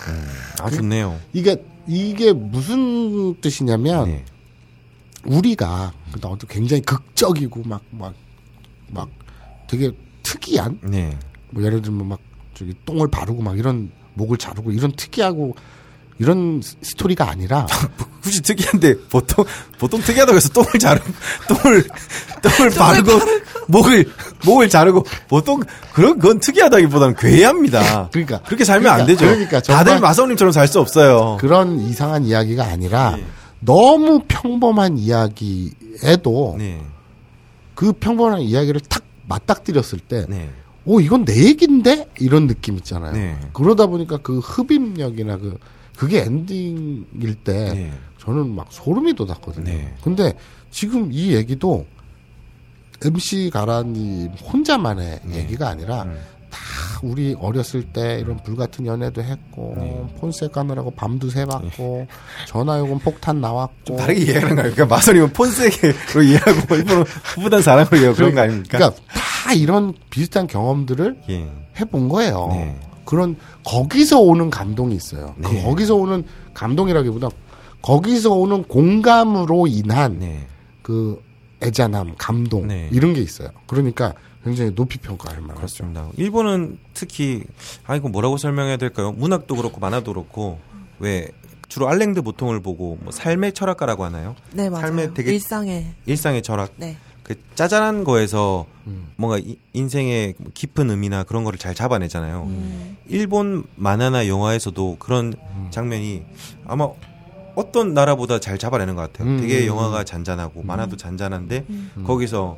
[0.08, 0.28] 음.
[0.62, 1.20] 아 좋네요.
[1.34, 4.26] 이게 이게 무슨 뜻이냐면 네.
[5.26, 8.14] 우리가 어떤 굉장히 극적이고 막 막
[8.94, 9.08] 막
[9.68, 9.90] 되게
[10.24, 11.18] 특이한 네.
[11.52, 12.20] 뭐 예를 들면 막
[12.54, 15.56] 저기 똥을 바르고 막 이런 목을 자르고 이런 특이하고
[16.20, 17.66] 이런 스- 스토리가 아니라
[18.22, 19.46] 굳이 특이한데 보통
[19.80, 21.06] 보통 특이하다고 해서 똥을 자르고
[21.48, 21.88] 똥을
[22.42, 23.12] 똥을 바르고
[23.70, 24.12] 목을
[24.46, 25.62] 목을 자르고 보통
[25.94, 28.10] 그런 건 특이하다기보다는 괴합니다.
[28.12, 29.26] 그러니까 그렇게 살면 안 그러니까, 되죠.
[29.34, 31.38] 그러니까 다들 마사오님처럼 살 수 없어요.
[31.40, 33.24] 그런 이상한 이야기가 아니라 예.
[33.62, 35.72] 너무 평범한 이야기
[36.04, 36.82] 에도 네.
[37.76, 40.50] 그 평범한 이야기를 탁 맞닥뜨렸을 때, 네.
[40.86, 43.14] 오 이건 내 얘긴데 이런 느낌 있잖아요.
[43.14, 43.38] 네.
[43.54, 45.58] 그러다 보니까 그 흡입력이나 그
[45.96, 47.94] 그게 엔딩일 때 네.
[48.18, 49.66] 저는 막 소름이 돋았거든요.
[49.66, 49.96] 네.
[50.04, 50.34] 근데
[50.72, 51.86] 지금 이 얘기도
[53.04, 55.36] MC 가라님 혼자만의 네.
[55.38, 56.18] 얘기가 아니라 음.
[56.52, 56.60] 다
[57.02, 60.06] 우리 어렸을 때 이런 불같은 연애도 했고 네.
[60.20, 62.08] 폰세 까느라고 밤도 새봤고
[62.48, 64.86] 전화 요금 폭탄 나왔고 다르게 이해하는 거 아닙니까?
[64.86, 68.78] 마선이면 폰세계로 이해하고 일본은 후부단 사랑으로 이해하고 그런 거 아닙니까?
[68.78, 71.50] 그러니까 다 이런 비슷한 경험들을 예.
[71.80, 72.50] 해본 거예요.
[72.52, 72.80] 네.
[73.06, 75.34] 그런 거기서 오는 감동이 있어요.
[75.42, 75.64] 그 네.
[75.64, 76.24] 거기서 오는
[76.54, 77.30] 감동이라기보다
[77.82, 80.48] 거기서 오는 공감으로 인한 네.
[80.82, 81.22] 그
[81.62, 82.90] 애잔함, 감동 네.
[82.92, 83.50] 이런 게 있어요.
[83.68, 85.58] 그러니까 굉장히 높이 평가할 만하죠.
[85.58, 86.08] 그렇습니다.
[86.18, 87.44] 일본은 특히
[87.86, 89.12] 아이고 뭐라고 설명해야 될까요?
[89.12, 90.60] 문학도 그렇고 만화도 그렇고
[91.00, 91.28] 왜
[91.68, 94.36] 주로 알랭드 보통을 보고 뭐 삶의 철학가라고 하나요?
[94.52, 94.88] 네, 맞아요.
[94.88, 95.94] 삶의 되게- 일상에.
[96.06, 96.72] 일상의 철학.
[96.78, 96.98] 네.
[97.24, 99.10] 그 짜잘한 거에서 음.
[99.16, 102.44] 뭔가 이- 인생의 깊은 의미나 그런 거를 잘 잡아내잖아요.
[102.48, 102.98] 음.
[103.08, 105.68] 일본 만화나 영화에서도 그런 음.
[105.70, 106.24] 장면이
[106.66, 106.90] 아마
[107.56, 109.28] 어떤 나라보다 잘 잡아내는 것 같아요.
[109.28, 112.04] 음, 되게 음, 영화가 잔잔하고 만화도 잔잔한데 음.
[112.06, 112.58] 거기서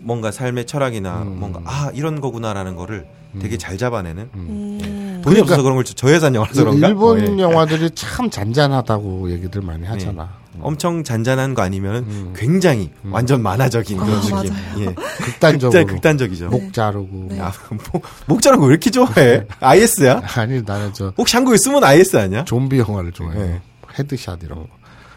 [0.00, 1.40] 뭔가 삶의 철학이나 음.
[1.40, 3.06] 뭔가 아 이런 거구나라는 거를
[3.40, 4.78] 되게 잘 잡아내는 음.
[5.24, 6.88] 돈이 그러니까 없어서 그런 걸 저예산 영화라서 그런가?
[6.88, 7.42] 일본 어, 예.
[7.42, 10.44] 영화들이 참 잔잔하다고 얘기들 많이 하잖아.
[10.60, 12.26] 엄청 잔잔한 거 아니면 음.
[12.28, 14.54] 은 굉장히 완전 만화적인 그런 아, 느낌.
[14.78, 14.94] 예.
[15.24, 16.48] 극단적으로 극단, 극단적이죠.
[16.48, 17.40] 목 자르고 네.
[17.40, 17.52] 아,
[17.92, 19.44] 목, 목거왜 이렇게 좋아해?
[19.58, 20.22] IS야?
[20.36, 22.44] 아니 나는 저 혹시 한국에 쓰면 IS 아니야?
[22.44, 23.44] 좀비 영화를 좋아해요.
[23.44, 23.62] 네.
[23.98, 24.68] headshot 이런 거.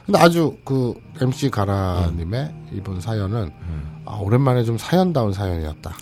[0.05, 3.51] 근데 아주 그 MC 가라님의 이번 사연은
[4.05, 5.97] 아, 오랜만에 좀 사연다운 사연이었다.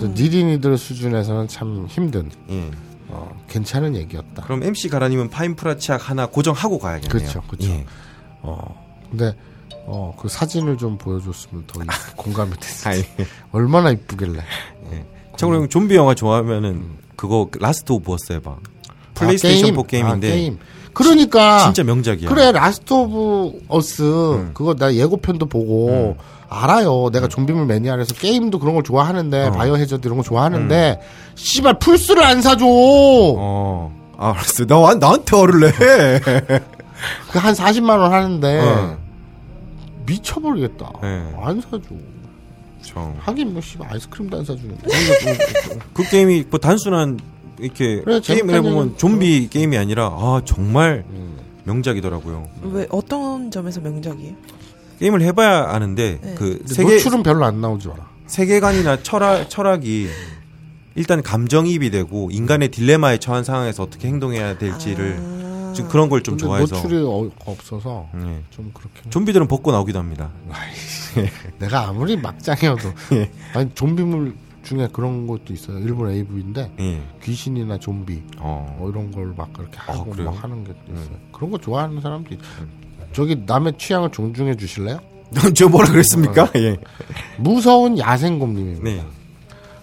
[0.00, 2.70] 또 니린이들 수준에서는 참 힘든 예.
[3.08, 4.42] 어, 괜찮은 얘기였다.
[4.44, 7.10] 그럼 MC 가라님은 파인프라 치약 하나 고정하고 가야겠네요.
[7.10, 7.68] 그렇죠, 그렇죠.
[7.68, 7.84] 예.
[8.42, 9.34] 어, 근데
[9.86, 11.86] 어, 그 사진을 좀 보여줬으면 더 이-
[12.16, 13.02] 공감이 됐을 아, 예.
[13.02, 14.38] 텐데 얼마나 이쁘길래.
[14.92, 15.06] 예.
[15.36, 16.84] 참고로 형 좀비 영화 좋아하면은
[17.16, 18.56] 그거 Last of Us 해봐.
[19.14, 20.58] 플레이스테이션 4 게임인데 아, 게임.
[20.94, 22.28] 그러니까 진짜 명작이야.
[22.28, 24.02] 그래 Last of Us
[24.34, 24.50] 음.
[24.54, 26.16] 그거 나 예고편도 보고
[26.48, 27.08] 알아요.
[27.12, 29.52] 내가 좀비물 매니아라서 게임도 그런 걸 좋아하는데 어.
[29.52, 31.00] Biohazard 이런 거 좋아하는데
[31.34, 32.64] 씨발 플스를 안 사줘.
[32.66, 33.92] 어.
[34.18, 34.66] 아, 알았어.
[34.66, 36.20] 나, 완- 나한테 화를 내.
[37.32, 38.96] 그 한 40만 원 하는데 어.
[40.06, 40.92] 미쳐버리겠다.
[41.02, 41.32] 네.
[41.40, 41.80] 안 사줘.
[42.82, 43.14] 정.
[43.20, 44.86] 하긴 뭐 씨발 아이스크림도 안 사주는데.
[45.94, 47.18] 그 게임이 뭐 단순한
[47.62, 48.96] 이렇게 그래, 게임을 해보면.
[48.96, 51.36] 좀비 게임이 아니라 아 정말 음.
[51.64, 52.48] 명작이더라고요.
[52.72, 54.34] 왜 어떤 점에서 명작이에요?
[54.98, 56.34] 게임을 해봐야 아는데 네.
[56.36, 58.08] 그 세계 노출은 별로 안 나오지 마라.
[58.26, 60.08] 세계관이나 철학 철학이
[60.94, 65.72] 일단 감정이입이 되고 인간의 딜레마에 처한 상황에서 어떻게 행동해야 될지를 아.
[65.74, 68.42] 좀 그런 걸 좀 좋아해서 노출이 어- 없어서 예.
[68.50, 69.08] 좀 그렇게.
[69.08, 70.30] 좀비들은 벗고 나오기도 합니다.
[71.58, 73.30] 내가 아무리 막장이어도 예.
[73.54, 75.78] 아니 좀비물 중에 그런 것도 있어요.
[75.78, 77.02] 일본 AV인데 예.
[77.22, 78.74] 귀신이나 좀비 어.
[78.78, 80.30] 뭐 이런 걸 막 그렇게 하고 그래요?
[80.30, 81.16] 막 하는 게 있어요.
[81.32, 82.66] 그런 거 좋아하는 사람도 있어요.
[83.12, 84.98] 저기 남의 취향을 존중해 주실래요?
[85.54, 86.50] 저 뭐라 그랬습니까?
[86.56, 86.76] 예.
[87.38, 88.84] 무서운 야생곰님입니다.
[88.84, 89.04] 네.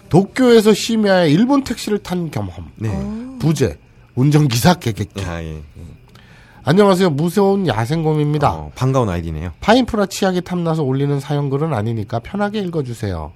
[0.08, 2.70] 도쿄에서 심야에 일본 택시를 탄 경험.
[2.76, 2.90] 네.
[3.38, 3.78] 부재
[4.16, 5.24] 운전기사 개객기.
[5.24, 5.60] 아, 예.
[6.62, 7.10] 안녕하세요.
[7.10, 8.52] 무서운 야생곰입니다.
[8.52, 9.52] 어, 반가운 아이디네요.
[9.60, 13.32] 파인프라 치약이 탐나서 올리는 사연글은 아니니까 편하게 읽어주세요.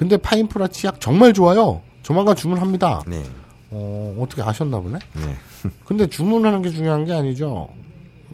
[0.00, 1.82] 근데 파인프라 치약 정말 좋아요.
[2.02, 3.02] 조만간 주문합니다.
[3.06, 3.22] 네.
[3.68, 4.98] 어, 어떻게 아셨나 보네?
[5.12, 5.36] 네.
[5.84, 7.68] 근데 주문하는 게 중요한 게 아니죠.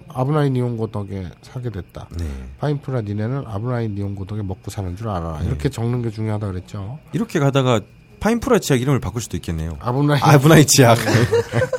[0.07, 2.07] 아브나인 니온고 덕에 사게 됐다.
[2.17, 2.25] 네.
[2.61, 5.41] 파인프라 니네는 아브나인 니온고 덕에 먹고 사는 줄 알아.
[5.43, 7.01] 이렇게 적는 게 중요하다 그랬죠.
[7.13, 7.81] 이렇게 가다가
[8.21, 9.77] 파인프라 치약 이름을 바꿀 수도 있겠네요.
[9.81, 10.97] 아브나인 아브나이 치약.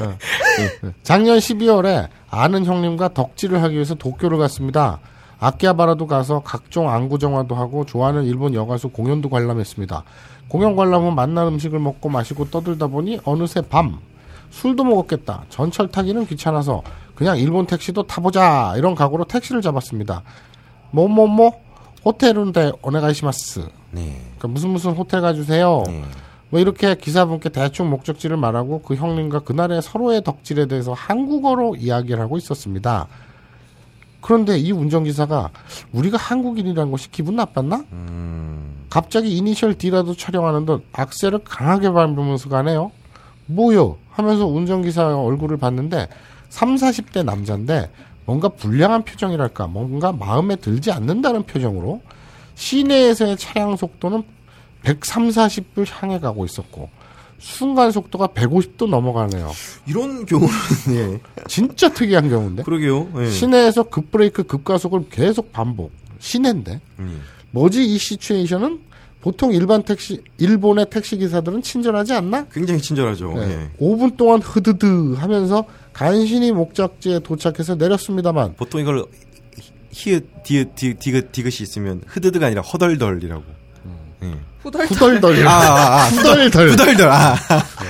[1.03, 4.99] 작년 12월에 아는 형님과 덕질을 하기 위해서 도쿄를 갔습니다.
[5.39, 10.03] 아키하바라도 가서 각종 안구정화도 하고 좋아하는 일본 여가수 공연도 관람했습니다.
[10.47, 13.99] 공연 관람 후 만난 음식을 먹고 마시고 떠들다 보니 어느새 밤
[14.49, 15.43] 술도 먹었겠다.
[15.49, 16.81] 전철 타기는 귀찮아서
[17.15, 20.23] 그냥 일본 택시도 타보자 이런 각오로 택시를 잡았습니다.
[20.91, 21.51] 뭐뭐뭐
[22.05, 23.67] 호텔인데 오네가이시마스.
[23.91, 24.21] 네.
[24.37, 25.83] 그러니까 무슨 무슨 호텔 가주세요.
[25.87, 26.03] 네.
[26.49, 32.37] 뭐 이렇게 기사분께 대충 목적지를 말하고 그 형님과 그날의 서로의 덕질에 대해서 한국어로 이야기를 하고
[32.37, 33.07] 있었습니다.
[34.27, 35.51] 그런데 이 운전기사가
[35.93, 37.85] 우리가 한국인이라는 것이 기분 나빴나?
[37.93, 38.85] 음.
[38.89, 42.91] 갑자기 이니셜 D라도 촬영하는 듯 악셀을 강하게 밟으면서 가네요.
[43.45, 43.95] 뭐요?
[44.11, 46.09] 하면서 운전기사 얼굴을 봤는데
[46.49, 47.89] 3, 40대 남자인데
[48.25, 52.01] 뭔가 불량한 표정이랄까 뭔가 마음에 들지 않는다는 표정으로
[52.55, 54.23] 시내에서의 차량 속도는
[54.83, 55.37] 130,
[55.73, 56.89] 40을 향해 가고 있었고
[57.39, 59.51] 순간 속도가 150도 넘어가네요.
[59.87, 60.53] 이런 경우는
[60.89, 61.19] 예.
[61.47, 63.09] 진짜 특이한 경우인데 그러게요.
[63.19, 63.29] 예.
[63.29, 67.21] 시내에서 급브레이크 급가속을 계속 반복 시내인데 음.
[67.51, 68.79] 뭐지 이 시츄에이션은
[69.21, 72.45] 보통 일반 택시 일본의 택시 기사들은 친절하지 않나?
[72.51, 73.33] 굉장히 친절하죠.
[73.33, 73.49] 네.
[73.49, 73.69] 예.
[73.79, 79.03] 5분 동안 흐드드 하면서 간신히 목적지에 도착해서 내렸습니다만 보통 이걸
[79.91, 83.43] 히읗 디귿 디귿 디귿 디귿이 있으면 흐드드가 아니라 허덜덜이라고.
[84.23, 84.33] 예.
[84.67, 84.87] 후덜덜.
[84.87, 87.09] 후덜덜 아, 아, 아, 후덜덜 후덜덜.
[87.09, 87.35] 아,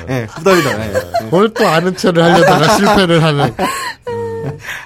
[0.10, 0.80] 예, 후덜덜.
[1.24, 1.26] 예.
[1.30, 3.54] 뭘 또 아는 체를 하려다가 실패를 하는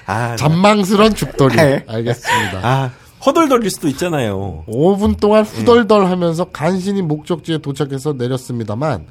[0.06, 1.84] 아, 잔망스런 죽돌이 네.
[1.88, 2.60] 알겠습니다.
[2.62, 2.90] 아,
[3.24, 4.64] 허덜덜일 수도 있잖아요.
[4.68, 9.04] 5분 동안 후덜덜 하면서 간신히 목적지에 도착해서 내렸습니다만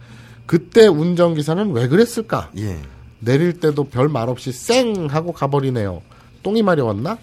[0.46, 2.50] 그때 운전기사는 왜 그랬을까?
[2.58, 2.78] 예.
[3.20, 6.02] 내릴 때도 별 말 없이 쌩 하고 가버리네요.
[6.44, 7.18] 똥이 마려웠나?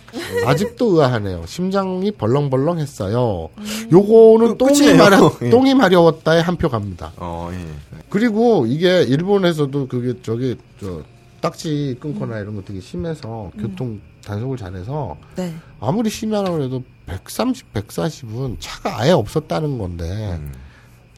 [0.47, 1.45] 아직도 의아하네요.
[1.47, 3.49] 심장이 벌렁벌렁했어요.
[3.93, 4.97] 요거는 그 똥이 끝이에요.
[4.97, 5.51] 마려 예.
[5.51, 7.13] 똥이 마려웠다에 한 표 갑니다.
[7.17, 7.99] 어, 예.
[8.11, 11.03] 그리고 이게 일본에서도 그게 저기 저
[11.41, 15.55] 딱지 끊거나 이런 거 되게 심해서 교통 단속을 잘해서 네.
[15.81, 20.05] 아무리 심하라고 해도 130, 140은 차가 아예 없었다는 건데
[20.41, 20.53] 음.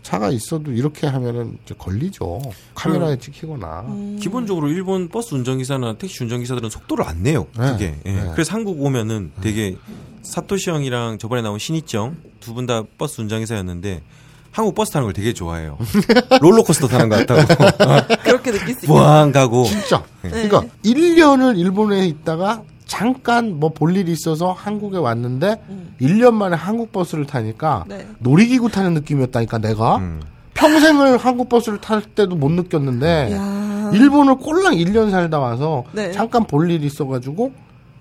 [0.03, 2.41] 차가 있어도 이렇게 하면은 이제 걸리죠.
[2.75, 3.81] 카메라에 찍히거나.
[3.89, 4.19] 음.
[4.21, 7.47] 기본적으로 일본 버스 운전기사나 택시 운전기사들은 속도를 안 내요.
[7.59, 7.73] 네.
[7.73, 8.01] 그게.
[8.07, 8.13] 예.
[8.13, 8.31] 네.
[8.33, 9.77] 그래서 한국 오면은 되게
[10.23, 14.03] 사토시 형이랑 저번에 나온 신이정 두 분 다 버스 운전기사였는데
[14.53, 15.79] 한국 버스 타는 걸 되게 좋아해요.
[16.41, 18.17] 롤러코스터 타는 것 같다고.
[18.25, 18.87] 그렇게 느낄 수 있겠네.
[18.87, 19.65] 부항 가고.
[19.65, 20.03] 진짜.
[20.23, 20.31] 네.
[20.31, 25.95] 그러니까 1년을 일본에 있다가 잠깐 뭐 볼 일이 있어서 한국에 왔는데 음.
[26.01, 28.05] 1년 만에 한국 버스를 타니까 네.
[28.19, 30.21] 놀이기구 타는 느낌이었다니까 내가 음.
[30.55, 33.91] 평생을 한국 버스를 탈 때도 못 느꼈는데 야.
[33.95, 36.11] 일본을 꼴랑 1년 살다 와서 네.
[36.11, 37.53] 잠깐 볼 일이 있어가지고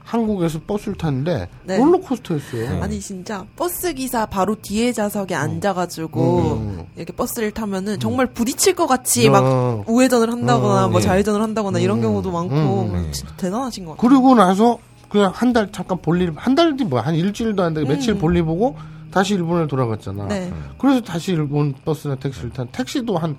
[0.10, 1.78] 한국에서 버스를 탔는데 네.
[1.78, 2.82] 롤러코스터였어요.
[2.82, 6.86] 아니 진짜 버스 기사 바로 뒤에 좌석에 앉아가지고 음.
[6.96, 9.84] 이렇게 버스를 타면은 정말 부딪힐 것 같이 막 어.
[9.88, 11.04] 우회전을 한다거나 음, 뭐 예.
[11.06, 12.02] 좌회전을 한다거나 이런 음.
[12.02, 13.10] 경우도 많고 음.
[13.12, 14.10] 진짜 대단하신 것 같아요.
[14.10, 14.80] 그리고 나서
[15.10, 18.20] 그냥 한 달 잠깐 볼일 한 달이 뭐야 한 일주일도 안 되고 며칠 음.
[18.20, 18.76] 볼일 보고
[19.12, 20.28] 다시 일본을 돌아갔잖아.
[20.28, 20.52] 네.
[20.80, 23.38] 그래서 다시 일본 버스나 택시를 탄 택시도 한한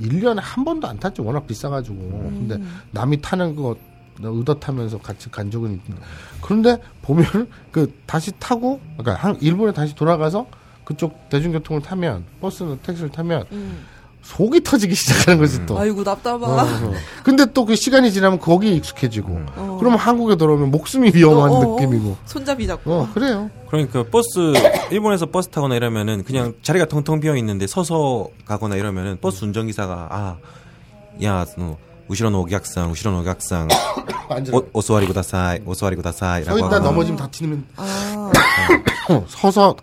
[0.00, 1.24] 1년에 한 번도 안 탔죠.
[1.24, 1.94] 워낙 비싸가지고.
[1.94, 2.46] 음.
[2.48, 3.76] 근데 남이 타는 거
[4.22, 5.94] 의젓하면서 같이 간 적은 있는데.
[6.40, 7.26] 그런데 보면
[7.72, 10.46] 그 다시 타고 그러니까 한 일본에 다시 돌아가서
[10.84, 13.84] 그쪽 대중교통을 타면 버스나 택시를 타면 음.
[14.22, 15.78] 속이 터지기 시작하는 거지 또.
[15.78, 16.46] 아이고 답답하.
[16.46, 16.92] 어, 어.
[17.22, 19.28] 근데 또 그 시간이 지나면 거기에 익숙해지고.
[19.56, 19.76] 어.
[19.78, 22.16] 그러면 한국에 들어오면 목숨이 위험한 어, 어, 느낌이고.
[22.24, 22.92] 손잡이 잡고.
[22.92, 23.48] 어, 그래요.
[23.70, 24.52] 그러니까 버스
[24.90, 30.36] 일본에서 버스 타거나 이러면은 그냥 자리가 텅텅 비어 있는데 서서 가거나 이러면은 버스 운전기사가 아,
[31.22, 31.76] 야, 너
[32.09, 33.69] 後ろのお客さん、後ろのお客さん、
[34.29, 34.53] 앉아.
[34.73, 36.43] お、お座りください、お座りください。
[36.43, 36.85] 서 있다 라고 하고.
[36.85, 38.31] 넘어지면 다치면 아,
[39.27, 39.75] 서서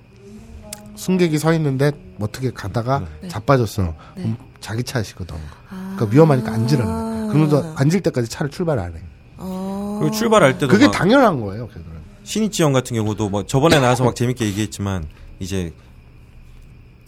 [0.97, 3.29] 승객이 서 있는데 어떻게 가다가 네.
[3.29, 3.95] 자빠졌어.
[4.14, 5.37] 그럼 자기 차시거든.
[5.69, 7.27] 그러니까 위험하니까 앉으라는 거야.
[7.33, 9.01] 그러면서 앉을 때까지 차를 출발 안 해.
[9.37, 9.99] 아.
[10.01, 11.87] 그리고 출발할 때도 그게 막 당연한 거예요, 걔들은.
[12.25, 15.07] 신이치 형 같은 경우도 뭐 저번에 나와서 막 재밌게 얘기했지만
[15.41, 15.73] 이제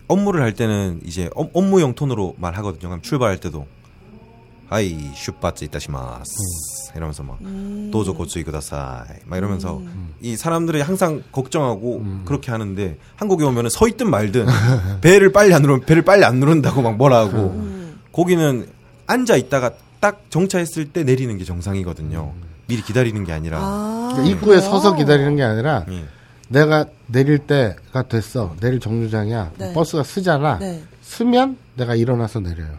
[0.09, 2.89] 업무를 할 때는 이제 업- 업무용 톤으로 말하거든요.
[2.89, 3.67] 그럼 출발할 때도
[4.68, 6.32] はい、出発いたします
[6.96, 7.40] 이러면서 막
[7.92, 9.82] どうぞご注意ください 막 이러면서
[10.22, 14.46] 이 사람들이 항상 걱정하고 그렇게 하는데 한국에 오면은 서 있든 말든
[15.02, 17.62] 배를 빨리 안 누르면 배를 빨리 안 누른다고 막 뭐라 하고
[18.12, 18.68] 거기는
[19.08, 22.34] 앉아 있다가 딱 정차했을 때 내리는 게 정상이거든요.
[22.68, 24.62] 미리 기다리는 게 아니라 아, 그러니까 입구에 그래요?
[24.62, 26.06] 서서 기다리는 게 아니라 예.
[26.48, 28.56] 내가 내릴 때가 됐어.
[28.60, 29.52] 내릴 정류장이야.
[29.58, 29.74] 네.
[29.74, 30.60] 버스가 쓰잖아.
[30.60, 30.84] 네.
[31.02, 32.70] 쓰면 내가 일어나서 내려요.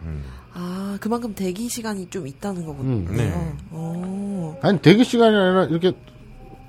[0.97, 3.09] 아, 그만큼 대기 시간이 좀 있다는 거군요.
[3.09, 3.15] 음.
[3.15, 3.31] 네.
[3.71, 4.57] 어.
[4.61, 5.93] 아니 대기 시간이 아니라 이렇게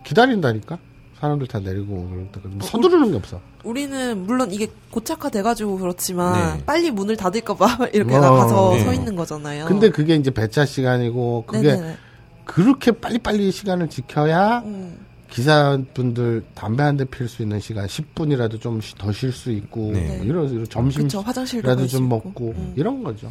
[0.04, 0.78] 기다린다니까.
[1.18, 2.28] 사람들 다 내리고 뭐
[2.60, 3.40] 서두르는 게 없어.
[3.64, 6.64] 우리는 물론 이게 고착화 돼가지고 그렇지만 네.
[6.64, 8.84] 빨리 문을 닫을까봐 이렇게 어, 나가서 네.
[8.84, 9.66] 서 있는 거잖아요.
[9.66, 11.96] 근데 그게 이제 배차 시간이고 그게 네네네.
[12.44, 15.07] 그렇게 빨리빨리 시간을 지켜야 음.
[15.30, 20.06] 기사분들 담배 한 대 필 수 있는 시간 10분이라도 좀 더 쉴 수 있고 네.
[20.06, 22.08] 뭐 이런 이런 점심이라도 좀.
[22.08, 22.72] 먹고 음.
[22.76, 23.28] 이런 거죠.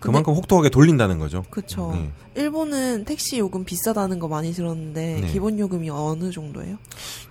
[0.00, 1.44] 그만큼 혹독하게 돌린다는 거죠.
[1.50, 1.92] 그쵸.
[1.94, 2.10] 네.
[2.34, 5.26] 일본은 택시 요금 비싸다는 거 많이 들었는데 네.
[5.28, 6.76] 기본 요금이 어느 정도예요?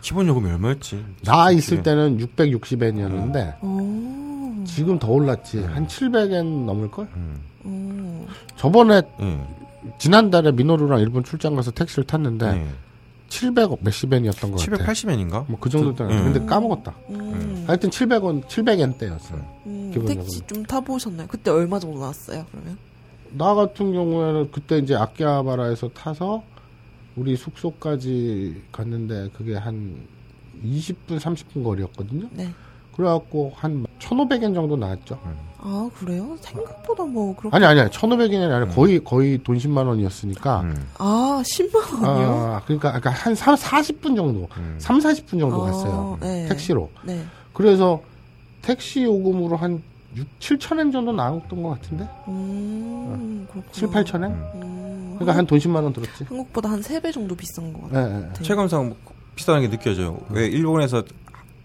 [0.01, 1.03] 기본 요금이 얼마였지?
[1.23, 4.63] 나 있을 때는 660엔이었는데 오.
[4.65, 7.07] 지금 더 올랐지 한 700엔 넘을 걸?
[7.15, 7.41] 음.
[7.65, 8.25] 오.
[8.55, 9.39] 저번에 예.
[9.99, 12.67] 지난달에 미노루랑 일본 출장 가서 택시를 탔는데 네.
[13.29, 14.85] 700 몇십 엔이었던 것 같아.
[14.93, 15.47] 780엔인가?
[15.47, 16.27] 뭐 그 정도였던 것 같아.
[16.27, 16.33] 음.
[16.33, 16.95] 근데 까먹었다.
[17.09, 17.63] 음.
[17.67, 19.45] 하여튼 700원, 700엔 대였어요.
[19.65, 19.91] 음.
[19.93, 20.47] 기본 택시 요금.
[20.47, 21.27] 좀 타보셨나요?
[21.27, 22.77] 그때 얼마 정도 나왔어요, 그러면?
[23.31, 26.43] 나 같은 경우에는 그때 이제 아키하바라에서 타서
[27.15, 29.95] 우리 숙소까지 갔는데 그게 한
[30.63, 32.27] 20분, 30분 거리였거든요.
[32.31, 32.49] 네.
[32.95, 35.19] 그래갖고 한 1,500엔 정도 나왔죠.
[35.67, 36.37] 아, 그래요?
[36.41, 37.55] 생각보다 뭐, 그렇게.
[37.55, 40.61] 아니, 아니, 1,500엔이 아니라 거의, 거의 돈 10만 원이었으니까.
[40.61, 40.87] 음.
[40.99, 42.03] 아, 10만원이요?
[42.05, 44.75] 아, 그러니까, 그러니까 한 3, 40분 정도, 음.
[44.77, 46.17] 3, 40분 정도 아, 갔어요.
[46.21, 46.47] 네.
[46.47, 46.91] 택시로.
[47.03, 47.25] 네.
[47.53, 47.99] 그래서
[48.61, 49.81] 택시 요금으로 한
[50.15, 52.07] 6, 7천 엔 정도 나왔던 것 같은데?
[52.27, 53.71] 음, 그렇구나.
[53.73, 54.31] 7, 8천 엔?
[54.55, 56.25] 음, 그러니까 한 돈 10만 원 들었지.
[56.25, 58.29] 한국보다 한세배 정도 비싼 것 예, 같아요.
[58.39, 58.43] 예.
[58.43, 58.97] 체감상 뭐
[59.35, 60.19] 비슷하게 느껴져요.
[60.29, 61.03] 왜 일본에서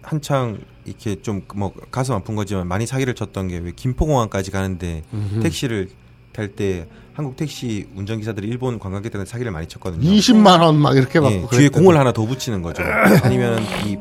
[0.02, 0.58] 한창
[0.90, 5.40] 이렇게 좀 뭐 가슴 아픈 거지만 많이 사기를 쳤던 게 왜 김포공항까지 가는데 음흠.
[5.40, 5.88] 택시를
[6.32, 10.02] 탈때 한국 택시 운전기사들이 일본 관광객들한테 사기를 많이 쳤거든요.
[10.08, 11.68] 20만 원 막 이렇게 받고 예, 뒤에.
[11.68, 12.82] 공을 하나 더 붙이는 거죠.
[13.22, 13.96] 아니면 이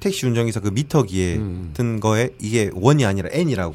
[0.00, 1.70] 택시 운전기사 그 미터기에 음.
[1.72, 3.74] 든 거에 이게 원이 아니라 n이라고.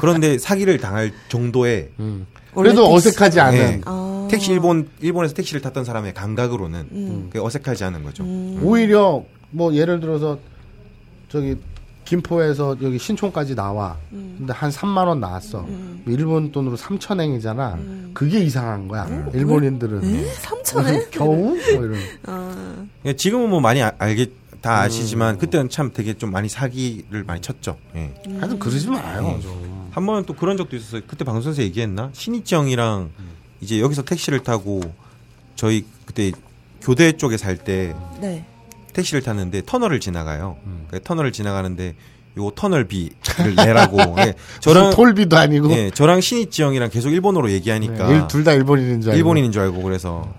[0.00, 2.26] 그런데 사기를 당할 정도의 음.
[2.54, 3.58] 그래도 택시- 어색하지 않은.
[3.58, 3.80] 예.
[3.84, 4.26] 아.
[4.30, 7.30] 택시 일본 일본에서 택시를 탔던 사람의 감각으로는 음.
[7.36, 8.24] 어색하지 않은 거죠.
[8.24, 8.58] 음.
[8.64, 10.38] 오히려 뭐 예를 들어서
[11.34, 11.56] 저기
[12.04, 13.96] 김포에서 여기 신촌까지 나와.
[14.12, 14.36] 음.
[14.38, 15.62] 근데 한 3만 원 나왔어.
[15.62, 16.04] 음.
[16.06, 17.74] 일본 돈으로 3천엔이잖아.
[17.74, 18.10] 음.
[18.14, 19.04] 그게 이상한 거야.
[19.34, 20.32] 일본인들은 에?
[20.32, 21.10] 3천에?
[21.10, 21.94] 겨우 뭐 이런.
[22.26, 24.30] 아, 예, 지금은 뭐 많이 아- 알게
[24.60, 24.84] 다 음.
[24.84, 27.78] 아시지만 그때는 참 되게 좀 많이 사기를 많이 쳤죠.
[27.96, 28.14] 예.
[28.38, 29.22] 하여튼 그러지 마요.
[29.22, 29.40] 네.
[29.40, 29.88] 좀.
[29.90, 31.02] 한 번은 또 그런 적도 있었어요.
[31.08, 32.10] 그때 방송에서 얘기했나?
[32.12, 33.10] 신이치 형이랑
[33.60, 34.80] 이제 여기서 택시를 타고
[35.56, 36.30] 저희 그때
[36.80, 38.44] 교대 쪽에 살때 네.
[38.94, 40.56] 택시를 탔는데 터널을 지나가요.
[40.64, 40.86] 음.
[40.90, 41.94] 그 터널을 지나가는데
[42.38, 43.98] 요 터널비를 내라고.
[44.18, 49.18] 예, 저랑 톨비도 아니고 예, 저랑 신이치 형이랑 계속 일본어로 얘기하니까 둘다 일본인인 줄 알고.
[49.18, 50.32] 일본인인 줄 알고 그래서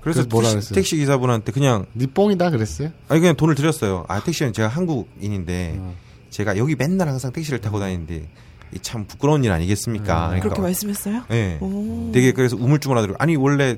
[0.00, 0.74] 그래서 택시, 그랬어요?
[0.74, 2.90] 택시 기사분한테 그냥 니 뽕이다 그랬어요?
[3.08, 4.04] 아니 그냥 돈을 드렸어요.
[4.08, 5.94] 아 택시는 제가 한국인인데 음.
[6.30, 8.28] 제가 여기 맨날 항상 택시를 타고 다니는데
[8.74, 10.26] 이참 부끄러운 일 아니겠습니까?
[10.28, 11.22] 그러니까 그렇게 말씀했어요?
[11.32, 11.58] 예.
[11.60, 12.10] 오.
[12.14, 13.16] 되게 그래서 우물쭈물하더라고.
[13.20, 13.76] 아니 원래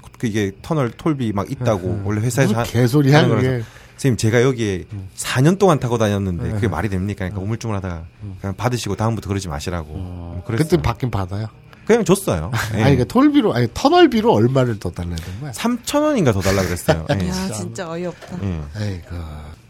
[0.27, 3.65] 이게 터널 톨비 막 있다고 원래 회사에서 하, 무슨 개소리야 하는 거라서.
[3.93, 4.85] 선생님 제가 여기에
[5.15, 6.51] 4년 동안 타고 다녔는데 네.
[6.53, 7.19] 그게 말이 됩니까?
[7.25, 8.03] 그러니까 우물쭈물하다가
[8.41, 9.89] 그냥 받으시고 다음부터 그러지 마시라고.
[9.93, 10.67] 뭐 그랬어요.
[10.69, 11.47] 그때 받긴 받아요.
[11.85, 12.51] 그냥 줬어요.
[12.77, 12.83] 예.
[12.83, 15.51] 아니 그 톨비로 아니 터널비로 얼마를 더 달라야 되는 거야?
[15.51, 17.05] 3천 원인가 더 달라 그랬어요.
[17.21, 17.27] 예.
[17.27, 18.37] 야, 진짜 어이없다.
[18.43, 18.61] 예.
[18.79, 19.15] 에이그.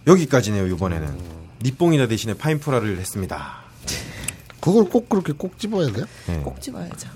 [0.07, 1.41] 여기까지네요 이번에는.
[1.63, 3.61] 니뽕이다 대신에 파인프라를 했습니다.
[4.61, 6.05] 그걸 꼭 그렇게 꼭 집어야 돼요?
[6.29, 6.35] 예.
[6.37, 7.09] 꼭 집어야죠.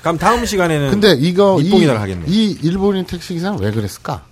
[0.00, 2.24] 그럼 다음 시간에는 근데 이거 이, 하겠네.
[2.26, 4.24] 이 일본인 택시 기사는 왜 그랬을까?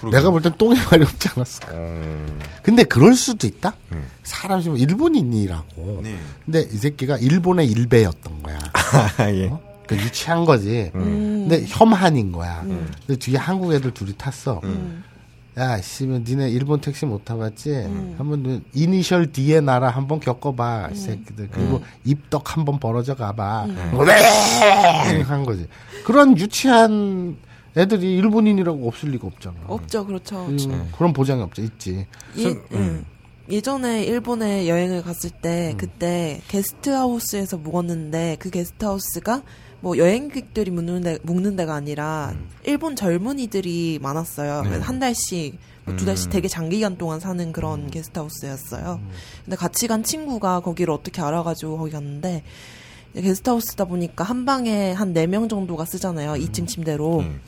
[0.00, 0.16] 그러게.
[0.16, 1.72] 내가 볼 땐 똥의 말이 없지 않았을까?
[1.72, 3.74] 음, 근데 그럴 수도 있다.
[3.92, 4.04] 음.
[4.22, 6.00] 사람이 좀 일본인이라고.
[6.04, 6.16] 네.
[6.44, 8.58] 근데 이 새끼가 일본의 일배였던 거야.
[9.18, 9.46] 아, 예.
[9.48, 9.60] 어?
[9.88, 10.90] 그 유치한 거지.
[10.92, 12.60] 근데 혐한인 거야.
[12.62, 14.60] 근데 뒤에 한국 애들 둘이 탔어.
[15.58, 17.72] 야, 씨면 니네 일본 택시 못 타봤지?
[18.16, 21.48] 한번 너 이니셜 D의 나라 한번 겪어봐, 이 새끼들.
[21.50, 23.66] 그리고 입덕 한번 벌어져 가봐.
[23.66, 25.20] 왜?
[25.22, 25.66] 한 거지.
[26.04, 27.36] 그런 유치한
[27.76, 29.56] 애들이 일본인이라고 없을 리가 없잖아.
[29.66, 30.46] 없죠, 그렇죠.
[30.46, 31.62] 음, 그런 보장이 없죠.
[31.62, 32.06] 있지.
[32.36, 33.04] 예, 음.
[33.50, 39.42] 예전에 일본에 여행을 갔을 때 그때 게스트하우스에서 묵었는데 그 게스트하우스가
[39.80, 42.34] 뭐 여행객들이 묵는, 데, 묵는 데가 아니라
[42.64, 44.62] 일본 젊은이들이 많았어요.
[44.62, 44.78] 네.
[44.78, 46.30] 한 달씩 뭐 두 달씩 음.
[46.30, 49.00] 되게 장기간 동안 사는 그런 게스트하우스였어요.
[49.44, 52.42] 근데 같이 간 친구가 거기를 어떻게 알아가지고 거기 갔는데
[53.14, 56.32] 게스트하우스다 보니까 한 방에 한 네 명 정도가 쓰잖아요.
[56.32, 57.20] 2층 침대로.
[57.20, 57.40] 음.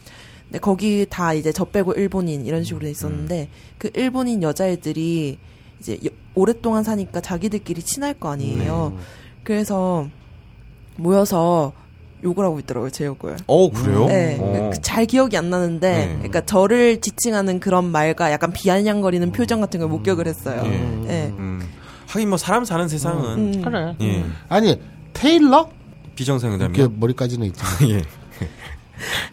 [0.45, 3.49] 근데 거기 다 이제 저 빼고 일본인 이런 식으로 돼 있었는데
[3.79, 5.39] 그 일본인 여자애들이
[5.81, 8.97] 이제 여- 오랫동안 사니까 자기들끼리 친할 거 아니에요.
[9.45, 10.09] 그래서
[10.97, 11.73] 모여서
[12.25, 13.37] 욕을 하고 있더라고요, 제 욕을.
[13.47, 14.07] 어 그래요?
[14.07, 14.71] 네, 어.
[14.73, 16.13] 그잘 기억이 안 나는데, 네.
[16.17, 20.63] 그러니까 저를 지칭하는 그런 말과 약간 비아냥거리는 표정 같은 걸 목격을 했어요.
[20.65, 20.69] 예.
[21.07, 21.35] 네.
[21.39, 21.61] 음.
[22.07, 23.63] 하긴 뭐 사람 사는 세상은 음.
[23.63, 23.95] 그래.
[24.01, 24.25] 예.
[24.49, 24.81] 아니,
[25.13, 25.69] 테일러?
[25.71, 26.93] 이렇게 비정상회담이요.
[26.99, 27.71] 머리까지는 있잖아.
[27.89, 28.03] 예.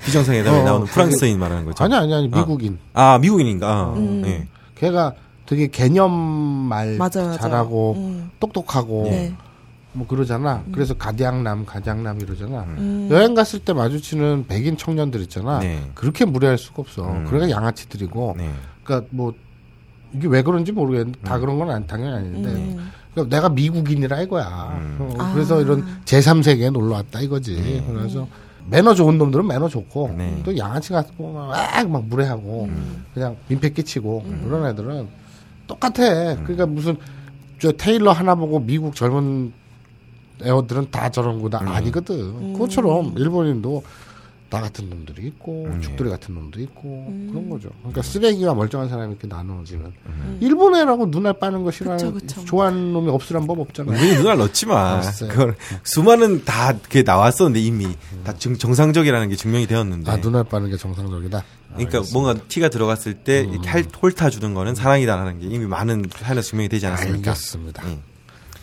[0.06, 1.84] 비정상회담에 어, 나오는 그게- 프랑스인 말하는 거죠.
[1.84, 2.78] 아니, 아니, 아니, 미국인.
[2.94, 3.68] 아 미국인인가?
[3.70, 4.24] 아, 음.
[4.26, 4.48] 예.
[4.76, 5.14] 걔가
[5.46, 7.38] 되게 개념 말 맞아요, 맞아요.
[7.38, 8.32] 잘하고 음.
[8.40, 9.34] 똑똑하고 네.
[9.98, 10.64] 뭐 그러잖아.
[10.72, 12.62] 그래서 가디앙남, 가장남 이러잖아.
[12.78, 13.08] 음.
[13.10, 15.58] 여행 갔을 때 마주치는 백인 청년들 있잖아.
[15.60, 15.82] 네.
[15.96, 17.04] 그렇게 무례할 수가 없어.
[17.12, 17.26] 음.
[17.26, 18.36] 그러니까 양아치들이고.
[18.38, 18.52] 네.
[18.84, 19.34] 그러니까 뭐
[20.14, 22.50] 이게 왜 그런지 모르겠는데 다 그런 건 안- 당연히 아닌데.
[22.50, 22.92] 음.
[23.14, 24.78] 그러니까 내가 미국인이라 이거야.
[24.80, 24.98] 음.
[25.00, 25.34] 어, 아.
[25.34, 27.84] 그래서 이런 제3세계에 놀러 왔다 이거지.
[27.92, 28.28] 그래서
[28.70, 30.42] 매너 좋은 놈들은 매너 좋고 네.
[30.46, 32.70] 또 양아치 같고 막, 막 무례하고
[33.16, 35.08] 그냥 민폐 끼치고 그런 애들은
[35.66, 36.36] 똑같아.
[36.44, 36.98] 그러니까 무슨
[37.60, 39.52] 저 테일러 하나 보고 미국 젊은
[40.42, 42.54] 애들은 다 저런 거다 아니거든.
[42.54, 43.84] 그것처럼 일본인도
[44.50, 47.70] 나 같은 놈들이 있고 죽돌이 같은 놈도 있고 그런 거죠.
[47.80, 49.92] 그러니까 쓰레기와 멀쩡한 사람이 이렇게 나눠지면
[50.40, 52.46] 일본 애라고 눈알 빠는 거 싫어하는 그쵸, 그쵸.
[52.46, 54.00] 좋아하는 놈이 없으란 법 없잖아요.
[54.00, 54.94] 우리 눈알 넣지 마.
[54.94, 55.30] 알았어요.
[55.30, 57.88] 그걸 수많은 다 그게 나왔었는데 이미
[58.24, 60.10] 다 정, 정상적이라는 게 증명이 되었는데.
[60.10, 61.44] 아 눈알 빠는 게 정상적이다.
[61.74, 66.48] 그러니까 뭔가 티가 들어갔을 때 이렇게 할, 홀타 주는 거는 사랑이다라는 게 이미 많은 사연에서
[66.48, 67.32] 증명이 되지 않았습니까?
[67.32, 67.84] 알겠습니다.
[67.86, 68.02] 음.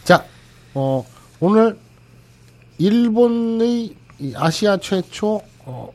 [0.02, 0.24] 자,
[0.72, 1.04] 어,
[1.40, 1.78] 오늘
[2.78, 5.92] 일본의 이 아시아 최초 어,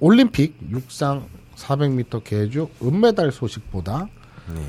[0.00, 4.08] 올림픽 육상 400m 계주 은메달 소식보다
[4.54, 4.60] 네.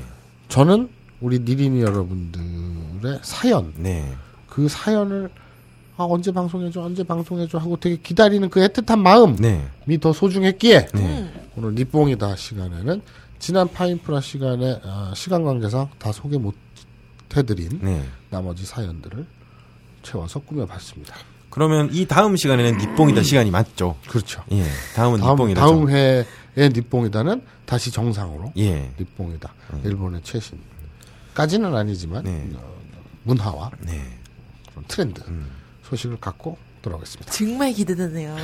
[0.48, 0.88] 저는
[1.20, 4.12] 우리 니린이 여러분들의 사연 네.
[4.48, 5.30] 그 사연을
[5.96, 9.98] 아, 언제 방송해줘 언제 방송해줘 하고 되게 기다리는 그 애틋한 마음이 네.
[10.00, 11.32] 더 소중했기에 네.
[11.56, 13.02] 오늘 니뽕이다 시간에는
[13.38, 16.54] 지난 파인프라 시간에 아, 시간 관계상 다 소개 못
[17.36, 18.04] 해드린 네.
[18.30, 19.26] 나머지 사연들을
[20.02, 21.14] 채워서 꾸며봤습니다.
[21.50, 23.96] 그러면 이 다음 시간에는 니뽕이다 시간이 맞죠?
[24.08, 24.42] 그렇죠.
[24.52, 24.64] 예.
[24.94, 25.60] 다음은 다음, 니뽕이다.
[25.60, 26.24] 다음 해의
[26.56, 28.90] 니뽕이다는 다시 정상으로 예.
[28.98, 29.52] 니뽕이다.
[29.84, 32.48] 일본의 최신까지는 아니지만 네.
[32.54, 32.72] 어,
[33.24, 34.00] 문화와 네.
[34.70, 35.50] 그런 트렌드 음.
[35.88, 37.30] 소식을 갖고 돌아오겠습니다.
[37.30, 38.36] 정말 기대되네요.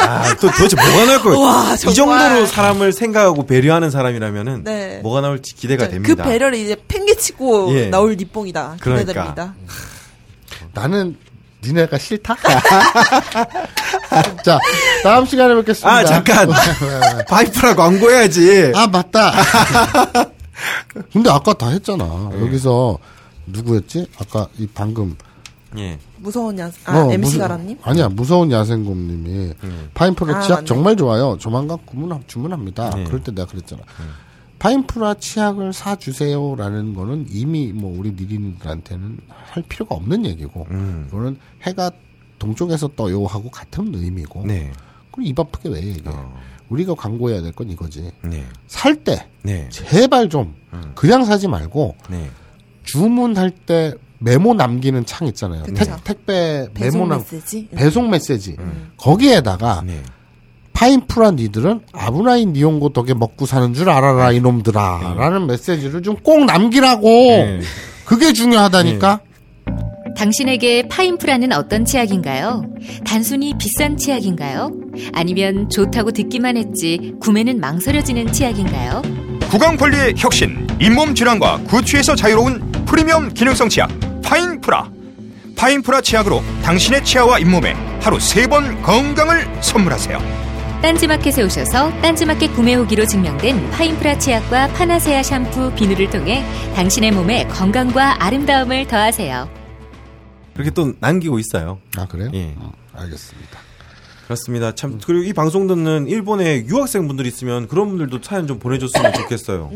[0.00, 1.40] 아, 또 도대체 뭐가 나올 거예요?
[1.40, 1.94] 와, 이 정말.
[2.30, 5.00] 정도로 사람을 생각하고 배려하는 사람이라면은 네.
[5.02, 6.24] 뭐가 나올지 기대가 그 됩니다.
[6.24, 7.86] 배려를 이제 팽개치고 예.
[7.90, 8.76] 나올 니뽕이다.
[8.80, 9.04] 그러니까.
[9.12, 9.54] 기대됩니다.
[10.74, 11.16] 나는
[11.64, 12.36] 니네가 싫다?
[14.44, 14.58] 자,
[15.02, 15.90] 다음 시간에 뵙겠습니다.
[15.90, 16.48] 아, 잠깐.
[16.48, 17.24] 왜, 왜, 왜.
[17.24, 18.72] 바이프라 광고해야지.
[18.74, 19.32] 아, 맞다.
[21.12, 22.30] 근데 아까 다 했잖아.
[22.32, 22.40] 네.
[22.40, 22.98] 여기서
[23.46, 24.06] 누구였지?
[24.20, 25.16] 아까 이 방금
[25.76, 25.98] 예.
[26.16, 27.78] 무서운 야, 아, 어, MC 무서- 가라님?
[27.82, 29.52] 아니야 무서운 야생곰님이
[29.94, 30.66] 파인프라 아, 치약 맞네.
[30.66, 31.36] 정말 좋아요.
[31.38, 32.90] 조만간 주문 주문합니다.
[32.90, 33.04] 네.
[33.04, 33.82] 그럴 때 내가 그랬잖아.
[34.58, 41.06] 파인프라 치약을 사 주세요라는 거는 이미 뭐 우리 니린들한테는 할 필요가 없는 얘기고 음.
[41.08, 41.90] 이거는 해가
[42.38, 44.70] 동쪽에서 떠요 하고 같은 의미고 네.
[45.12, 46.02] 그럼 입 아프게 왜 얘기해?
[46.06, 46.36] 어.
[46.68, 48.10] 우리가 광고해야 될 건 이거지.
[48.22, 48.44] 네.
[48.66, 49.68] 살때 네.
[49.70, 50.54] 제발 좀
[50.94, 52.28] 그냥 사지 말고 네.
[52.84, 55.62] 주문할 때 메모 남기는 창 있잖아요.
[55.62, 55.84] 그쵸.
[55.84, 57.68] 택, 택배 메모 배송 남 메시지?
[57.72, 57.78] 응.
[57.78, 58.56] 배송 메시지
[58.96, 60.02] 거기에다가 네.
[60.78, 67.08] 파인프라 니들은 아브라인 니온고 덕에 먹고 사는 줄 알아라 이놈들아 라는 메시지를 좀 꼭 남기라고
[67.08, 67.60] 네.
[68.04, 69.20] 그게 중요하다니까
[70.16, 72.62] 당신에게 파인프라는 어떤 치약인가요?
[73.04, 74.70] 단순히 비싼 치약인가요?
[75.14, 79.02] 아니면 좋다고 듣기만 했지 구매는 망설여지는 치약인가요?
[79.50, 83.88] 구강 관리의 혁신, 잇몸 질환과 구취에서 자유로운 프리미엄 기능성 치약
[84.22, 84.90] 파인프라.
[85.56, 90.47] 파인프라 치약으로 당신의 치아와 잇몸에 하루 세 번 건강을 선물하세요.
[90.82, 96.44] 딴지마켓에 오셔서 딴지마켓 구매 후기로 증명된 파인프라 치약과 파나세아 샴푸, 비누를 통해
[96.76, 99.48] 당신의 몸에 건강과 아름다움을 더하세요.
[100.54, 101.80] 그렇게 또 남기고 있어요.
[101.96, 102.30] 아 그래요?
[102.34, 102.54] 예.
[102.58, 103.58] 어, 알겠습니다
[104.26, 104.74] 그렇습니다.
[104.74, 109.70] 참 그리고 이 방송 듣는 일본의 유학생분들 있으면 그런 분들도 사연 좀 보내줬으면 좋겠어요.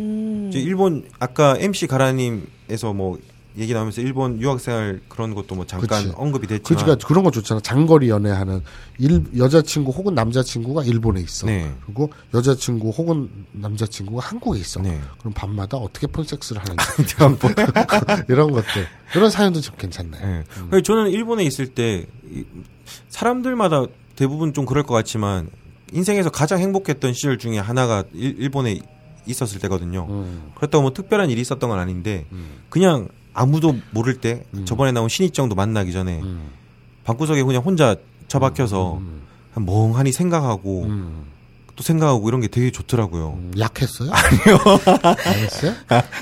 [0.51, 3.19] 이제 일본 아까 MC 가라님에서 뭐
[3.59, 6.13] 얘기 나오면서 일본 유학생활 그런 것도 뭐 잠깐 그치.
[6.17, 8.63] 언급이 됐지만 그지가 그런 거 좋잖아 장거리 연애하는
[8.99, 11.71] 일, 여자친구 혹은 남자친구가 일본에 있어 네.
[11.85, 15.01] 그리고 여자친구 혹은 남자친구가 한국에 있어 네.
[15.19, 17.51] 그럼 밤마다 어떻게 폰 섹스를 하는지 뭐
[18.29, 20.45] 이런 것들 이런 사연도 좀 괜찮네 예.
[20.71, 22.45] 그래서 저는 일본에 있을 때 이-
[23.09, 23.85] 사람들마다
[24.17, 25.49] 대부분 좀 그럴 것 같지만
[25.93, 28.81] 인생에서 가장 행복했던 시절 중에 하나가 일, 일본에
[29.27, 30.07] 있었을 때거든요.
[30.09, 30.51] 음.
[30.57, 32.27] 그렇다고 뭐 특별한 일이 있었던 건 아닌데
[32.71, 36.49] 그냥 아무도 모를 때 저번에 나온 신입정도 만나기 전에 음.
[37.05, 37.97] 방구석에 그냥 혼자
[38.29, 39.01] 처박혀서
[39.55, 41.25] 그냥 멍하니 생각하고 음.
[41.75, 43.31] 또 생각하고 이런 게 되게 좋더라고요.
[43.39, 44.11] 음, 약했어요?
[44.13, 44.59] 아니요.
[45.25, 45.73] 알았어요?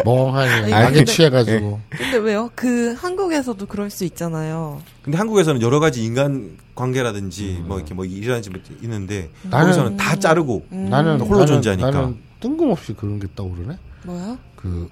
[0.04, 1.80] 멍하니 약에 취해가지고.
[1.90, 2.50] 근데 왜요?
[2.54, 4.80] 그 한국에서도 그럴 수 있잖아요.
[5.02, 9.50] 근데 한국에서는 여러 가지 인간 관계라든지 뭐 이렇게 뭐 일이라든지 뭐 있는데 음.
[9.50, 11.90] 나는- 거기서는 다 자르고 나는 홀로 나는- 존재하니까.
[11.90, 13.76] 나는 뜬금없이 그런 게 떠오르네.
[14.04, 14.38] 뭐요?
[14.54, 14.88] 그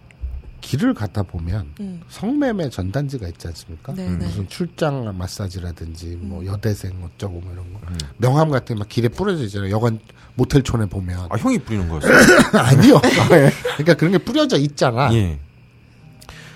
[0.60, 2.01] 길을 가다 보면 음.
[2.09, 3.94] 성매매 전단지가 있지 않습니까?
[3.94, 4.26] 네, 네.
[4.26, 7.98] 무슨 출장 마사지라든지 뭐 여대생 어쩌고 뭐 이런 거 음.
[8.18, 9.70] 명함 같은 게 막 길에 뿌려져 있잖아요.
[9.70, 9.98] 여관
[10.35, 12.12] 모텔촌에 보면 아 형이 뿌리는 거였어요.
[12.55, 13.01] 아니요.
[13.76, 15.12] 그러니까 그런 게 뿌려져 있잖아.
[15.14, 15.39] 예.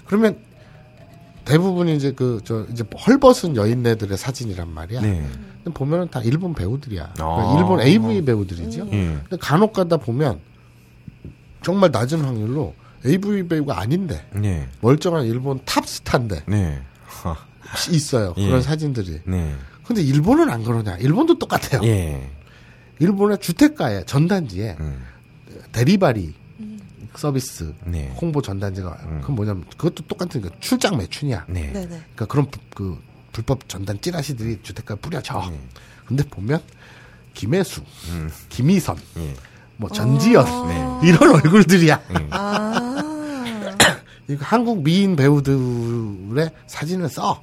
[0.07, 0.37] 그러면
[1.45, 5.01] 대부분이 이제 그 저 이제 헐벗은 여인네들의 사진이란 말이야.
[5.01, 5.27] 네.
[5.65, 7.13] 근데 보면은 다 일본 배우들이야.
[7.15, 7.57] 그러니까 아.
[7.59, 8.89] 일본 AV 배우들이죠.
[8.93, 9.19] 예.
[9.29, 10.41] 근데 간혹 가다 보면
[11.63, 12.75] 정말 낮은 확률로
[13.07, 14.69] AV 배우가 아닌데 네.
[14.81, 16.83] 멀쩡한 일본 탑스타인데 네.
[17.05, 17.37] 하.
[17.91, 18.35] 있어요.
[18.37, 18.47] 예.
[18.47, 19.21] 그런 사진들이.
[19.25, 19.55] 네.
[19.85, 20.97] 근데 일본은 안 그러냐?
[20.99, 21.83] 일본도 똑같아요.
[21.85, 22.31] 예.
[22.99, 25.05] 일본의 주택가에 전단지에 음.
[25.73, 26.35] 대리바리
[27.17, 28.09] 서비스 네.
[28.21, 31.47] 홍보 전단지가 그건 뭐냐면 그것도 똑같은 거 출장 매춘이야.
[31.49, 31.73] 네.
[31.73, 31.87] 네네.
[31.89, 32.99] 그러니까 그런 부- 그
[33.33, 35.49] 불법 전단 찌라시들이 주택가에 뿌려져.
[35.51, 35.59] 네.
[36.05, 36.61] 근데 보면
[37.35, 38.31] 김혜수, 음.
[38.51, 39.35] 김희선, 예.
[39.83, 41.09] 뭐 전지현 네.
[41.09, 42.01] 이런 얼굴들이야.
[42.31, 43.03] 아.
[44.29, 47.43] 이거 한국 미인 배우들의 사진을 써.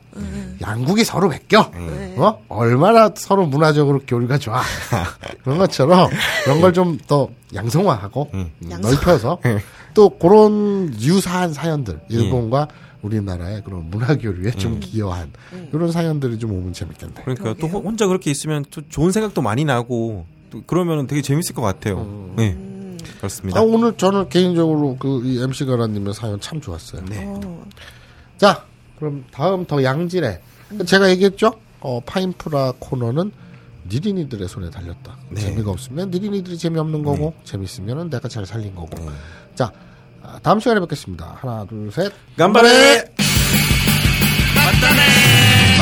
[0.62, 1.70] 양국이 서로 베껴.
[2.18, 2.42] 어?
[2.48, 4.62] 얼마나 서로 문화적으로 교류가 좋아.
[5.44, 6.10] 그런 것처럼
[6.46, 9.40] 그런 걸 좀 더 양성화하고 음, 넓혀서
[9.94, 12.68] 또 그런 유사한 사연들 일본과
[13.02, 15.32] 우리나라의 그런 문화 교류에 좀 기여한
[15.74, 17.14] 이런 사연들이 좀 오면 재밌겠네.
[17.26, 21.54] 그러니까 또 호- 혼자 그렇게 있으면 또 좋은 생각도 많이 나고 또 그러면 되게 재밌을
[21.56, 22.00] 것 같아요.
[22.00, 22.34] 음.
[22.36, 22.58] 네.
[23.18, 23.60] 그렇습니다.
[23.60, 27.04] 아, 오늘 저는 개인적으로 그 이 MC 가라님의 사연 참 좋았어요.
[27.06, 27.24] 네.
[27.28, 27.66] 어.
[28.38, 28.66] 자,
[28.98, 30.40] 그럼 다음 더 양질의
[30.72, 30.86] 음.
[30.86, 31.54] 제가 얘기했죠?
[31.82, 33.32] 어, 파인프라 코너는
[33.92, 35.18] 니린이들의 손에 달렸다.
[35.30, 35.42] 네.
[35.42, 37.44] 재미가 없으면 니린이들이 재미없는 거고 네.
[37.44, 38.90] 재밌으면 내가 잘 살린 거고.
[39.00, 39.10] 네.
[39.56, 39.72] 자,
[40.22, 41.38] 아, 다음 시간에 뵙겠습니다.
[41.42, 42.12] 하나, 둘, 셋.
[42.38, 43.04] 간발해!
[44.56, 45.49] 맞다네.